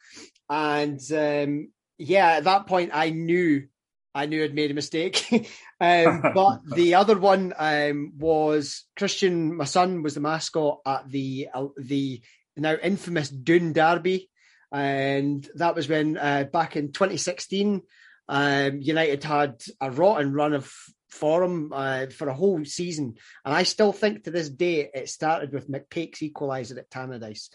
And 0.50 1.00
um, 1.12 1.72
yeah, 1.98 2.38
at 2.38 2.46
that 2.46 2.66
point, 2.66 2.92
I 2.94 3.12
knew 3.12 3.68
I 4.16 4.26
knew 4.26 4.44
I'd 4.44 4.56
made 4.56 4.72
a 4.72 4.76
mistake. 4.76 5.26
um, 5.82 6.24
but 6.34 6.60
the 6.74 6.96
other 6.96 7.18
one 7.18 7.54
um, 7.58 8.14
was 8.18 8.86
Christian. 8.96 9.56
My 9.56 9.66
son 9.66 10.04
was 10.04 10.16
the 10.16 10.22
mascot 10.22 10.80
at 10.86 11.10
the 11.10 11.50
uh, 11.54 11.68
the 11.78 12.22
now 12.58 12.76
infamous 12.82 13.30
Doon 13.30 13.74
Derby, 13.74 14.30
and 14.72 15.48
that 15.56 15.76
was 15.76 15.88
when 15.88 16.18
uh, 16.18 16.46
back 16.52 16.76
in 16.76 16.92
2016, 16.92 17.82
um, 18.30 18.82
United 18.82 19.24
had 19.24 19.62
a 19.80 19.92
rotten 19.92 20.34
run 20.34 20.54
of 20.54 20.72
form 21.10 21.72
uh, 21.72 22.08
for 22.08 22.28
a 22.28 22.34
whole 22.34 22.66
season, 22.66 23.16
and 23.46 23.54
I 23.54 23.64
still 23.64 23.94
think 23.94 24.24
to 24.24 24.32
this 24.32 24.50
day 24.50 24.90
it 24.94 25.10
started 25.10 25.54
with 25.54 25.70
McPake's 25.70 26.20
equaliser 26.20 26.78
at 26.78 26.90
Tannadice, 26.90 27.50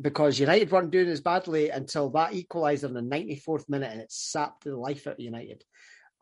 because 0.00 0.38
United 0.38 0.70
weren't 0.70 0.90
doing 0.90 1.08
as 1.08 1.20
badly 1.20 1.70
until 1.70 2.10
that 2.10 2.32
equaliser 2.32 2.84
in 2.84 2.94
the 2.94 3.00
94th 3.00 3.68
minute, 3.68 3.92
and 3.92 4.00
it 4.00 4.10
sapped 4.10 4.64
the 4.64 4.76
life 4.76 5.06
out 5.06 5.14
of 5.14 5.20
United 5.20 5.64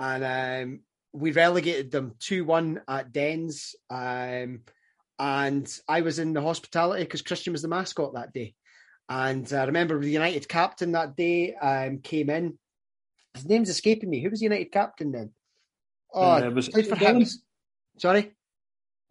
and 0.02 0.24
um, 0.24 0.80
we 1.12 1.32
relegated 1.32 1.90
them 1.90 2.14
2 2.20 2.44
1 2.44 2.82
at 2.88 3.12
Dens. 3.12 3.76
Um, 3.90 4.62
and 5.22 5.72
I 5.86 6.00
was 6.00 6.18
in 6.18 6.32
the 6.32 6.42
hospitality 6.42 7.04
because 7.04 7.22
Christian 7.22 7.52
was 7.52 7.62
the 7.62 7.68
mascot 7.68 8.14
that 8.14 8.32
day. 8.32 8.54
And 9.08 9.50
I 9.52 9.66
remember 9.66 10.00
the 10.00 10.10
United 10.10 10.48
captain 10.48 10.92
that 10.92 11.14
day 11.14 11.54
um, 11.54 11.98
came 11.98 12.28
in. 12.28 12.58
His 13.34 13.46
name's 13.46 13.68
escaping 13.68 14.10
me. 14.10 14.20
Who 14.20 14.30
was 14.30 14.40
the 14.40 14.46
United 14.46 14.72
captain 14.72 15.12
then? 15.12 15.30
Oh, 16.12 16.22
uh, 16.22 16.50
was 16.50 16.68
played 16.68 16.88
for 16.88 16.96
Dylan? 16.96 17.32
Sorry? 17.98 18.32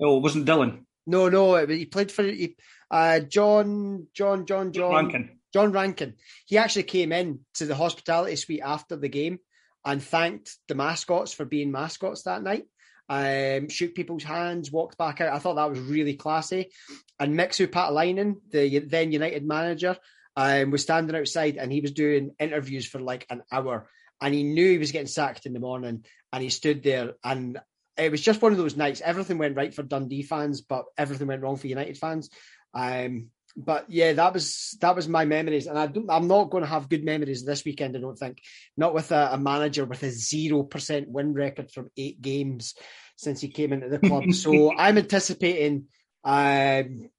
Oh, 0.01 0.17
it 0.17 0.23
wasn't 0.23 0.47
Dylan. 0.47 0.83
No, 1.07 1.29
no, 1.29 1.55
it, 1.55 1.69
he 1.69 1.85
played 1.85 2.11
for 2.11 2.23
he, 2.23 2.57
uh, 2.91 3.21
John, 3.21 4.07
John, 4.13 4.45
John, 4.45 4.73
John. 4.73 4.93
Rankin. 4.93 5.39
John 5.53 5.71
Rankin. 5.71 6.15
He 6.45 6.57
actually 6.57 6.83
came 6.83 7.13
in 7.13 7.39
to 7.53 7.65
the 7.65 7.75
hospitality 7.75 8.35
suite 8.35 8.61
after 8.61 8.97
the 8.97 9.09
game 9.09 9.39
and 9.85 10.03
thanked 10.03 10.57
the 10.67 10.75
mascots 10.75 11.31
for 11.31 11.45
being 11.45 11.71
mascots 11.71 12.23
that 12.23 12.43
night. 12.43 12.65
Um, 13.13 13.67
shook 13.67 13.93
people's 13.93 14.23
hands, 14.23 14.71
walked 14.71 14.97
back 14.97 15.19
out. 15.19 15.33
I 15.33 15.39
thought 15.39 15.55
that 15.55 15.69
was 15.69 15.81
really 15.81 16.13
classy. 16.13 16.71
And 17.19 17.37
Mixu 17.37 17.67
Paatelainen, 17.67 18.37
the 18.51 18.79
then 18.79 19.11
United 19.11 19.45
manager, 19.45 19.97
um, 20.37 20.71
was 20.71 20.83
standing 20.83 21.13
outside 21.13 21.57
and 21.57 21.73
he 21.73 21.81
was 21.81 21.91
doing 21.91 22.31
interviews 22.39 22.87
for 22.87 22.99
like 22.99 23.25
an 23.29 23.43
hour. 23.51 23.89
And 24.21 24.33
he 24.33 24.43
knew 24.43 24.71
he 24.71 24.77
was 24.77 24.93
getting 24.93 25.07
sacked 25.07 25.45
in 25.45 25.51
the 25.51 25.59
morning. 25.59 26.05
And 26.31 26.41
he 26.41 26.49
stood 26.49 26.83
there 26.83 27.15
and 27.21 27.59
it 27.97 28.11
was 28.11 28.21
just 28.21 28.41
one 28.41 28.53
of 28.53 28.57
those 28.57 28.77
nights. 28.77 29.01
Everything 29.01 29.37
went 29.37 29.57
right 29.57 29.73
for 29.73 29.83
Dundee 29.83 30.23
fans, 30.23 30.61
but 30.61 30.85
everything 30.97 31.27
went 31.27 31.41
wrong 31.41 31.57
for 31.57 31.67
United 31.67 31.97
fans. 31.97 32.29
Um, 32.73 33.27
but 33.55 33.85
yeah, 33.89 34.13
that 34.13 34.33
was 34.33 34.77
that 34.81 34.95
was 34.95 35.07
my 35.07 35.25
memories, 35.25 35.67
and 35.67 35.77
I 35.77 35.83
am 36.15 36.27
not 36.27 36.49
going 36.49 36.63
to 36.63 36.69
have 36.69 36.89
good 36.89 37.03
memories 37.03 37.43
this 37.43 37.65
weekend. 37.65 37.95
I 37.95 37.99
don't 37.99 38.17
think, 38.17 38.41
not 38.77 38.93
with 38.93 39.11
a, 39.11 39.29
a 39.33 39.37
manager 39.37 39.85
with 39.85 40.03
a 40.03 40.09
zero 40.09 40.63
percent 40.63 41.09
win 41.09 41.33
record 41.33 41.71
from 41.71 41.89
eight 41.97 42.21
games 42.21 42.75
since 43.15 43.41
he 43.41 43.49
came 43.49 43.73
into 43.73 43.89
the 43.89 43.99
club. 43.99 44.31
so 44.33 44.75
I'm 44.75 44.97
anticipating. 44.97 45.85
Um, 46.23 47.09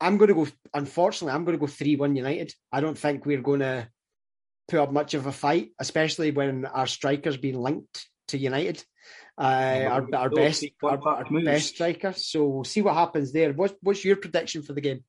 I'm 0.00 0.18
going 0.18 0.28
to 0.28 0.34
go. 0.34 0.46
Unfortunately, 0.74 1.34
I'm 1.34 1.44
going 1.44 1.56
to 1.58 1.60
go 1.60 1.66
three 1.66 1.96
one 1.96 2.16
United. 2.16 2.54
I 2.70 2.80
don't 2.80 2.98
think 2.98 3.26
we're 3.26 3.42
going 3.42 3.60
to 3.60 3.88
put 4.68 4.80
up 4.80 4.92
much 4.92 5.14
of 5.14 5.26
a 5.26 5.32
fight, 5.32 5.70
especially 5.78 6.30
when 6.30 6.64
our 6.66 6.86
strikers 6.86 7.36
being 7.36 7.60
linked 7.60 8.06
to 8.28 8.38
United. 8.38 8.84
Uh, 9.38 9.86
our, 9.88 10.14
our 10.14 10.30
best, 10.30 10.64
our, 10.82 11.08
our 11.08 11.24
best 11.44 11.74
striker. 11.74 12.12
So 12.12 12.46
we'll 12.46 12.64
see 12.64 12.82
what 12.82 12.94
happens 12.94 13.32
there. 13.32 13.52
What's, 13.52 13.74
what's 13.82 14.04
your 14.04 14.16
prediction 14.16 14.62
for 14.62 14.74
the 14.74 14.80
game? 14.80 15.04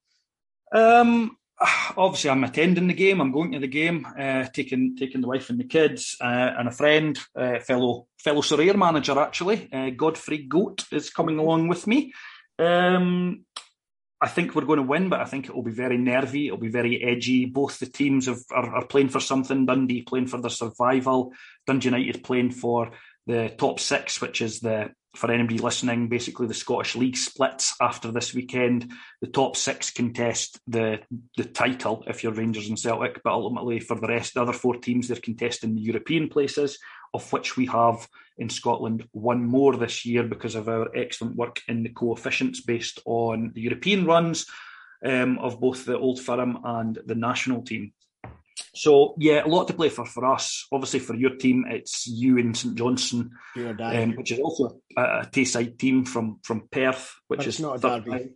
Um, 0.73 1.37
obviously, 1.97 2.29
I'm 2.29 2.43
attending 2.43 2.87
the 2.87 2.93
game. 2.93 3.21
I'm 3.21 3.31
going 3.31 3.51
to 3.53 3.59
the 3.59 3.67
game, 3.67 4.05
uh, 4.19 4.45
taking 4.53 4.97
taking 4.97 5.21
the 5.21 5.27
wife 5.27 5.49
and 5.49 5.59
the 5.59 5.65
kids 5.65 6.17
uh, 6.19 6.51
and 6.57 6.67
a 6.67 6.71
friend, 6.71 7.17
uh, 7.35 7.59
fellow 7.59 8.07
fellow 8.17 8.41
Sorare 8.41 8.75
manager 8.75 9.19
actually, 9.19 9.69
uh, 9.71 9.91
Godfrey 9.91 10.39
Goat 10.39 10.85
is 10.91 11.09
coming 11.09 11.39
along 11.39 11.67
with 11.67 11.87
me. 11.87 12.13
Um, 12.59 13.45
I 14.21 14.29
think 14.29 14.55
we're 14.55 14.63
going 14.63 14.77
to 14.77 14.83
win, 14.83 15.09
but 15.09 15.19
I 15.19 15.25
think 15.25 15.47
it 15.47 15.55
will 15.55 15.63
be 15.63 15.71
very 15.71 15.97
nervy. 15.97 16.47
It'll 16.47 16.57
be 16.57 16.69
very 16.69 17.03
edgy. 17.03 17.45
Both 17.45 17.79
the 17.79 17.87
teams 17.87 18.27
have, 18.27 18.39
are, 18.51 18.77
are 18.77 18.85
playing 18.85 19.09
for 19.09 19.19
something. 19.19 19.65
Dundee 19.65 20.03
playing 20.03 20.27
for 20.27 20.39
their 20.39 20.49
survival. 20.49 21.33
Dundee 21.67 21.89
United 21.89 22.23
playing 22.23 22.51
for 22.51 22.91
the 23.27 23.53
top 23.57 23.81
six, 23.81 24.21
which 24.21 24.41
is 24.41 24.61
the 24.61 24.91
for 25.15 25.31
anybody 25.31 25.59
listening, 25.59 26.07
basically 26.07 26.47
the 26.47 26.53
Scottish 26.53 26.95
League 26.95 27.17
splits 27.17 27.75
after 27.79 28.11
this 28.11 28.33
weekend. 28.33 28.91
The 29.21 29.27
top 29.27 29.55
six 29.55 29.91
contest 29.91 30.59
the 30.67 31.01
the 31.37 31.45
title 31.45 32.03
if 32.07 32.23
you're 32.23 32.33
Rangers 32.33 32.67
and 32.67 32.79
Celtic, 32.79 33.21
but 33.23 33.33
ultimately 33.33 33.79
for 33.79 33.99
the 33.99 34.07
rest, 34.07 34.33
the 34.33 34.41
other 34.41 34.53
four 34.53 34.75
teams, 34.75 35.07
they're 35.07 35.17
contesting 35.17 35.75
the 35.75 35.81
European 35.81 36.29
places, 36.29 36.79
of 37.13 37.31
which 37.31 37.55
we 37.55 37.67
have 37.67 38.07
in 38.37 38.49
Scotland 38.49 39.07
one 39.11 39.45
more 39.45 39.75
this 39.75 40.05
year 40.05 40.23
because 40.23 40.55
of 40.55 40.67
our 40.67 40.89
excellent 40.95 41.35
work 41.35 41.61
in 41.67 41.83
the 41.83 41.89
coefficients 41.89 42.61
based 42.61 42.99
on 43.05 43.51
the 43.53 43.61
European 43.61 44.05
runs 44.05 44.47
um, 45.05 45.37
of 45.39 45.59
both 45.59 45.85
the 45.85 45.97
Old 45.97 46.19
Firm 46.19 46.59
and 46.63 46.97
the 47.05 47.15
national 47.15 47.61
team. 47.61 47.93
So 48.75 49.15
yeah, 49.19 49.45
a 49.45 49.47
lot 49.47 49.67
to 49.67 49.73
play 49.73 49.89
for 49.89 50.05
for 50.05 50.25
us. 50.25 50.67
Obviously, 50.71 50.99
for 50.99 51.15
your 51.15 51.35
team, 51.35 51.65
it's 51.69 52.07
you 52.07 52.37
and 52.37 52.55
St 52.55 52.75
Johnstone, 52.75 53.31
um, 53.55 54.15
which 54.15 54.31
is 54.31 54.39
also 54.39 54.79
a, 54.97 55.01
a 55.01 55.29
Tayside 55.31 55.77
team 55.77 56.05
from 56.05 56.39
from 56.43 56.67
Perth, 56.71 57.15
which 57.27 57.39
but 57.39 57.47
is 57.47 57.59
not 57.59 57.77
a 57.77 57.79
derby. 57.79 58.29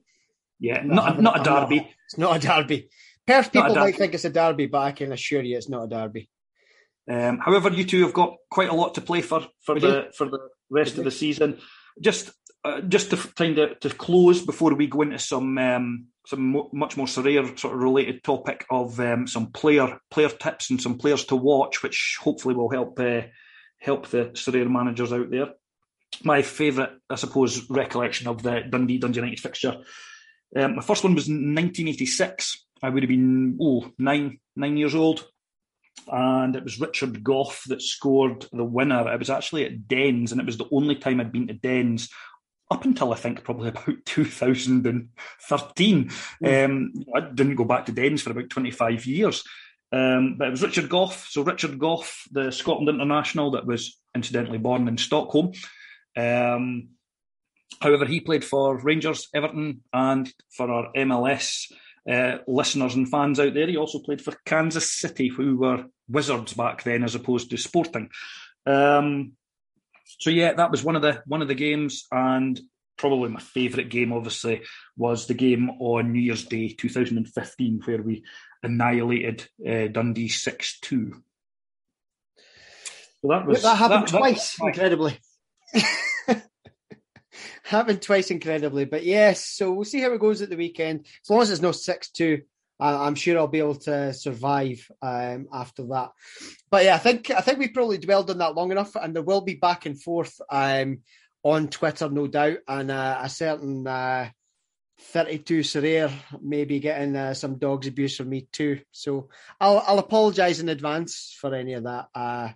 Yeah, 0.60 0.82
not 0.84 1.22
not 1.22 1.42
a 1.42 1.44
derby. 1.44 1.78
Not, 1.78 1.88
it's 2.06 2.18
not 2.18 2.38
a 2.38 2.48
derby. 2.48 2.90
Perth 3.26 3.52
people 3.52 3.76
might 3.76 3.96
think 3.96 4.14
it's 4.14 4.26
a 4.26 4.30
derby, 4.30 4.68
but 4.68 4.80
I 4.80 4.92
can 4.94 5.12
assure 5.12 5.42
you, 5.42 5.58
it's 5.58 5.70
not 5.70 5.84
a 5.84 5.88
derby. 5.88 6.30
Um, 7.10 7.40
however, 7.40 7.70
you 7.70 7.84
two 7.84 8.04
have 8.04 8.14
got 8.14 8.36
quite 8.50 8.70
a 8.70 8.74
lot 8.74 8.96
to 8.96 9.02
play 9.02 9.22
for 9.22 9.46
for 9.62 9.80
the 9.80 10.12
for 10.16 10.30
the 10.30 10.40
rest 10.70 10.98
of 10.98 11.04
the 11.04 11.12
season. 11.12 11.60
Just 12.02 12.32
uh, 12.68 12.82
just 12.82 13.12
to 13.12 13.18
kind 13.36 13.58
of 13.58 13.80
to 13.80 13.90
close 13.90 14.46
before 14.46 14.74
we 14.74 14.88
go 14.88 15.02
into 15.02 15.20
some 15.20 15.58
um, 15.58 16.08
some 16.26 16.52
mo- 16.52 16.70
much 16.74 16.98
more 16.98 17.08
Sorare 17.08 17.58
sort 17.58 17.74
of 17.74 17.82
related 17.82 18.24
topic 18.24 18.66
of 18.70 19.00
um, 19.00 19.26
some 19.26 19.52
player 19.52 20.00
player 20.12 20.30
tips 20.30 20.70
and 20.70 20.82
some 20.82 20.98
players 20.98 21.24
to 21.26 21.36
watch, 21.38 21.82
which 21.82 22.18
hopefully 22.20 22.56
will 22.56 22.70
help 22.70 23.00
uh, 23.00 23.22
help 23.80 24.08
the 24.08 24.26
Sorare 24.34 24.70
managers 24.70 25.14
out 25.14 25.30
there. 25.30 25.54
My 26.24 26.42
favourite, 26.42 26.92
I 27.10 27.16
suppose, 27.16 27.70
recollection 27.70 28.28
of 28.28 28.44
the 28.44 28.62
Dundee 28.70 28.98
Dundee 28.98 29.20
United 29.20 29.40
fixture. 29.40 29.78
Um, 30.56 30.76
my 30.76 30.82
first 30.82 31.04
one 31.04 31.16
was 31.16 31.28
1986. 31.28 32.66
I 32.84 32.90
would 32.90 33.04
have 33.04 33.10
been 33.10 33.58
oh 33.62 33.90
nine 33.98 34.40
nine 34.58 34.76
years 34.76 34.94
old, 34.94 35.26
and 36.12 36.54
it 36.54 36.66
was 36.66 36.82
Richard 36.82 37.24
Gough 37.24 37.64
that 37.68 37.82
scored 37.82 38.46
the 38.52 38.66
winner. 38.66 39.10
It 39.14 39.20
was 39.20 39.30
actually 39.30 39.66
at 39.66 39.88
Dens, 39.88 40.34
and 40.34 40.42
it 40.42 40.46
was 40.46 40.58
the 40.58 40.70
only 40.74 40.96
time 40.96 41.22
I'd 41.22 41.32
been 41.32 41.48
to 41.48 41.54
Dens 41.54 42.10
up 42.70 42.86
until 42.86 43.14
I 43.14 43.16
think 43.16 43.44
probably 43.44 43.70
about 43.70 43.96
2013. 44.06 46.10
Mm. 46.44 46.66
Um, 46.66 46.94
I 47.16 47.22
didn't 47.22 47.56
go 47.56 47.66
back 47.66 47.86
to 47.86 47.92
Dens 47.92 48.22
for 48.22 48.32
about 48.32 48.50
25 48.50 49.06
years. 49.06 49.44
Um, 49.92 50.36
but 50.38 50.50
it 50.50 50.52
was 50.52 50.64
Richard 50.64 50.90
Gough. 50.90 51.28
So 51.30 51.44
Richard 51.44 51.80
Gough, 51.80 52.28
the 52.32 52.52
Scotland 52.52 52.90
international 52.90 53.52
that 53.52 53.66
was 53.66 53.98
incidentally 54.14 54.58
born 54.58 54.88
in 54.88 54.98
Stockholm. 54.98 55.54
Um, 56.18 56.90
however, 57.82 58.06
he 58.06 58.20
played 58.20 58.44
for 58.44 58.78
Rangers, 58.78 59.30
Everton, 59.34 59.84
and 59.94 60.32
for 60.52 60.70
our 60.70 60.92
MLS 60.94 61.72
uh, 62.10 62.40
listeners 62.48 62.96
and 62.96 63.10
fans 63.10 63.40
out 63.40 63.54
there, 63.54 63.68
he 63.68 63.78
also 63.78 64.00
played 64.00 64.22
for 64.22 64.34
Kansas 64.46 64.92
City, 64.92 65.30
who 65.30 65.58
were 65.58 65.86
Wizards 66.10 66.54
back 66.54 66.84
then, 66.84 67.04
as 67.04 67.16
opposed 67.16 67.50
to 67.50 67.58
Sporting. 67.58 68.10
Um, 68.66 69.34
so 70.20 70.30
yeah, 70.30 70.54
that 70.54 70.72
was 70.72 70.84
one 70.84 70.96
of 70.96 71.02
the 71.02 71.22
one 71.26 71.42
of 71.42 71.48
the 71.48 71.56
games, 71.56 72.06
and 72.12 72.60
probably 72.98 73.30
my 73.30 73.40
favourite 73.40 73.90
game, 73.90 74.12
obviously, 74.12 74.64
was 74.98 75.28
the 75.28 75.34
game 75.34 75.70
on 75.80 76.12
New 76.12 76.20
Year's 76.20 76.46
Day 76.46 76.70
2015, 76.70 77.82
where 77.86 78.02
we 78.02 78.24
annihilated 78.64 79.48
uh, 79.66 79.88
Dundee 79.88 80.30
6 80.30 80.80
2. 80.82 81.24
So 83.22 83.28
that 83.30 83.48
was 83.48 83.62
that 83.64 83.76
happened 83.76 84.08
that, 84.08 84.18
twice, 84.18 84.56
that, 84.58 84.68
incredibly. 84.68 85.20
happened 87.64 88.02
twice, 88.02 88.32
incredibly. 88.32 88.86
But 88.86 89.04
yes, 89.04 89.46
so 89.46 89.74
we'll 89.74 89.86
see 89.86 90.02
how 90.02 90.14
it 90.14 90.20
goes 90.20 90.42
at 90.42 90.50
the 90.50 90.58
weekend. 90.58 91.06
As 91.24 91.30
long 91.30 91.42
as 91.42 91.52
it's 91.52 91.62
no 91.62 91.72
6 91.72 92.10
2. 92.12 92.42
I'm 92.80 93.16
sure 93.16 93.38
I'll 93.38 93.48
be 93.48 93.60
able 93.60 93.76
to 93.76 94.14
survive 94.14 94.90
um, 95.02 95.48
after 95.52 95.84
that. 95.88 96.12
But 96.70 96.86
yeah, 96.86 96.96
I 96.96 97.00
think 97.00 97.32
I 97.32 97.42
think 97.42 97.60
we 97.60 97.70
probably 97.70 97.98
dwelled 97.98 98.30
on 98.30 98.38
that 98.38 98.56
long 98.56 98.72
enough, 98.72 98.96
and 98.96 99.16
there 99.16 99.24
will 99.24 99.42
be 99.42 99.56
back 99.56 99.86
and 99.86 100.02
forth 100.02 100.40
um, 100.50 101.00
on 101.44 101.70
Twitter, 101.70 102.10
no 102.10 102.28
doubt, 102.28 102.60
and 102.68 102.92
uh, 102.92 103.20
a 103.22 103.30
certain 103.30 103.88
uh, 103.88 104.30
32 105.00 105.60
Sorare 105.60 106.12
maybe 106.42 106.80
getting 106.80 107.16
uh, 107.16 107.34
some 107.34 107.58
dogs 107.58 107.88
abuse 107.88 108.18
from 108.18 108.30
me 108.30 108.48
too. 108.52 108.82
So 108.92 109.30
I'll 109.60 109.84
I'll 109.86 110.00
apologise 110.00 110.60
in 110.60 110.70
advance 110.70 111.36
for 111.40 111.54
any 111.54 111.74
of 111.74 111.84
that, 111.84 112.08
uh, 112.14 112.50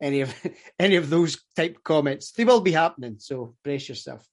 any 0.00 0.22
of 0.22 0.34
any 0.78 0.96
of 0.96 1.10
those 1.10 1.42
type 1.56 1.78
comments. 1.84 2.32
They 2.32 2.44
will 2.44 2.60
be 2.60 2.72
happening, 2.72 3.16
so 3.18 3.54
brace 3.62 3.88
yourself. 3.88 4.26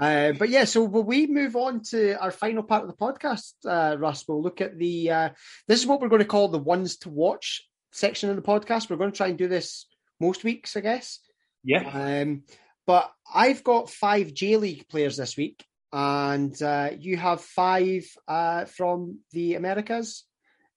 Uh, 0.00 0.32
but 0.32 0.48
yeah, 0.48 0.64
so 0.64 0.84
will 0.84 1.02
we 1.02 1.26
move 1.26 1.56
on 1.56 1.82
to 1.82 2.14
our 2.20 2.30
final 2.30 2.62
part 2.62 2.82
of 2.82 2.88
the 2.88 2.94
podcast, 2.94 3.52
uh, 3.66 3.96
Russ? 3.98 4.24
We'll 4.26 4.42
look 4.42 4.60
at 4.60 4.78
the. 4.78 5.10
Uh, 5.10 5.28
this 5.66 5.80
is 5.80 5.86
what 5.86 6.00
we're 6.00 6.08
going 6.08 6.22
to 6.22 6.28
call 6.28 6.48
the 6.48 6.58
ones 6.58 6.98
to 6.98 7.10
watch 7.10 7.62
section 7.92 8.30
of 8.30 8.36
the 8.36 8.42
podcast. 8.42 8.90
We're 8.90 8.96
going 8.96 9.12
to 9.12 9.16
try 9.16 9.28
and 9.28 9.38
do 9.38 9.48
this 9.48 9.86
most 10.20 10.44
weeks, 10.44 10.76
I 10.76 10.80
guess. 10.80 11.20
Yeah. 11.64 11.88
Um, 11.88 12.44
but 12.86 13.10
I've 13.32 13.64
got 13.64 13.90
five 13.90 14.32
J 14.32 14.56
League 14.56 14.88
players 14.88 15.16
this 15.16 15.36
week, 15.36 15.64
and 15.92 16.60
uh, 16.62 16.90
you 16.98 17.16
have 17.16 17.40
five 17.40 18.04
uh, 18.26 18.64
from 18.66 19.18
the 19.32 19.54
Americas. 19.54 20.24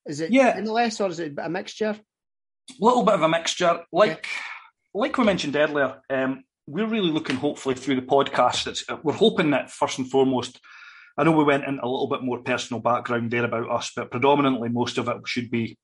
Is 0.06 0.20
it 0.20 0.32
yeah. 0.32 0.60
MLS 0.60 1.04
or 1.04 1.10
is 1.10 1.20
it 1.20 1.34
a 1.38 1.50
mixture? 1.50 1.96
A 2.70 2.74
little 2.80 3.04
bit 3.04 3.16
of 3.16 3.22
a 3.22 3.30
mixture. 3.30 3.82
Like 3.92 4.28
like 4.94 5.18
we 5.18 5.24
mentioned 5.24 5.56
earlier, 5.56 6.02
um, 6.10 6.44
we're 6.72 6.88
really 6.88 7.12
looking 7.12 7.36
hopefully 7.36 7.76
through 7.76 7.96
the 7.96 8.02
podcast. 8.02 8.66
It's, 8.66 8.86
we're 9.04 9.14
hoping 9.14 9.52
that 9.52 9.70
first 9.70 9.98
and 9.98 10.10
foremost, 10.10 10.60
I 11.18 11.24
know 11.24 11.34
we 11.34 11.44
went 11.44 11.66
into 11.66 11.84
a 11.84 11.88
little 11.88 12.08
bit 12.08 12.24
more 12.24 12.42
personal 12.42 12.82
background 12.82 13.30
there 13.30 13.44
about 13.44 13.70
us, 13.70 13.92
but 13.94 14.10
predominantly 14.10 14.70
most 14.70 14.98
of 14.98 15.10
it 15.10 15.18
should 15.26 15.52
be 15.52 15.78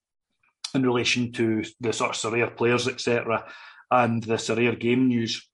in 0.73 0.83
relation 0.83 1.33
to 1.33 1.63
the 1.81 1.91
sort 1.91 2.11
of 2.11 2.15
Sorare 2.15 2.55
players, 2.55 2.87
etc., 2.87 3.45
and 3.91 4.23
the 4.23 4.35
Sorare 4.35 4.79
game 4.79 5.07
news. 5.09 5.45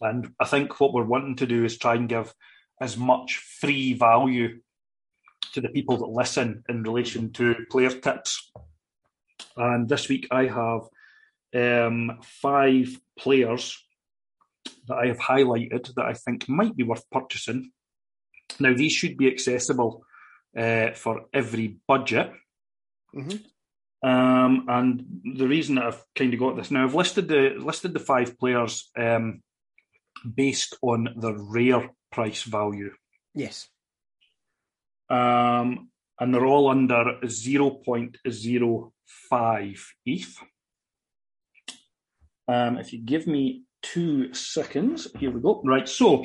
And 0.00 0.32
I 0.40 0.46
think 0.46 0.80
what 0.80 0.94
we're 0.94 1.04
wanting 1.04 1.36
to 1.36 1.46
do 1.46 1.64
is 1.64 1.76
try 1.76 1.94
and 1.96 2.08
give 2.08 2.32
as 2.80 2.96
much 2.96 3.36
free 3.60 3.92
value 3.92 4.60
to 5.52 5.60
the 5.60 5.68
people 5.68 5.98
that 5.98 6.06
listen 6.06 6.64
in 6.70 6.82
relation 6.82 7.32
to 7.34 7.54
player 7.70 7.90
tips. 7.90 8.50
And 9.56 9.88
this 9.88 10.08
week 10.08 10.26
I 10.30 10.46
have 10.46 10.88
um, 11.54 12.18
five 12.22 12.98
players 13.18 13.78
that 14.88 14.96
I 14.96 15.06
have 15.06 15.18
highlighted 15.18 15.94
that 15.94 16.04
I 16.04 16.14
think 16.14 16.48
might 16.48 16.76
be 16.76 16.84
worth 16.84 17.08
purchasing. 17.10 17.70
Now, 18.58 18.74
these 18.74 18.92
should 18.92 19.16
be 19.16 19.28
accessible 19.28 20.04
uh, 20.56 20.92
for 20.92 21.26
every 21.32 21.78
budget. 21.86 22.32
Mm-hmm. 23.14 24.08
Um, 24.08 24.64
and 24.68 25.04
the 25.36 25.48
reason 25.48 25.76
that 25.76 25.86
I've 25.86 26.04
kind 26.14 26.32
of 26.32 26.40
got 26.40 26.56
this 26.56 26.70
now, 26.70 26.84
I've 26.84 26.94
listed 26.94 27.28
the 27.28 27.56
listed 27.58 27.94
the 27.94 28.00
five 28.00 28.38
players 28.38 28.90
um, 28.96 29.42
based 30.34 30.76
on 30.82 31.14
the 31.16 31.34
rare 31.34 31.90
price 32.12 32.42
value. 32.42 32.90
Yes. 33.34 33.68
Um, 35.10 35.88
and 36.20 36.34
they're 36.34 36.46
all 36.46 36.68
under 36.68 37.18
0.05 37.24 39.80
ETH. 40.06 40.38
Um, 42.46 42.78
if 42.78 42.92
you 42.92 43.00
give 43.00 43.26
me 43.26 43.64
two 43.82 44.32
seconds, 44.34 45.08
here 45.18 45.30
we 45.30 45.40
go. 45.40 45.62
Right, 45.64 45.88
so 45.88 46.24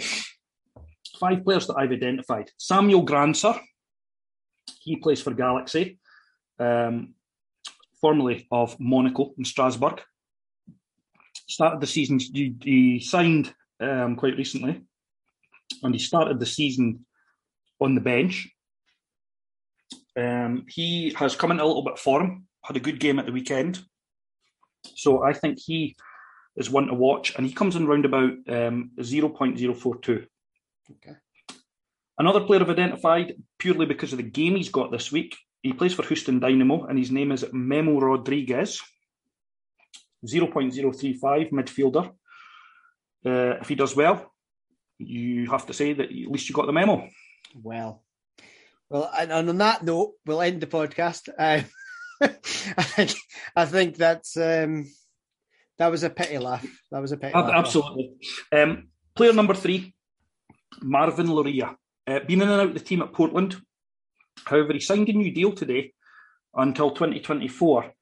five 1.19 1.43
players 1.43 1.67
that 1.67 1.75
I've 1.75 1.91
identified. 1.91 2.51
Samuel 2.57 3.05
Grandsir, 3.05 3.59
he 4.81 4.97
plays 4.97 5.21
for 5.21 5.33
Galaxy, 5.33 5.99
um, 6.59 7.13
formerly 8.01 8.47
of 8.51 8.79
Monaco 8.79 9.33
and 9.37 9.47
Strasbourg. 9.47 10.01
Started 11.47 11.81
the 11.81 11.87
season, 11.87 12.19
he 12.19 12.99
signed 12.99 13.53
um, 13.79 14.15
quite 14.15 14.37
recently, 14.37 14.81
and 15.83 15.93
he 15.93 15.99
started 15.99 16.39
the 16.39 16.45
season 16.45 17.05
on 17.79 17.95
the 17.95 18.01
bench. 18.01 18.49
Um, 20.17 20.65
he 20.69 21.13
has 21.17 21.35
come 21.35 21.51
in 21.51 21.59
a 21.59 21.65
little 21.65 21.83
bit 21.83 21.99
form, 21.99 22.45
had 22.63 22.77
a 22.77 22.81
good 22.81 22.99
game 22.99 23.19
at 23.19 23.25
the 23.25 23.31
weekend. 23.31 23.83
So 24.95 25.23
I 25.23 25.33
think 25.33 25.59
he 25.59 25.95
is 26.55 26.69
one 26.69 26.87
to 26.87 26.93
watch, 26.93 27.35
and 27.35 27.45
he 27.45 27.53
comes 27.53 27.75
in 27.75 27.87
round 27.87 28.05
about 28.05 28.31
um, 28.47 28.91
0.042. 28.99 30.27
Okay. 30.91 31.15
Another 32.17 32.41
player 32.41 32.61
I've 32.61 32.69
identified 32.69 33.33
purely 33.57 33.85
because 33.85 34.13
of 34.13 34.17
the 34.17 34.23
game 34.23 34.55
he's 34.55 34.69
got 34.69 34.91
this 34.91 35.11
week. 35.11 35.35
He 35.61 35.73
plays 35.73 35.93
for 35.93 36.03
Houston 36.03 36.39
Dynamo, 36.39 36.85
and 36.85 36.99
his 36.99 37.11
name 37.11 37.31
is 37.31 37.45
Memo 37.51 37.99
Rodriguez. 37.99 38.81
0.035 40.25 41.51
midfielder. 41.51 42.11
Uh, 43.25 43.57
if 43.61 43.67
he 43.67 43.75
does 43.75 43.95
well, 43.95 44.31
you 44.97 45.49
have 45.49 45.65
to 45.67 45.73
say 45.73 45.93
that 45.93 46.05
at 46.05 46.11
least 46.11 46.49
you 46.49 46.55
got 46.55 46.65
the 46.65 46.73
memo. 46.73 47.07
Well, 47.61 48.03
well, 48.89 49.11
and 49.17 49.31
on 49.31 49.57
that 49.57 49.83
note, 49.83 50.13
we'll 50.25 50.41
end 50.41 50.61
the 50.61 50.67
podcast. 50.67 51.29
Uh, 51.37 51.63
I 52.21 52.83
think 52.83 53.11
I 53.55 53.65
think 53.65 53.95
that's 53.97 54.37
um, 54.37 54.85
that 55.83 55.91
was 55.91 56.03
a 56.03 56.09
pity 56.09 56.37
laugh. 56.37 56.65
That 56.91 57.01
was 57.01 57.11
a 57.11 57.17
pity. 57.17 57.33
laugh. 57.33 57.51
Absolutely. 57.53 58.13
Um, 58.51 58.87
player 59.15 59.33
number 59.33 59.53
three, 59.53 59.93
Marvin 60.81 61.27
Loria, 61.27 61.75
uh, 62.07 62.19
been 62.19 62.41
in 62.41 62.49
and 62.49 62.61
out 62.61 62.67
of 62.67 62.73
the 62.73 62.79
team 62.79 63.01
at 63.01 63.13
Portland. 63.13 63.57
However, 64.45 64.73
he 64.73 64.79
signed 64.79 65.09
a 65.09 65.13
new 65.13 65.31
deal 65.31 65.51
today 65.51 65.93
until 66.55 66.91
2024 66.91 67.93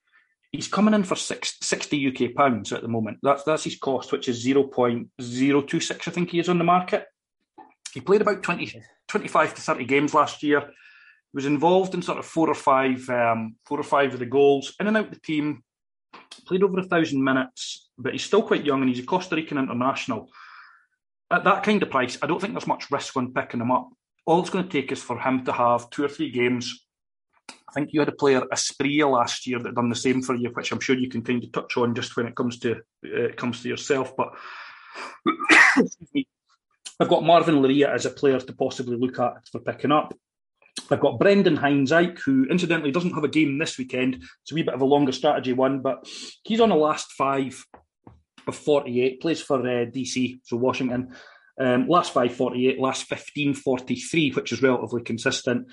he's 0.52 0.68
coming 0.68 0.94
in 0.94 1.04
for 1.04 1.16
six, 1.16 1.58
60 1.62 2.08
UK 2.08 2.36
pounds 2.36 2.72
at 2.74 2.82
the 2.82 2.88
moment. 2.88 3.20
That's 3.24 3.44
that's 3.44 3.64
his 3.64 3.78
cost, 3.78 4.12
which 4.12 4.28
is 4.28 4.46
0.026, 4.46 6.08
I 6.08 6.12
think 6.12 6.30
he 6.30 6.40
is 6.40 6.50
on 6.50 6.58
the 6.58 6.64
market. 6.64 7.06
He 7.94 8.02
played 8.02 8.22
about 8.22 8.44
20, 8.44 8.82
25 9.08 9.56
to 9.56 9.62
30 9.62 9.86
games 9.86 10.14
last 10.14 10.44
year. 10.44 10.62
He 10.62 11.36
was 11.36 11.46
involved 11.46 11.94
in 11.94 12.02
sort 12.02 12.20
of 12.20 12.26
four 12.26 12.50
or 12.50 12.56
five, 12.56 13.08
um, 13.10 13.56
four 13.66 13.80
or 13.80 13.84
five 13.84 14.14
of 14.14 14.20
the 14.20 14.26
goals, 14.26 14.74
in 14.80 14.88
and 14.88 14.98
out 14.98 15.10
the 15.10 15.20
team. 15.20 15.64
Played 16.46 16.64
over 16.64 16.80
a 16.80 16.84
thousand 16.84 17.24
minutes, 17.24 17.90
but 17.98 18.14
he's 18.14 18.24
still 18.24 18.42
quite 18.42 18.66
young 18.66 18.82
and 18.82 18.90
he's 18.90 19.00
a 19.00 19.06
Costa 19.06 19.36
Rican 19.36 19.58
international. 19.58 20.30
At 21.30 21.44
that 21.46 21.64
kind 21.64 21.82
of 21.82 21.90
price, 21.90 22.18
I 22.22 22.28
don't 22.28 22.42
think 22.42 22.54
there's 22.54 22.68
much 22.68 22.92
risk 22.92 23.16
on 23.16 23.34
picking 23.34 23.62
him 23.62 23.72
up. 23.72 23.90
All 24.26 24.42
it's 24.42 24.50
going 24.50 24.68
to 24.68 24.72
take 24.72 24.92
is 24.92 25.02
for 25.02 25.20
him 25.20 25.46
to 25.46 25.52
have 25.52 25.90
two 25.90 26.04
or 26.04 26.10
three 26.10 26.30
games 26.30 26.86
I 27.72 27.74
think 27.74 27.94
you 27.94 28.02
had 28.02 28.10
a 28.10 28.14
player 28.14 28.42
Asprilla 28.54 29.10
last 29.10 29.48
year 29.48 29.60
that 29.60 29.76
done 29.76 29.90
the 29.90 29.96
same 29.96 30.22
for 30.22 30.36
you, 30.36 30.50
which 30.50 30.74
I'm 30.74 30.82
sure 30.82 30.98
you 30.98 31.10
can 31.10 31.22
kind 31.22 31.42
of 31.42 31.52
touch 31.54 31.78
on 31.78 31.96
just 31.96 32.18
when 32.18 32.28
it 32.28 32.36
comes 32.36 32.60
to 32.60 32.74
uh, 32.74 32.78
it 33.04 33.38
comes 33.38 33.62
to 33.62 33.70
yourself. 33.70 34.14
But 34.16 34.34
I've 37.00 37.08
got 37.08 37.24
Marvin 37.24 37.62
Loria 37.62 37.94
as 37.94 38.06
a 38.06 38.10
player 38.10 38.40
to 38.42 38.54
possibly 38.54 38.98
look 38.98 39.20
at 39.20 39.48
for 39.50 39.60
picking 39.62 39.94
up. 39.94 40.14
I've 40.92 41.00
got 41.00 41.20
Brendan 41.20 41.56
Hines-Ike, 41.56 42.20
who 42.20 42.46
incidentally 42.46 42.92
doesn't 42.92 43.14
have 43.14 43.24
a 43.24 43.30
game 43.30 43.58
this 43.58 43.78
weekend. 43.78 44.16
It's 44.16 44.52
a 44.52 44.56
wee 44.56 44.64
bit 44.64 44.74
of 44.74 44.82
a 44.82 44.86
longer 44.86 45.12
strategy 45.12 45.54
one, 45.54 45.82
but 45.82 46.08
he's 46.44 46.60
on 46.60 46.70
the 46.70 46.76
last 46.76 47.14
five 47.14 47.64
of 48.48 48.56
48, 48.56 49.22
plays 49.22 49.42
for 49.42 49.60
uh, 49.60 49.86
DC, 49.86 50.40
so 50.44 50.58
Washington. 50.58 51.16
Um, 51.60 51.88
last 51.88 52.14
five 52.14 52.34
48, 52.34 52.80
last 52.80 53.04
15 53.06 53.54
43, 53.54 54.32
which 54.32 54.52
is 54.52 54.62
relatively 54.62 55.04
consistent. 55.04 55.68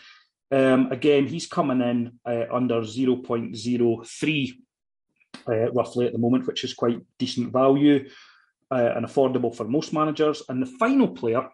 Um, 0.51 0.91
again, 0.93 1.27
he's 1.27 1.47
coming 1.47 1.81
in 1.81 2.19
uh, 2.25 2.45
under 2.53 2.81
0.03 2.81 4.53
uh, 5.49 5.73
roughly 5.73 6.07
at 6.07 6.12
the 6.12 6.19
moment, 6.19 6.47
which 6.47 6.64
is 6.64 6.75
quite 6.75 7.01
decent 7.19 7.53
value 7.53 8.09
uh, 8.71 8.93
and 8.97 9.07
affordable 9.07 9.55
for 9.55 9.64
most 9.64 9.93
managers. 9.93 10.43
And 10.49 10.62
the 10.62 10.66
final 10.79 11.09
player, 11.09 11.49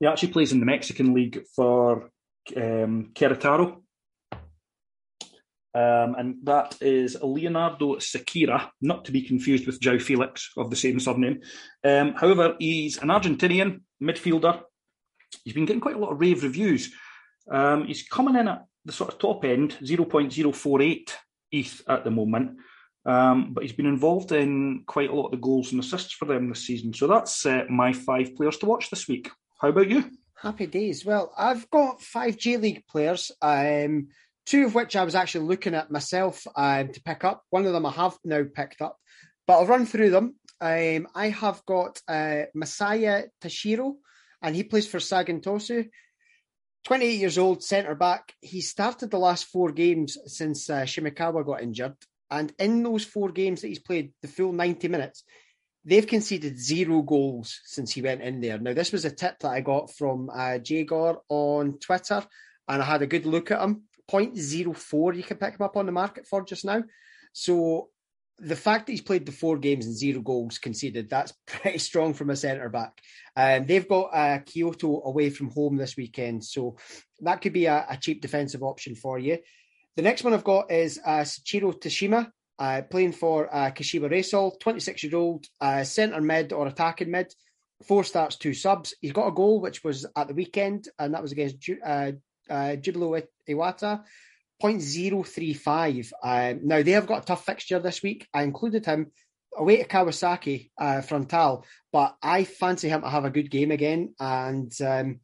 he 0.00 0.06
actually 0.06 0.32
plays 0.32 0.52
in 0.52 0.60
the 0.60 0.66
Mexican 0.66 1.14
League 1.14 1.42
for 1.54 2.10
um. 2.56 3.12
Um, 5.74 6.14
and 6.16 6.36
that 6.44 6.76
is 6.80 7.16
Leonardo 7.22 7.96
Sequeira, 7.96 8.70
not 8.80 9.04
to 9.04 9.12
be 9.12 9.22
confused 9.22 9.66
with 9.66 9.80
João 9.80 10.00
Felix 10.00 10.50
of 10.56 10.70
the 10.70 10.76
same 10.76 10.98
surname. 10.98 11.40
Um, 11.84 12.14
however, 12.14 12.56
he's 12.58 12.98
an 12.98 13.08
Argentinian 13.08 13.82
midfielder. 14.02 14.62
He's 15.44 15.52
been 15.52 15.66
getting 15.66 15.80
quite 15.80 15.94
a 15.94 15.98
lot 15.98 16.12
of 16.12 16.20
rave 16.20 16.42
reviews. 16.42 16.92
Um, 17.50 17.84
he's 17.84 18.02
coming 18.02 18.34
in 18.34 18.48
at 18.48 18.64
the 18.84 18.92
sort 18.92 19.12
of 19.12 19.18
top 19.18 19.44
end, 19.44 19.76
0.048 19.82 21.10
ETH 21.52 21.82
at 21.88 22.04
the 22.04 22.10
moment. 22.10 22.58
Um, 23.04 23.52
but 23.54 23.62
he's 23.62 23.72
been 23.72 23.86
involved 23.86 24.32
in 24.32 24.82
quite 24.86 25.10
a 25.10 25.14
lot 25.14 25.26
of 25.26 25.30
the 25.30 25.36
goals 25.38 25.72
and 25.72 25.80
assists 25.80 26.12
for 26.12 26.24
them 26.24 26.48
this 26.48 26.66
season. 26.66 26.92
So 26.92 27.06
that's 27.06 27.46
uh, 27.46 27.64
my 27.70 27.92
five 27.92 28.34
players 28.36 28.56
to 28.58 28.66
watch 28.66 28.90
this 28.90 29.06
week. 29.06 29.30
How 29.60 29.68
about 29.68 29.88
you? 29.88 30.10
Happy 30.40 30.68
days. 30.68 31.04
Well, 31.04 31.32
I've 31.36 31.68
got 31.68 32.00
five 32.00 32.36
J 32.36 32.58
League 32.58 32.84
players, 32.88 33.32
um, 33.42 34.08
two 34.46 34.66
of 34.66 34.74
which 34.74 34.94
I 34.94 35.02
was 35.02 35.16
actually 35.16 35.46
looking 35.46 35.74
at 35.74 35.90
myself 35.90 36.46
um, 36.54 36.92
to 36.92 37.02
pick 37.02 37.24
up. 37.24 37.42
One 37.50 37.66
of 37.66 37.72
them 37.72 37.84
I 37.84 37.90
have 37.90 38.16
now 38.24 38.44
picked 38.54 38.80
up, 38.80 38.96
but 39.48 39.54
I'll 39.54 39.66
run 39.66 39.84
through 39.84 40.10
them. 40.10 40.36
Um, 40.60 41.08
I 41.12 41.30
have 41.30 41.66
got 41.66 42.00
uh, 42.06 42.42
Masaya 42.56 43.24
Tashiro, 43.42 43.94
and 44.40 44.54
he 44.54 44.62
plays 44.62 44.86
for 44.86 45.00
Sagan 45.00 45.40
Tosu. 45.40 45.88
28 46.84 47.18
years 47.18 47.36
old, 47.36 47.64
centre 47.64 47.96
back. 47.96 48.32
He 48.40 48.60
started 48.60 49.10
the 49.10 49.18
last 49.18 49.46
four 49.46 49.72
games 49.72 50.16
since 50.26 50.70
uh, 50.70 50.82
Shimakawa 50.82 51.44
got 51.44 51.62
injured. 51.62 51.96
And 52.30 52.52
in 52.60 52.84
those 52.84 53.04
four 53.04 53.30
games 53.30 53.62
that 53.62 53.68
he's 53.68 53.80
played, 53.80 54.12
the 54.22 54.28
full 54.28 54.52
90 54.52 54.86
minutes, 54.86 55.24
they've 55.88 56.06
conceded 56.06 56.58
zero 56.58 57.00
goals 57.00 57.60
since 57.64 57.92
he 57.92 58.02
went 58.02 58.20
in 58.20 58.40
there. 58.40 58.58
Now, 58.58 58.74
this 58.74 58.92
was 58.92 59.06
a 59.06 59.10
tip 59.10 59.38
that 59.40 59.48
I 59.48 59.62
got 59.62 59.90
from 59.90 60.28
uh, 60.28 60.58
Jagor 60.60 61.16
on 61.28 61.78
Twitter, 61.78 62.22
and 62.68 62.82
I 62.82 62.84
had 62.84 63.02
a 63.02 63.06
good 63.06 63.24
look 63.24 63.50
at 63.50 63.62
him. 63.62 63.84
0.04 64.10 65.16
you 65.16 65.22
can 65.22 65.36
pick 65.36 65.54
him 65.54 65.62
up 65.62 65.76
on 65.76 65.86
the 65.86 65.92
market 65.92 66.26
for 66.26 66.42
just 66.42 66.64
now. 66.64 66.82
So 67.32 67.88
the 68.38 68.56
fact 68.56 68.86
that 68.86 68.92
he's 68.92 69.02
played 69.02 69.26
the 69.26 69.32
four 69.32 69.58
games 69.58 69.86
and 69.86 69.94
zero 69.94 70.20
goals 70.20 70.58
conceded, 70.58 71.08
that's 71.08 71.32
pretty 71.46 71.78
strong 71.78 72.14
from 72.14 72.30
a 72.30 72.36
centre 72.36 72.68
back. 72.68 73.00
Um, 73.34 73.66
they've 73.66 73.88
got 73.88 74.10
uh, 74.14 74.38
Kyoto 74.40 75.02
away 75.04 75.30
from 75.30 75.50
home 75.50 75.76
this 75.76 75.96
weekend, 75.96 76.44
so 76.44 76.76
that 77.20 77.40
could 77.40 77.52
be 77.54 77.66
a, 77.66 77.86
a, 77.88 77.96
cheap 77.96 78.20
defensive 78.20 78.62
option 78.62 78.94
for 78.94 79.18
you. 79.18 79.38
The 79.96 80.02
next 80.02 80.22
one 80.22 80.34
I've 80.34 80.44
got 80.44 80.70
is 80.70 81.00
uh, 81.04 81.20
Sachiro 81.20 81.72
Toshima, 81.72 82.30
uh, 82.58 82.82
playing 82.90 83.12
for 83.12 83.54
uh, 83.54 83.70
Kashiwa 83.70 84.10
Reysol, 84.10 84.58
26 84.60 85.04
year 85.04 85.16
old, 85.16 85.46
uh, 85.60 85.84
centre 85.84 86.20
mid 86.20 86.52
or 86.52 86.66
attacking 86.66 87.10
mid, 87.10 87.32
four 87.86 88.04
starts, 88.04 88.36
two 88.36 88.54
subs. 88.54 88.94
He's 89.00 89.12
got 89.12 89.28
a 89.28 89.32
goal 89.32 89.60
which 89.60 89.84
was 89.84 90.06
at 90.16 90.28
the 90.28 90.34
weekend, 90.34 90.88
and 90.98 91.14
that 91.14 91.22
was 91.22 91.32
against 91.32 91.60
Ju- 91.60 91.80
uh, 91.84 92.12
uh, 92.50 92.76
Jubilo 92.76 93.22
Iwata. 93.48 94.02
0.035. 94.62 96.12
Um, 96.22 96.66
now, 96.66 96.82
they 96.82 96.90
have 96.90 97.06
got 97.06 97.22
a 97.22 97.26
tough 97.26 97.44
fixture 97.46 97.78
this 97.78 98.02
week. 98.02 98.26
I 98.34 98.42
included 98.42 98.84
him 98.84 99.12
away 99.56 99.76
to 99.76 99.84
Kawasaki 99.88 100.70
uh, 100.78 101.00
Frontale, 101.00 101.64
but 101.92 102.16
I 102.22 102.44
fancy 102.44 102.88
him 102.88 103.02
to 103.02 103.08
have 103.08 103.24
a 103.24 103.30
good 103.30 103.50
game 103.50 103.70
again. 103.70 104.14
And 104.18 104.72
um, 104.82 105.20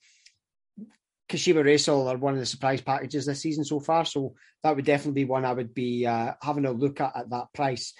Kashiwa 1.28 1.64
Reysol 1.64 2.12
are 2.12 2.18
one 2.18 2.34
of 2.34 2.40
the 2.40 2.46
surprise 2.46 2.80
packages 2.80 3.26
this 3.26 3.40
season 3.40 3.64
so 3.64 3.80
far, 3.80 4.04
so 4.04 4.34
that 4.62 4.76
would 4.76 4.84
definitely 4.84 5.22
be 5.22 5.28
one 5.28 5.44
I 5.44 5.52
would 5.52 5.74
be 5.74 6.06
uh, 6.06 6.32
having 6.42 6.66
a 6.66 6.72
look 6.72 7.00
at 7.00 7.16
at 7.16 7.30
that 7.30 7.52
price. 7.54 7.94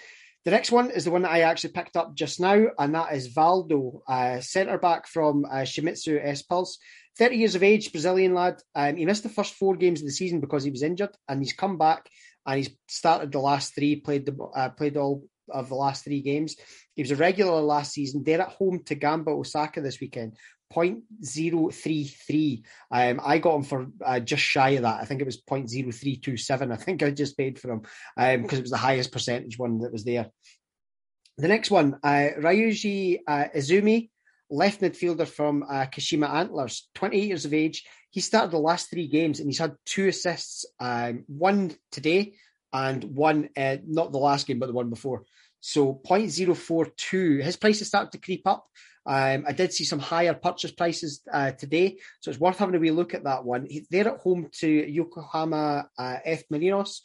The 0.45 0.51
next 0.51 0.71
one 0.71 0.91
is 0.91 1.05
the 1.05 1.11
one 1.11 1.23
that 1.23 1.31
I 1.31 1.41
actually 1.41 1.73
picked 1.73 1.97
up 1.97 2.13
just 2.15 2.39
now, 2.39 2.67
and 2.77 2.93
that 2.93 3.13
is 3.13 3.33
Valdo, 3.33 4.01
uh, 4.07 4.39
centre 4.41 4.77
back 4.77 5.07
from 5.07 5.45
uh, 5.45 5.63
Shimizu 5.63 6.19
S 6.23 6.43
Pulse. 6.43 6.77
30 7.17 7.37
years 7.37 7.55
of 7.55 7.63
age, 7.63 7.91
Brazilian 7.91 8.33
lad. 8.33 8.61
Um, 8.75 8.97
he 8.97 9.05
missed 9.05 9.23
the 9.23 9.29
first 9.29 9.53
four 9.55 9.75
games 9.75 10.01
of 10.01 10.05
the 10.05 10.11
season 10.11 10.41
because 10.41 10.63
he 10.63 10.69
was 10.69 10.83
injured, 10.83 11.15
and 11.27 11.41
he's 11.41 11.53
come 11.53 11.77
back 11.77 12.09
and 12.45 12.57
he's 12.57 12.69
started 12.87 13.31
the 13.31 13.39
last 13.39 13.73
three, 13.73 13.95
played 13.95 14.25
the 14.25 14.37
uh, 14.55 14.69
played 14.69 14.97
all 14.97 15.23
of 15.49 15.69
the 15.69 15.75
last 15.75 16.03
three 16.03 16.21
games. 16.21 16.55
He 16.93 17.01
was 17.01 17.11
a 17.11 17.15
regular 17.15 17.61
last 17.61 17.93
season. 17.93 18.23
They're 18.23 18.41
at 18.41 18.49
home 18.49 18.83
to 18.85 18.95
Gamba 18.95 19.31
Osaka 19.31 19.81
this 19.81 19.99
weekend. 19.99 20.37
0.033. 20.73 22.63
Um, 22.91 23.21
I 23.23 23.37
got 23.37 23.55
him 23.55 23.63
for 23.63 23.87
uh, 24.03 24.19
just 24.19 24.43
shy 24.43 24.71
of 24.71 24.83
that. 24.83 25.01
I 25.01 25.05
think 25.05 25.21
it 25.21 25.25
was 25.25 25.41
0.0327. 25.41 26.71
I 26.71 26.75
think 26.75 27.03
I 27.03 27.11
just 27.11 27.37
paid 27.37 27.59
for 27.59 27.71
him 27.71 27.79
because 28.15 28.53
um, 28.53 28.59
it 28.59 28.61
was 28.61 28.71
the 28.71 28.77
highest 28.77 29.11
percentage 29.11 29.57
one 29.57 29.79
that 29.79 29.91
was 29.91 30.03
there. 30.03 30.29
The 31.37 31.47
next 31.47 31.69
one, 31.69 31.99
uh, 32.03 32.29
Ryuji 32.39 33.19
uh, 33.27 33.45
Izumi, 33.55 34.09
left 34.49 34.81
midfielder 34.81 35.27
from 35.27 35.63
uh, 35.63 35.85
Kashima 35.85 36.29
Antlers, 36.29 36.87
28 36.95 37.27
years 37.27 37.45
of 37.45 37.53
age. 37.53 37.85
He 38.11 38.21
started 38.21 38.51
the 38.51 38.59
last 38.59 38.89
three 38.89 39.07
games 39.07 39.39
and 39.39 39.49
he's 39.49 39.59
had 39.59 39.75
two 39.85 40.07
assists, 40.07 40.65
um, 40.79 41.23
one 41.27 41.75
today 41.91 42.35
and 42.71 43.03
one, 43.03 43.49
uh, 43.57 43.77
not 43.85 44.11
the 44.11 44.17
last 44.17 44.47
game, 44.47 44.59
but 44.59 44.67
the 44.67 44.73
one 44.73 44.89
before. 44.89 45.23
So 45.59 45.99
0.042. 46.07 47.43
His 47.43 47.57
price 47.57 47.79
has 47.79 47.87
started 47.87 48.11
to 48.11 48.19
creep 48.19 48.45
up. 48.45 48.67
Um, 49.05 49.45
I 49.47 49.51
did 49.51 49.71
see 49.71 49.83
some 49.83 49.99
higher 49.99 50.33
purchase 50.33 50.71
prices 50.71 51.21
uh, 51.31 51.51
today, 51.51 51.97
so 52.19 52.31
it's 52.31 52.39
worth 52.39 52.57
having 52.57 52.75
a 52.75 52.79
wee 52.79 52.91
look 52.91 53.13
at 53.13 53.25
that 53.25 53.45
one. 53.45 53.67
They're 53.91 54.13
at 54.13 54.19
home 54.19 54.49
to 54.59 54.67
Yokohama 54.67 55.89
uh, 55.97 56.17
F 56.25 56.43
Marinos. 56.51 57.01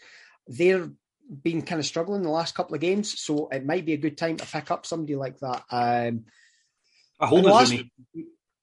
They're 0.47 0.91
been 1.31 1.63
kind 1.63 1.79
of 1.79 1.87
struggling 1.87 2.23
the 2.23 2.31
last 2.31 2.55
couple 2.55 2.75
of 2.75 2.81
games, 2.81 3.21
so 3.21 3.49
it 3.49 3.65
might 3.65 3.87
be 3.87 3.93
a 3.93 3.99
good 3.99 4.19
time 4.19 4.37
to 4.37 4.47
pick 4.47 4.71
up 4.71 4.87
somebody 4.87 5.15
like 5.15 5.39
that. 5.41 5.63
Um, 5.71 6.25
I 7.21 7.27
hold 7.27 7.45
Azumi. 7.45 7.91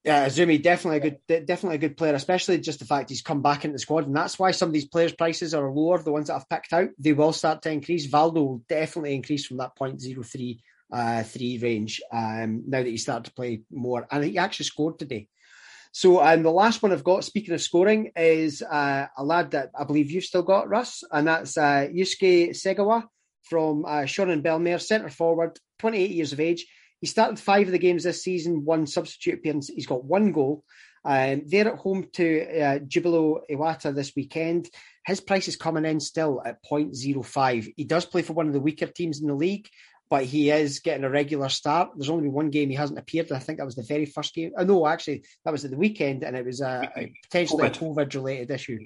Yeah, 0.03 0.25
Azumi 0.25 0.61
definitely 0.61 0.97
a 0.97 1.11
good, 1.11 1.45
definitely 1.45 1.75
a 1.75 1.79
good 1.79 1.97
player, 1.97 2.13
especially 2.13 2.59
just 2.59 2.79
the 2.79 2.85
fact 2.85 3.09
he's 3.09 3.21
come 3.21 3.41
back 3.41 3.65
into 3.65 3.73
the 3.73 3.79
squad, 3.79 4.07
and 4.07 4.15
that's 4.15 4.39
why 4.39 4.51
some 4.51 4.69
of 4.69 4.73
these 4.73 4.88
players' 4.88 5.13
prices 5.13 5.53
are 5.53 5.69
lower. 5.69 6.01
The 6.01 6.11
ones 6.11 6.27
that 6.27 6.35
I've 6.35 6.49
picked 6.49 6.73
out, 6.73 6.89
they 6.97 7.13
will 7.13 7.33
start 7.33 7.61
to 7.63 7.71
increase. 7.71 8.07
Valdo 8.07 8.35
will 8.35 8.63
definitely 8.67 9.15
increase 9.15 9.45
from 9.45 9.57
that 9.57 9.75
0.03 9.79 10.59
uh, 10.91 11.23
three 11.23 11.57
range 11.57 12.01
um, 12.11 12.63
now 12.67 12.79
that 12.79 12.88
he 12.88 12.97
started 12.97 13.25
to 13.25 13.33
play 13.33 13.61
more, 13.71 14.07
and 14.11 14.23
he 14.23 14.38
actually 14.38 14.65
scored 14.65 14.99
today. 14.99 15.27
So, 15.91 16.21
um, 16.21 16.43
the 16.43 16.51
last 16.51 16.83
one 16.83 16.91
I've 16.91 17.03
got, 17.03 17.23
speaking 17.23 17.53
of 17.53 17.61
scoring, 17.61 18.11
is 18.15 18.61
uh, 18.61 19.07
a 19.17 19.23
lad 19.23 19.51
that 19.51 19.71
I 19.77 19.83
believe 19.83 20.11
you've 20.11 20.25
still 20.25 20.43
got, 20.43 20.69
Russ, 20.69 21.03
and 21.11 21.27
that's 21.27 21.57
uh, 21.57 21.88
Yusuke 21.91 22.49
Segawa 22.49 23.05
from 23.43 23.85
uh, 23.85 24.01
Shonan 24.01 24.43
Bellmare, 24.43 24.81
centre 24.81 25.09
forward, 25.09 25.57
28 25.79 26.11
years 26.11 26.33
of 26.33 26.39
age. 26.39 26.67
He 26.99 27.07
started 27.07 27.39
five 27.39 27.67
of 27.67 27.71
the 27.71 27.79
games 27.79 28.03
this 28.03 28.23
season, 28.23 28.65
one 28.65 28.88
substitute 28.88 29.35
appearance. 29.35 29.69
He's 29.69 29.88
got 29.88 30.03
one 30.03 30.31
goal. 30.31 30.63
Um, 31.05 31.43
they're 31.45 31.69
at 31.69 31.79
home 31.79 32.07
to 32.13 32.61
uh, 32.61 32.79
Jubilo 32.79 33.39
Iwata 33.49 33.95
this 33.95 34.13
weekend. 34.15 34.69
His 35.05 35.21
price 35.21 35.47
is 35.47 35.55
coming 35.55 35.85
in 35.85 35.99
still 35.99 36.41
at 36.45 36.57
0.05. 36.69 37.73
He 37.77 37.83
does 37.85 38.05
play 38.05 38.23
for 38.23 38.33
one 38.33 38.47
of 38.47 38.53
the 38.53 38.59
weaker 38.59 38.88
teams 38.88 39.21
in 39.21 39.27
the 39.27 39.33
league, 39.33 39.69
but 40.10 40.24
he 40.24 40.49
is 40.49 40.80
getting 40.80 41.03
a 41.03 41.10
regular 41.10 41.49
start. 41.49 41.91
There's 41.95 42.10
only 42.10 42.24
been 42.24 42.34
one 42.34 42.49
game 42.49 42.70
he 42.70 42.76
hasn't 42.76 42.99
appeared. 42.99 43.32
I 43.32 43.39
think 43.39 43.58
that 43.58 43.66
was 43.66 43.76
the 43.76 43.84
very 43.84 44.05
first 44.05 44.34
game. 44.34 44.51
Oh, 44.58 44.64
no, 44.64 44.88
actually, 44.88 45.24
that 45.43 45.51
was 45.51 45.66
at 45.66 45.72
the 45.72 45.78
weekend, 45.78 46.24
and 46.24 46.36
it 46.36 46.45
was 46.45 46.62
a, 46.62 46.89
a 46.95 47.14
potentially 47.24 47.64
COVID. 47.64 47.76
a 47.76 47.80
COVID 47.80 48.14
related 48.16 48.51
issue. 48.51 48.80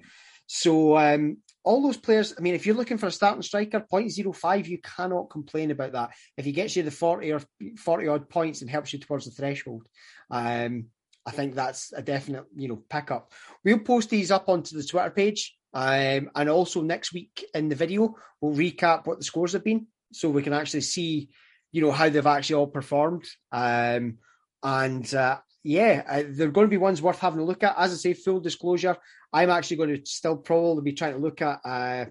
So 0.48 0.98
um, 0.98 1.38
all 1.64 1.82
those 1.82 1.98
players, 1.98 2.34
I 2.38 2.42
mean, 2.42 2.56
if 2.56 2.66
you're 2.66 2.76
looking 2.76 2.98
for 2.98 3.08
a 3.08 3.12
starting 3.12 3.42
striker, 3.42 3.86
0.05, 3.92 4.68
you 4.68 4.80
cannot 4.80 5.30
complain 5.30 5.72
about 5.72 5.94
that. 5.94 6.12
If 6.36 6.44
he 6.44 6.52
gets 6.52 6.76
you 6.76 6.84
the 6.84 6.92
40 6.92 7.32
or 7.32 7.42
40 7.78 8.08
odd 8.08 8.30
points 8.30 8.62
and 8.62 8.70
helps 8.70 8.92
you 8.92 9.00
towards 9.00 9.26
the 9.26 9.32
threshold, 9.32 9.88
um, 10.30 10.88
I 11.26 11.32
think 11.32 11.56
that's 11.56 11.94
a 11.94 12.02
definite, 12.02 12.46
you 12.56 12.68
know, 12.68 12.84
pickup. 12.90 13.32
We'll 13.64 13.80
post 13.80 14.10
these 14.10 14.32
up 14.32 14.50
onto 14.50 14.76
the 14.76 14.84
Twitter 14.84 15.12
page. 15.12 15.56
Um, 15.74 16.30
and 16.36 16.50
also 16.50 16.82
next 16.82 17.14
week 17.14 17.46
in 17.54 17.70
the 17.70 17.76
video, 17.76 18.16
we'll 18.42 18.54
recap 18.54 19.06
what 19.06 19.20
the 19.20 19.24
scores 19.24 19.54
have 19.54 19.64
been 19.64 19.88
so 20.12 20.30
we 20.30 20.44
can 20.44 20.54
actually 20.54 20.82
see, 20.82 21.30
you 21.72 21.82
know, 21.82 21.92
how 21.92 22.10
they've 22.10 22.26
actually 22.26 22.56
all 22.56 22.68
performed. 22.68 23.26
Um, 23.52 24.18
and 24.64 25.14
uh, 25.14 25.40
yeah, 25.64 26.04
uh, 26.08 26.24
they're 26.28 26.52
going 26.52 26.68
to 26.68 26.72
be 26.72 26.78
ones 26.78 27.02
worth 27.02 27.20
having 27.20 27.40
a 27.40 27.46
look 27.46 27.64
at. 27.64 27.76
As 27.78 27.94
I 27.94 27.96
say, 27.96 28.14
full 28.14 28.40
disclosure, 28.40 28.98
I'm 29.34 29.50
actually 29.50 29.78
going 29.78 29.96
to 29.96 30.06
still 30.06 30.38
probably 30.38 30.84
be 30.84 30.94
trying 30.94 31.14
to 31.14 31.20
look 31.20 31.42
at 31.42 31.60
uh, 31.64 32.06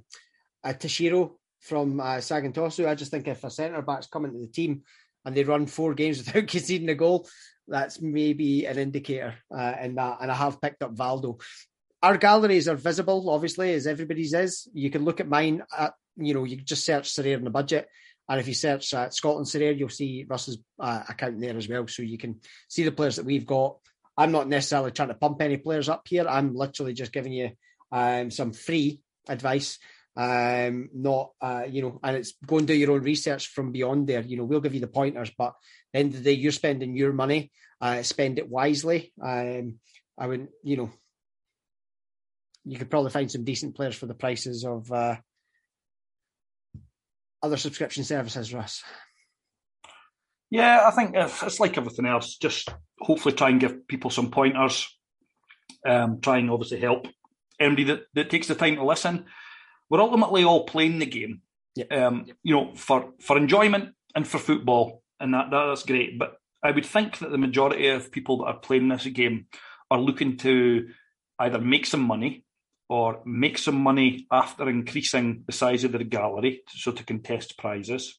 a 0.64 0.74
Tashiro 0.74 1.32
from 1.60 2.00
uh, 2.00 2.20
Sagan 2.20 2.52
Tosu. 2.52 2.88
I 2.88 2.94
just 2.94 3.10
think 3.10 3.28
if 3.28 3.44
a 3.44 3.50
centre 3.50 3.82
back's 3.82 4.06
coming 4.06 4.32
to 4.32 4.38
the 4.38 4.46
team 4.46 4.82
and 5.24 5.36
they 5.36 5.44
run 5.44 5.66
four 5.66 5.94
games 5.94 6.18
without 6.24 6.46
conceding 6.46 6.88
a 6.88 6.94
goal, 6.94 7.28
that's 7.68 8.00
maybe 8.00 8.66
an 8.66 8.78
indicator 8.78 9.34
uh, 9.54 9.74
in 9.80 9.94
that. 9.96 10.18
And 10.20 10.30
I 10.30 10.34
have 10.34 10.60
picked 10.60 10.82
up 10.82 10.94
Valdo. 10.94 11.40
Our 12.02 12.16
galleries 12.16 12.66
are 12.66 12.76
visible, 12.76 13.28
obviously, 13.28 13.74
as 13.74 13.86
everybody's 13.86 14.32
is. 14.32 14.68
You 14.72 14.90
can 14.90 15.04
look 15.04 15.20
at 15.20 15.28
mine 15.28 15.62
at 15.76 15.92
you 16.20 16.34
know, 16.34 16.44
you 16.44 16.56
just 16.56 16.84
search 16.84 17.12
Sorare 17.12 17.36
in 17.36 17.44
the 17.44 17.50
budget. 17.50 17.88
And 18.28 18.38
if 18.38 18.46
you 18.46 18.54
search 18.54 18.94
uh, 18.94 19.10
Scotland 19.10 19.46
Sorare, 19.46 19.76
you'll 19.76 19.88
see 19.88 20.24
Russ's 20.28 20.58
uh, 20.78 21.02
account 21.08 21.40
there 21.40 21.56
as 21.56 21.68
well. 21.68 21.86
So 21.88 22.02
you 22.02 22.18
can 22.18 22.40
see 22.68 22.84
the 22.84 22.92
players 22.92 23.16
that 23.16 23.24
we've 23.24 23.46
got. 23.46 23.78
I'm 24.16 24.32
not 24.32 24.48
necessarily 24.48 24.92
trying 24.92 25.08
to 25.08 25.14
pump 25.14 25.40
any 25.42 25.56
players 25.56 25.88
up 25.88 26.06
here. 26.06 26.26
I'm 26.28 26.54
literally 26.54 26.92
just 26.92 27.12
giving 27.12 27.32
you 27.32 27.50
um, 27.90 28.30
some 28.30 28.52
free 28.52 29.00
advice. 29.28 29.78
Um, 30.16 30.90
not, 30.92 31.30
uh, 31.40 31.64
you 31.68 31.82
know, 31.82 32.00
and 32.02 32.16
it's 32.16 32.34
go 32.44 32.58
and 32.58 32.66
do 32.66 32.74
your 32.74 32.92
own 32.92 33.02
research 33.02 33.48
from 33.48 33.72
beyond 33.72 34.06
there. 34.06 34.20
You 34.20 34.36
know, 34.36 34.44
we'll 34.44 34.60
give 34.60 34.74
you 34.74 34.80
the 34.80 34.86
pointers, 34.86 35.30
but 35.36 35.54
the 35.92 36.00
end 36.00 36.14
of 36.14 36.22
the 36.22 36.24
day, 36.24 36.38
you're 36.38 36.52
spending 36.52 36.96
your 36.96 37.12
money. 37.12 37.50
Uh, 37.80 38.02
spend 38.02 38.38
it 38.38 38.48
wisely. 38.48 39.12
Um, 39.22 39.78
I 40.18 40.26
wouldn't, 40.26 40.50
you 40.62 40.76
know, 40.76 40.90
you 42.64 42.78
could 42.78 42.90
probably 42.90 43.10
find 43.10 43.30
some 43.30 43.44
decent 43.44 43.74
players 43.74 43.96
for 43.96 44.04
the 44.06 44.14
prices 44.14 44.64
of 44.66 44.92
uh, 44.92 45.16
other 47.42 47.56
subscription 47.56 48.04
services, 48.04 48.52
Russ? 48.52 48.82
Yeah, 50.50 50.84
I 50.86 50.90
think 50.90 51.12
it's 51.14 51.60
like 51.60 51.78
everything 51.78 52.06
else. 52.06 52.36
Just 52.36 52.68
hopefully 53.00 53.34
try 53.34 53.50
and 53.50 53.60
give 53.60 53.86
people 53.86 54.10
some 54.10 54.30
pointers. 54.30 54.86
Um, 55.86 56.20
try 56.20 56.38
and 56.38 56.50
obviously 56.50 56.80
help 56.80 57.06
anybody 57.58 57.84
that, 57.84 58.02
that 58.14 58.30
takes 58.30 58.48
the 58.48 58.54
time 58.54 58.76
to 58.76 58.84
listen. 58.84 59.26
We're 59.88 60.00
ultimately 60.00 60.44
all 60.44 60.64
playing 60.64 60.98
the 60.98 61.06
game, 61.06 61.42
um, 61.90 62.26
you 62.42 62.54
know, 62.54 62.74
for, 62.74 63.12
for 63.20 63.36
enjoyment 63.36 63.94
and 64.14 64.26
for 64.26 64.38
football, 64.38 65.02
and 65.18 65.34
that 65.34 65.50
that's 65.50 65.84
great. 65.84 66.18
But 66.18 66.34
I 66.62 66.72
would 66.72 66.86
think 66.86 67.18
that 67.18 67.30
the 67.30 67.38
majority 67.38 67.88
of 67.88 68.12
people 68.12 68.38
that 68.38 68.44
are 68.44 68.58
playing 68.58 68.88
this 68.88 69.06
game 69.06 69.46
are 69.90 70.00
looking 70.00 70.36
to 70.38 70.88
either 71.38 71.58
make 71.58 71.86
some 71.86 72.02
money 72.02 72.44
or 72.90 73.22
make 73.24 73.56
some 73.56 73.76
money 73.76 74.26
after 74.32 74.68
increasing 74.68 75.44
the 75.46 75.52
size 75.52 75.84
of 75.84 75.92
their 75.92 76.02
gallery, 76.02 76.62
so 76.68 76.90
to 76.90 77.04
contest 77.04 77.56
prizes. 77.56 78.18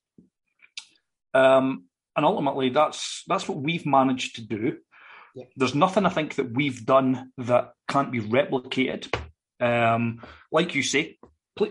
Um, 1.34 1.88
and 2.16 2.26
ultimately, 2.26 2.70
that's 2.70 3.24
that's 3.28 3.50
what 3.50 3.58
we've 3.58 3.86
managed 3.86 4.38
to 4.38 4.42
do. 4.42 4.78
Yeah. 5.36 5.44
There's 5.58 5.76
nothing 5.76 6.06
I 6.06 6.10
think 6.10 6.36
that 6.36 6.54
we've 6.54 6.86
done 6.86 7.34
that 7.38 7.74
can't 7.90 8.14
be 8.14 8.22
replicated. 8.22 9.14
Um, 9.60 10.22
like 10.54 10.74
you 10.74 10.84
say, 10.84 11.18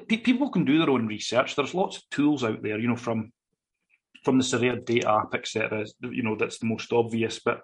people 0.06 0.50
can 0.50 0.66
do 0.66 0.78
their 0.78 0.90
own 0.90 1.06
research. 1.06 1.56
There's 1.56 1.74
lots 1.74 1.96
of 1.96 2.02
tools 2.10 2.44
out 2.44 2.62
there, 2.62 2.78
you 2.78 2.88
know, 2.88 2.96
from 2.96 3.32
from 4.24 4.36
the 4.36 4.44
Sorare 4.44 4.84
Data 4.84 5.10
app, 5.10 5.34
etc. 5.34 5.86
You 6.02 6.22
know, 6.22 6.36
that's 6.36 6.58
the 6.58 6.66
most 6.66 6.92
obvious, 6.92 7.40
but 7.42 7.62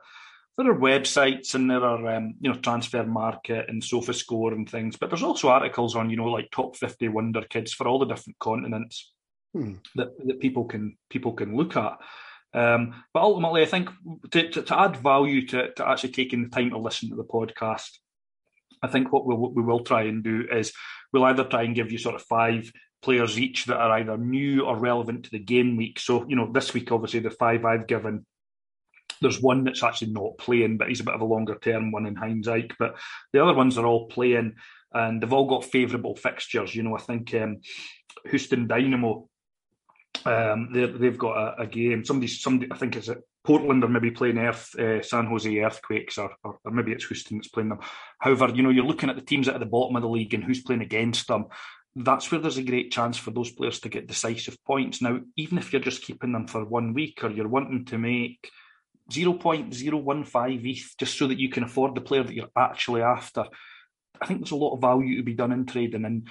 there 0.57 0.71
are 0.71 0.79
websites 0.79 1.55
and 1.55 1.71
there 1.71 1.85
are 1.85 2.17
um, 2.17 2.35
you 2.41 2.51
know 2.51 2.59
Transfermarkt 2.59 3.69
and 3.69 3.83
SofaScore 3.83 4.53
and 4.53 4.69
things, 4.69 4.97
but 4.97 5.11
there's 5.11 5.23
also 5.23 5.49
articles 5.49 5.95
on 5.95 6.11
you 6.11 6.17
know 6.17 6.27
like 6.27 6.51
top 6.51 6.77
fifty 6.77 7.09
wonder 7.09 7.43
kids 7.43 7.73
for 7.73 7.87
all 7.87 7.99
the 7.99 8.07
different 8.07 8.39
continents 8.39 9.13
hmm. 9.53 9.75
that 9.97 10.09
that 10.27 10.41
people 10.41 10.65
can 10.65 10.97
people 11.11 11.35
can 11.35 11.57
look 11.57 11.77
at. 11.77 11.99
Um, 12.55 13.05
but 13.13 13.23
ultimately, 13.23 13.63
I 13.63 13.67
think 13.67 13.91
to, 14.31 14.49
to, 14.49 14.63
to, 14.63 14.81
add 14.81 14.97
value 14.97 15.47
to, 15.49 15.75
to 15.75 15.87
actually 15.87 16.13
taking 16.13 16.43
the 16.45 16.49
time 16.49 16.71
to 16.71 16.79
listen 16.79 17.11
to 17.11 17.17
the 17.17 17.25
podcast, 17.25 17.91
I 18.83 18.87
think 18.87 19.13
what 19.13 19.27
we'll, 19.27 19.53
we 19.53 19.63
will 19.63 19.81
try 19.81 20.05
and 20.05 20.25
do 20.25 20.47
is 20.51 20.73
we'll 21.13 21.25
either 21.25 21.45
try 21.45 21.65
and 21.65 21.75
give 21.75 21.93
you 21.93 21.99
sort 21.99 22.15
of 22.15 22.23
five 22.23 22.73
players 23.03 23.39
each 23.39 23.67
that 23.67 23.77
are 23.77 23.99
either 23.99 24.17
new 24.17 24.65
or 24.65 24.79
relevant 24.79 25.25
to 25.25 25.31
the 25.31 25.39
game 25.39 25.77
week. 25.77 26.01
So, 26.01 26.27
you 26.29 26.37
know, 26.37 26.51
this 26.51 26.73
week, 26.73 26.91
obviously, 26.91 27.21
the 27.21 27.31
five 27.31 27.65
I've 27.67 27.87
given 27.87 28.25
there's 29.21 29.41
one 29.41 29.65
that's 29.65 29.83
actually 29.83 30.13
not 30.13 30.39
playing, 30.39 30.77
but 30.79 30.89
he's 30.89 31.01
a 31.01 31.05
bit 31.05 31.15
of 31.15 31.21
a 31.21 31.27
longer 31.27 31.57
term 31.61 31.91
one 31.93 32.07
in 32.07 32.17
hindsight. 32.17 32.73
But 32.79 32.97
the 33.33 33.43
other 33.43 33.55
ones 33.55 33.79
are 33.79 33.87
all 33.87 34.07
playing, 34.07 34.55
and 34.93 35.23
they've 35.23 35.33
all 35.33 35.47
got 35.47 35.65
favourable 35.65 36.17
fixtures. 36.17 36.75
You 36.75 36.83
know, 36.83 36.97
I 36.97 37.01
think 37.01 37.35
um, 37.35 37.61
Houston 38.31 38.67
Dynamo, 38.67 39.29
um, 40.25 40.71
they've 40.73 41.19
got 41.19 41.37
a, 41.37 41.63
a, 41.63 41.67
game. 41.67 42.05
Somebody, 42.05 42.29
somebody, 42.29 42.71
I 42.73 42.77
think 42.77 42.97
is 42.97 43.09
it 43.09 43.19
Portland 43.45 43.85
are 43.85 43.89
maybe 43.89 44.11
playing 44.11 44.39
Earth, 44.39 44.75
uh, 44.79 45.03
San 45.03 45.27
Jose 45.27 45.59
Earthquakes, 45.59 46.19
or, 46.19 46.33
or, 46.43 46.59
or 46.65 46.71
maybe 46.73 46.93
it's 46.93 47.07
Houston 47.07 47.39
that's 47.39 47.49
playing 47.49 47.69
them. 47.69 47.81
However, 48.19 48.51
you 48.55 48.63
know, 48.63 48.71
you're 48.71 48.85
looking 48.85 49.11
at 49.11 49.17
the 49.17 49.23
teams 49.23 49.49
at 49.49 49.61
the 49.61 49.67
bottom 49.67 49.97
of 49.97 50.03
the 50.03 50.09
league 50.09 50.35
and 50.35 50.43
who's 50.43 50.63
playing 50.63 50.83
against 50.83 51.29
them 51.29 51.47
that's 51.97 52.31
where 52.31 52.41
there's 52.41 52.59
a 52.59 52.63
great 52.63 52.93
chance 52.93 53.17
for 53.17 53.31
those 53.31 53.51
players 53.51 53.81
to 53.81 53.89
get 53.89 54.07
decisive 54.07 54.63
points. 54.65 55.01
Now, 55.01 55.19
even 55.37 55.57
if 55.57 55.73
you're 55.73 55.81
just 55.81 56.03
keeping 56.03 56.33
them 56.33 56.47
for 56.47 56.65
one 56.65 56.93
week 56.93 57.25
or 57.25 57.31
you're 57.31 57.49
wanting 57.49 57.87
to 57.87 57.99
make 57.99 58.51
0.015 59.11 60.65
ETH 60.65 60.95
just 60.99 61.19
so 61.19 61.27
that 61.27 61.39
you 61.39 61.49
can 61.49 61.63
afford 61.63 61.95
the 61.95 62.01
player 62.01 62.23
that 62.23 62.35
you're 62.35 62.49
actually 62.57 63.03
after. 63.03 63.45
I 64.21 64.27
think 64.27 64.41
there's 64.41 64.51
a 64.51 64.57
lot 64.57 64.75
of 64.75 64.81
value 64.81 65.17
to 65.17 65.23
be 65.23 65.35
done 65.35 65.53
in 65.53 65.67
trading 65.67 66.05
and 66.05 66.29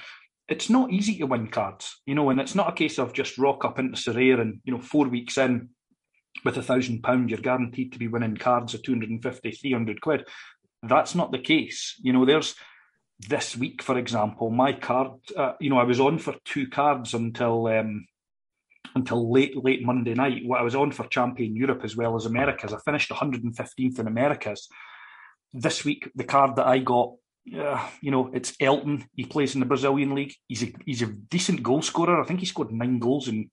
it's 0.48 0.70
not 0.70 0.92
easy 0.92 1.18
to 1.18 1.26
win 1.26 1.48
cards, 1.48 2.02
you 2.06 2.16
know, 2.16 2.30
and 2.30 2.40
it's 2.40 2.56
not 2.56 2.70
a 2.70 2.76
case 2.76 3.00
of 3.00 3.14
just 3.14 3.38
rock 3.38 3.66
up 3.66 3.80
into 3.80 3.98
Sorare 3.98 4.42
and, 4.42 4.60
you 4.64 4.74
know, 4.74 4.82
four 4.82 5.08
weeks 5.08 5.38
in 5.38 5.70
with 6.44 6.58
a 6.58 6.62
thousand 6.62 7.02
pounds, 7.02 7.32
you're 7.32 7.40
guaranteed 7.40 7.94
to 7.94 8.00
be 8.00 8.08
winning 8.08 8.36
cards 8.36 8.74
of 8.74 8.84
250, 8.84 9.52
300 9.52 10.02
quid. 10.02 10.28
That's 10.84 11.16
not 11.16 11.32
the 11.32 11.40
case. 11.40 11.96
You 12.02 12.14
know, 12.14 12.26
there's 12.26 12.56
this 13.20 13.56
week, 13.56 13.82
for 13.82 13.98
example, 13.98 14.50
my 14.50 14.74
card, 14.74 15.12
uh, 15.36 15.54
you 15.60 15.70
know, 15.70 15.80
I 15.80 15.86
was 15.86 16.00
on 16.00 16.20
for 16.20 16.36
two 16.44 16.68
cards 16.68 17.14
until 17.14 17.68
um, 17.68 18.06
until 18.96 19.32
late 19.32 19.62
late 19.64 19.86
Monday 19.86 20.14
night. 20.14 20.46
What 20.46 20.60
I 20.60 20.64
was 20.64 20.76
on 20.76 20.92
for 20.92 21.06
Champion 21.08 21.56
Europe 21.56 21.82
as 21.84 21.96
well 21.96 22.16
as 22.16 22.26
Americas. 22.26 22.74
I 22.74 22.80
finished 22.80 23.12
115th 23.12 24.00
in 24.00 24.08
Americas. 24.08 24.68
This 25.54 25.86
week, 25.86 26.10
the 26.16 26.24
card 26.24 26.56
that 26.56 26.68
I 26.68 26.80
got, 26.80 27.14
uh, 27.58 27.88
you 28.02 28.12
know, 28.12 28.32
it's 28.34 28.56
Elton. 28.60 29.06
He 29.14 29.26
plays 29.26 29.54
in 29.54 29.60
the 29.60 29.66
Brazilian 29.66 30.16
league. 30.16 30.34
He's 30.48 30.64
a 30.64 30.74
he's 30.86 31.02
a 31.02 31.08
decent 31.08 31.62
goal 31.62 31.82
scorer. 31.82 32.22
I 32.22 32.26
think 32.26 32.40
he 32.40 32.46
scored 32.46 32.72
nine 32.72 33.00
goals 33.00 33.28
in, 33.28 33.52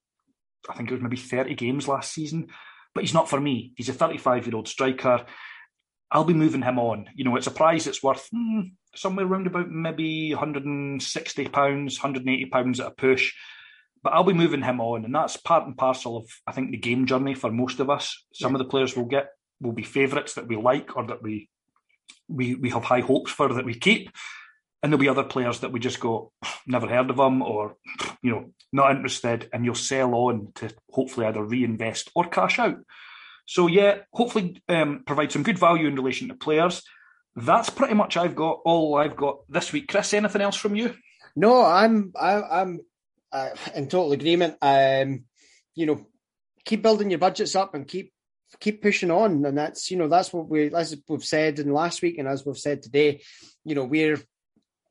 I 0.71 0.75
think 0.75 0.91
it 0.91 0.95
was 0.95 1.03
maybe 1.03 1.17
30 1.17 1.55
games 1.57 1.89
last 1.89 2.13
season. 2.13 2.49
But 2.95 3.05
he's 3.05 3.15
not 3.15 3.29
for 3.29 3.41
me. 3.41 3.73
He's 3.77 3.89
a 3.89 3.95
35 3.95 4.47
year 4.47 4.57
old 4.57 4.69
striker. 4.69 5.27
I'll 6.11 6.25
be 6.25 6.35
moving 6.35 6.63
him 6.63 6.79
on. 6.79 7.09
You 7.15 7.25
know, 7.25 7.37
it's 7.37 7.47
a 7.47 7.53
prize 7.53 7.87
that's 7.87 8.03
worth 8.03 8.29
hmm, 8.31 8.61
somewhere 8.95 9.27
around 9.27 9.47
about 9.47 9.71
maybe 9.71 10.35
160 10.35 11.49
pounds, 11.49 11.99
180 11.99 12.47
pounds 12.47 12.81
at 12.81 12.89
a 12.89 12.91
push 12.91 13.33
but 14.03 14.13
I'll 14.13 14.25
be 14.25 14.33
moving 14.33 14.63
him 14.63 14.81
on, 14.81 15.05
and 15.05 15.15
that's 15.15 15.37
part 15.37 15.67
and 15.67 15.77
parcel 15.77 16.17
of 16.17 16.31
I 16.47 16.53
think 16.53 16.71
the 16.71 16.77
game 16.77 17.07
journey 17.07 17.35
for 17.35 17.51
most 17.51 17.81
of 17.81 17.91
us. 17.91 18.25
Some 18.35 18.53
yeah. 18.53 18.57
of 18.57 18.59
the 18.59 18.71
players 18.71 18.97
will 18.97 19.05
get 19.05 19.31
will 19.61 19.73
be 19.73 19.85
favourites 19.85 20.35
that 20.35 20.49
we 20.49 20.57
like 20.57 20.97
or 20.97 21.07
that 21.07 21.23
we 21.23 21.49
we 22.29 22.55
we 22.55 22.71
have 22.71 22.85
high 22.85 23.01
hopes 23.01 23.31
for 23.31 23.53
that 23.53 23.65
we 23.65 23.75
keep, 23.75 24.11
and 24.83 24.93
there'll 24.93 25.01
be 25.01 25.09
other 25.09 25.25
players 25.25 25.61
that 25.61 25.73
we 25.73 25.81
just 25.81 26.01
go 26.01 26.33
never 26.67 26.89
heard 26.89 27.11
of 27.11 27.17
them 27.17 27.43
or 27.43 27.77
you 28.23 28.31
know 28.31 28.53
not 28.73 28.91
interested, 28.91 29.49
and 29.53 29.65
you'll 29.65 29.75
sell 29.75 30.15
on 30.15 30.49
to 30.57 30.71
hopefully 30.91 31.27
either 31.27 31.45
reinvest 31.45 32.11
or 32.15 32.27
cash 32.27 32.59
out. 32.59 32.79
So 33.47 33.67
yeah, 33.67 33.99
hopefully 34.13 34.63
um, 34.69 35.03
provide 35.07 35.33
some 35.33 35.43
good 35.43 35.59
value 35.59 35.87
in 35.87 35.97
relation 35.97 36.29
to 36.29 36.35
players. 36.35 36.83
That's 37.37 37.71
pretty 37.71 37.95
much 37.95 38.17
I've 38.17 38.37
got 38.37 38.61
all 38.65 38.97
I've 38.97 39.17
got 39.17 39.39
this 39.49 39.73
week. 39.73 39.89
Kris, 39.89 40.15
anything 40.15 40.43
else 40.43 40.57
from 40.57 40.75
you? 40.75 40.95
No, 41.35 41.65
I'm 41.65 42.13
I, 42.19 42.43
I'm 42.43 42.81
uh, 43.33 43.51
in 43.75 43.89
total 43.89 44.13
agreement. 44.13 44.57
Um, 44.63 45.25
you 45.75 45.87
know, 45.87 46.07
keep 46.65 46.83
building 46.83 47.11
your 47.11 47.19
budgets 47.19 47.57
up 47.57 47.75
and 47.75 47.89
keep 47.89 48.13
keep 48.61 48.83
pushing 48.83 49.11
on, 49.11 49.45
and 49.45 49.57
that's 49.57 49.91
you 49.91 49.97
know 49.97 50.09
that's 50.09 50.33
what 50.33 50.49
we 50.49 50.73
as 50.75 50.97
we've 51.09 51.25
said 51.25 51.59
in 51.59 51.73
last 51.73 52.03
week 52.03 52.19
and 52.19 52.29
as 52.29 52.45
we've 52.45 52.59
said 52.59 52.83
today. 52.83 53.23
You 53.65 53.75
know, 53.75 53.85
we're 53.85 54.21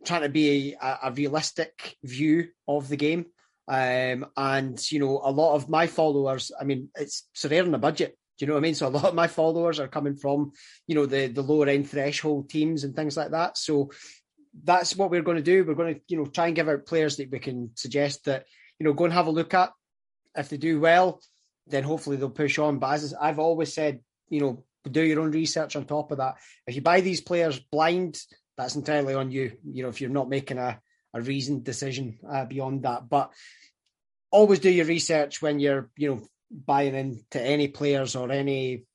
trying 0.06 0.22
to 0.22 0.30
be 0.30 0.76
a, 0.82 1.00
a 1.04 1.12
realistic 1.12 1.98
view 2.04 2.48
of 2.68 2.88
the 2.88 2.98
game. 2.98 3.26
Um, 3.68 4.26
and 4.36 4.92
you 4.92 5.00
know, 5.00 5.22
a 5.24 5.32
lot 5.32 5.56
of 5.56 5.70
my 5.70 5.88
followers, 5.88 6.52
I 6.60 6.64
mean, 6.64 6.90
it's 6.96 7.28
so 7.34 7.48
they're 7.48 7.64
on 7.64 7.74
a 7.74 7.80
budget. 7.80 8.18
Do 8.38 8.46
you 8.46 8.48
know 8.48 8.56
what 8.56 8.62
I 8.62 8.64
mean? 8.64 8.76
So 8.76 8.88
a 8.88 8.90
lot 8.90 9.06
of 9.06 9.14
my 9.14 9.28
followers 9.28 9.80
are 9.80 9.88
coming 9.88 10.16
from, 10.16 10.52
you 10.88 10.96
know, 10.96 11.06
the 11.06 11.28
the 11.28 11.44
lower 11.44 11.68
end 11.68 11.90
threshold 11.90 12.50
teams 12.50 12.84
and 12.84 12.96
things 12.96 13.16
like 13.16 13.32
that. 13.32 13.58
So 13.58 13.92
that's 14.64 14.96
what 14.96 15.12
we're 15.12 15.22
going 15.22 15.38
to 15.38 15.44
do. 15.44 15.64
We're 15.64 15.76
going 15.76 15.96
to, 15.96 16.02
you 16.08 16.18
know, 16.18 16.26
try 16.26 16.48
and 16.48 16.56
give 16.56 16.68
out 16.68 16.86
players 16.86 17.18
that 17.18 17.32
we 17.32 17.40
can 17.40 17.72
suggest 17.76 18.26
that, 18.26 18.46
you 18.80 18.86
know, 18.86 18.94
go 18.94 19.06
and 19.06 19.14
have 19.14 19.28
a 19.28 19.32
look 19.32 19.54
at. 19.54 19.72
If 20.36 20.50
they 20.50 20.58
do 20.58 20.80
well, 20.80 21.22
then 21.68 21.84
hopefully 21.84 22.18
they'll 22.18 22.30
push 22.30 22.58
on. 22.60 22.80
But 22.80 22.94
as 22.94 23.14
I've 23.14 23.40
always 23.40 23.74
said, 23.74 24.00
you 24.30 24.40
know, 24.40 24.64
do 24.90 25.02
your 25.02 25.22
own 25.22 25.32
research 25.32 25.76
on 25.76 25.86
top 25.86 26.12
of 26.12 26.18
that. 26.18 26.36
If 26.66 26.76
you 26.76 26.82
buy 26.82 27.02
these 27.02 27.22
players 27.22 27.60
blind, 27.60 28.20
that's 28.58 28.76
entirely 28.76 29.14
on 29.14 29.32
you. 29.32 29.54
You 29.70 29.84
know, 29.84 29.90
if 29.90 30.02
you're 30.02 30.10
not 30.10 30.30
making 30.30 30.58
a, 30.58 30.80
a 31.14 31.22
reasoned 31.22 31.64
decision 31.64 32.20
uh, 32.30 32.46
beyond 32.46 32.84
that. 32.84 33.08
But 33.10 33.32
always 34.32 34.60
do 34.60 34.70
your 34.70 34.86
research 34.86 35.42
when 35.42 35.60
you're, 35.60 35.90
you 35.98 36.10
know, 36.10 36.22
buying 36.50 36.96
into 36.96 37.42
any 37.42 37.68
players 37.68 38.16
or 38.16 38.32
any, 38.32 38.86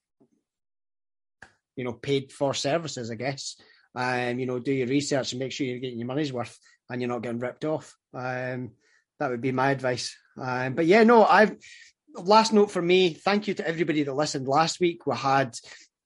you 1.77 1.85
know, 1.85 1.93
paid 1.93 2.33
for 2.33 2.55
services, 2.55 3.11
I 3.11 3.15
guess 3.15 3.57
um, 3.97 4.39
you 4.39 4.45
know, 4.45 4.59
do 4.59 4.73
your 4.73 4.87
research 4.87 5.33
and 5.33 5.41
make 5.41 5.53
sure 5.53 5.67
you're 5.67 5.79
getting 5.79 5.99
your 5.99 6.07
money's 6.07 6.33
worth 6.33 6.59
and 6.91 7.01
you're 7.01 7.09
not 7.09 7.23
getting 7.23 7.41
ripped 7.41 7.65
off. 7.65 7.97
Um, 8.15 8.73
that 9.19 9.31
would 9.31 9.41
be 9.41 9.53
my 9.53 9.71
advice. 9.71 10.15
Um, 10.39 10.75
but 10.75 10.85
yeah, 10.85 11.03
no, 11.03 11.25
I've 11.25 11.57
last 12.15 12.53
note 12.53 12.71
for 12.71 12.83
me. 12.83 13.15
Thank 13.15 13.49
you 13.49 13.55
to 13.55 13.67
everybody 13.67 14.03
that 14.03 14.15
listened 14.15 14.47
last 14.47 14.81
week. 14.81 15.07
We 15.07 15.17
had 15.17 15.57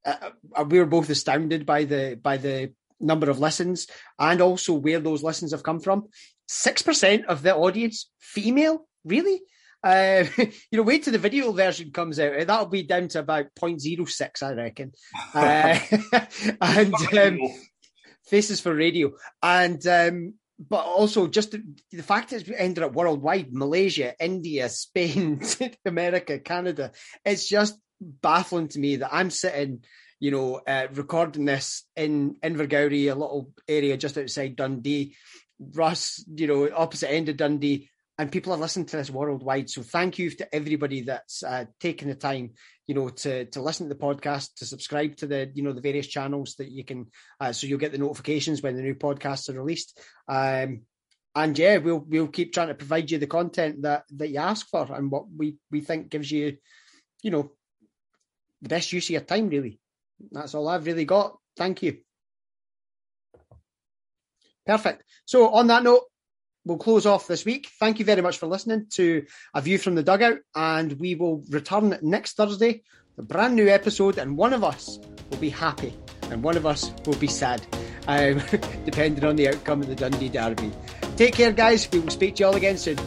uh, 0.07 0.30
uh, 0.55 0.64
we 0.64 0.78
were 0.78 0.86
both 0.86 1.11
astounded 1.11 1.66
by 1.66 1.84
the 1.84 2.18
by 2.20 2.36
the 2.36 2.72
number 3.01 3.28
of 3.28 3.41
listens 3.41 3.88
and 4.18 4.41
also 4.41 4.74
where 4.74 5.01
those 5.01 5.24
listens 5.24 5.51
have 5.51 5.64
come 5.64 5.80
from. 5.80 6.07
Six 6.47 6.82
percent 6.82 7.26
of 7.26 7.43
the 7.43 7.57
audience 7.57 8.09
female, 8.20 8.86
really. 9.05 9.43
Uh, 9.82 10.24
you 10.38 10.53
know, 10.72 10.82
wait 10.82 11.03
till 11.03 11.12
the 11.12 11.18
video 11.18 11.51
version 11.51 11.91
comes 11.91 12.20
out. 12.20 12.47
That'll 12.47 12.66
be 12.66 12.82
down 12.82 13.09
to 13.09 13.20
about 13.20 13.47
0.06, 13.59 14.43
I 14.43 14.53
reckon. 14.53 14.93
Uh, 15.34 15.78
and 16.61 16.95
um, 17.18 17.38
Faces 18.31 18.61
for 18.61 18.74
Radio, 18.74 19.12
and 19.43 19.85
um, 19.87 20.35
but 20.59 20.85
also 20.85 21.26
just 21.26 21.51
the, 21.51 21.64
the 21.91 22.03
fact 22.03 22.31
that 22.31 22.43
it's 22.43 22.51
ended 22.57 22.85
up 22.85 22.93
worldwide 22.93 23.53
Malaysia, 23.53 24.14
India, 24.22 24.68
Spain, 24.68 25.43
America, 25.85 26.39
Canada. 26.39 26.93
It's 27.24 27.49
just 27.49 27.76
baffling 28.01 28.68
to 28.68 28.78
me 28.78 28.97
that 28.97 29.12
I'm 29.12 29.31
sitting, 29.31 29.85
you 30.20 30.31
know, 30.31 30.61
uh, 30.66 30.87
recording 30.95 31.45
this 31.45 31.85
in 31.97 32.37
Invergowrie, 32.43 33.11
a 33.11 33.14
little 33.14 33.51
area 33.66 33.97
just 33.97 34.16
outside 34.16 34.57
Dundee. 34.57 35.16
Russ, 35.74 36.24
you 36.35 36.47
know, 36.47 36.70
opposite 36.74 37.11
end 37.11 37.28
of 37.28 37.37
Dundee, 37.37 37.89
and 38.21 38.31
people 38.31 38.53
are 38.53 38.59
listening 38.59 38.85
to 38.85 38.99
this 38.99 39.09
worldwide. 39.09 39.71
So 39.71 39.81
thank 39.81 40.18
you 40.18 40.29
to 40.29 40.55
everybody 40.55 41.01
that's 41.01 41.43
uh, 41.43 41.64
taken 41.81 42.09
the 42.09 42.14
time, 42.14 42.51
you 42.87 42.95
know, 42.95 43.09
to 43.09 43.47
to 43.47 43.62
listen 43.62 43.89
to 43.89 43.95
the 43.95 43.99
podcast, 43.99 44.57
to 44.57 44.66
subscribe 44.66 45.16
to 45.16 45.27
the 45.27 45.51
you 45.55 45.62
know 45.62 45.73
the 45.73 45.81
various 45.81 46.07
channels 46.07 46.55
that 46.57 46.71
you 46.71 46.85
can, 46.85 47.07
uh, 47.41 47.53
so 47.53 47.66
you'll 47.66 47.79
get 47.79 47.93
the 47.93 47.99
notifications 47.99 48.61
when 48.61 48.77
the 48.77 48.83
new 48.83 48.95
podcasts 48.95 49.49
are 49.49 49.59
released. 49.59 49.99
Um, 50.29 50.83
and 51.35 51.59
yeah, 51.59 51.79
we'll 51.79 52.05
we'll 52.07 52.29
keep 52.29 52.53
trying 52.53 52.68
to 52.68 52.75
provide 52.75 53.11
you 53.11 53.16
the 53.16 53.27
content 53.27 53.81
that 53.83 54.05
that 54.16 54.29
you 54.29 54.39
ask 54.39 54.68
for 54.68 54.93
and 54.93 55.11
what 55.11 55.25
we 55.35 55.57
we 55.71 55.81
think 55.81 56.11
gives 56.11 56.31
you, 56.31 56.59
you 57.23 57.31
know, 57.31 57.53
the 58.61 58.68
best 58.68 58.93
use 58.93 59.07
of 59.07 59.14
your 59.14 59.23
time. 59.23 59.49
Really, 59.49 59.81
that's 60.31 60.55
all 60.55 60.68
I've 60.68 60.85
really 60.85 61.07
got. 61.07 61.39
Thank 61.57 61.83
you. 61.83 61.97
Perfect. 64.66 65.05
So 65.25 65.49
on 65.49 65.68
that 65.68 65.85
note, 65.85 66.03
we'll 66.71 66.79
close 66.79 67.05
off 67.05 67.27
this 67.27 67.45
week. 67.45 67.68
Thank 67.81 67.99
you 67.99 68.05
very 68.05 68.23
much 68.23 68.39
for 68.39 68.47
listening 68.47 68.87
to 68.91 69.27
A 69.55 69.61
View 69.61 69.77
from 69.77 69.97
the 69.97 70.05
Dugout, 70.05 70.39
and 70.55 70.93
we 71.01 71.16
will 71.16 71.43
return 71.51 71.99
next 72.01 72.37
Thursday, 72.37 72.83
a 73.18 73.23
brand 73.23 73.57
new 73.57 73.68
episode, 73.68 74.18
and 74.18 74.37
one 74.37 74.53
of 74.53 74.62
us 74.62 75.01
will 75.31 75.39
be 75.39 75.51
happy 75.51 75.93
and 76.31 76.45
one 76.45 76.57
of 76.57 76.66
us 76.66 76.93
will 77.07 77.16
be 77.16 77.27
sad, 77.27 77.61
um, 78.07 78.41
depending 78.85 79.25
on 79.25 79.35
the 79.35 79.49
outcome 79.49 79.83
of 79.83 79.89
the 79.89 79.97
Dundee 79.97 80.29
Derby. 80.29 80.71
Take 81.16 81.35
care, 81.35 81.51
guys. 81.51 81.89
We 81.91 81.99
will 81.99 82.11
speak 82.11 82.37
to 82.37 82.45
you 82.45 82.47
all 82.47 82.55
again 82.55 82.79
soon. 82.79 82.99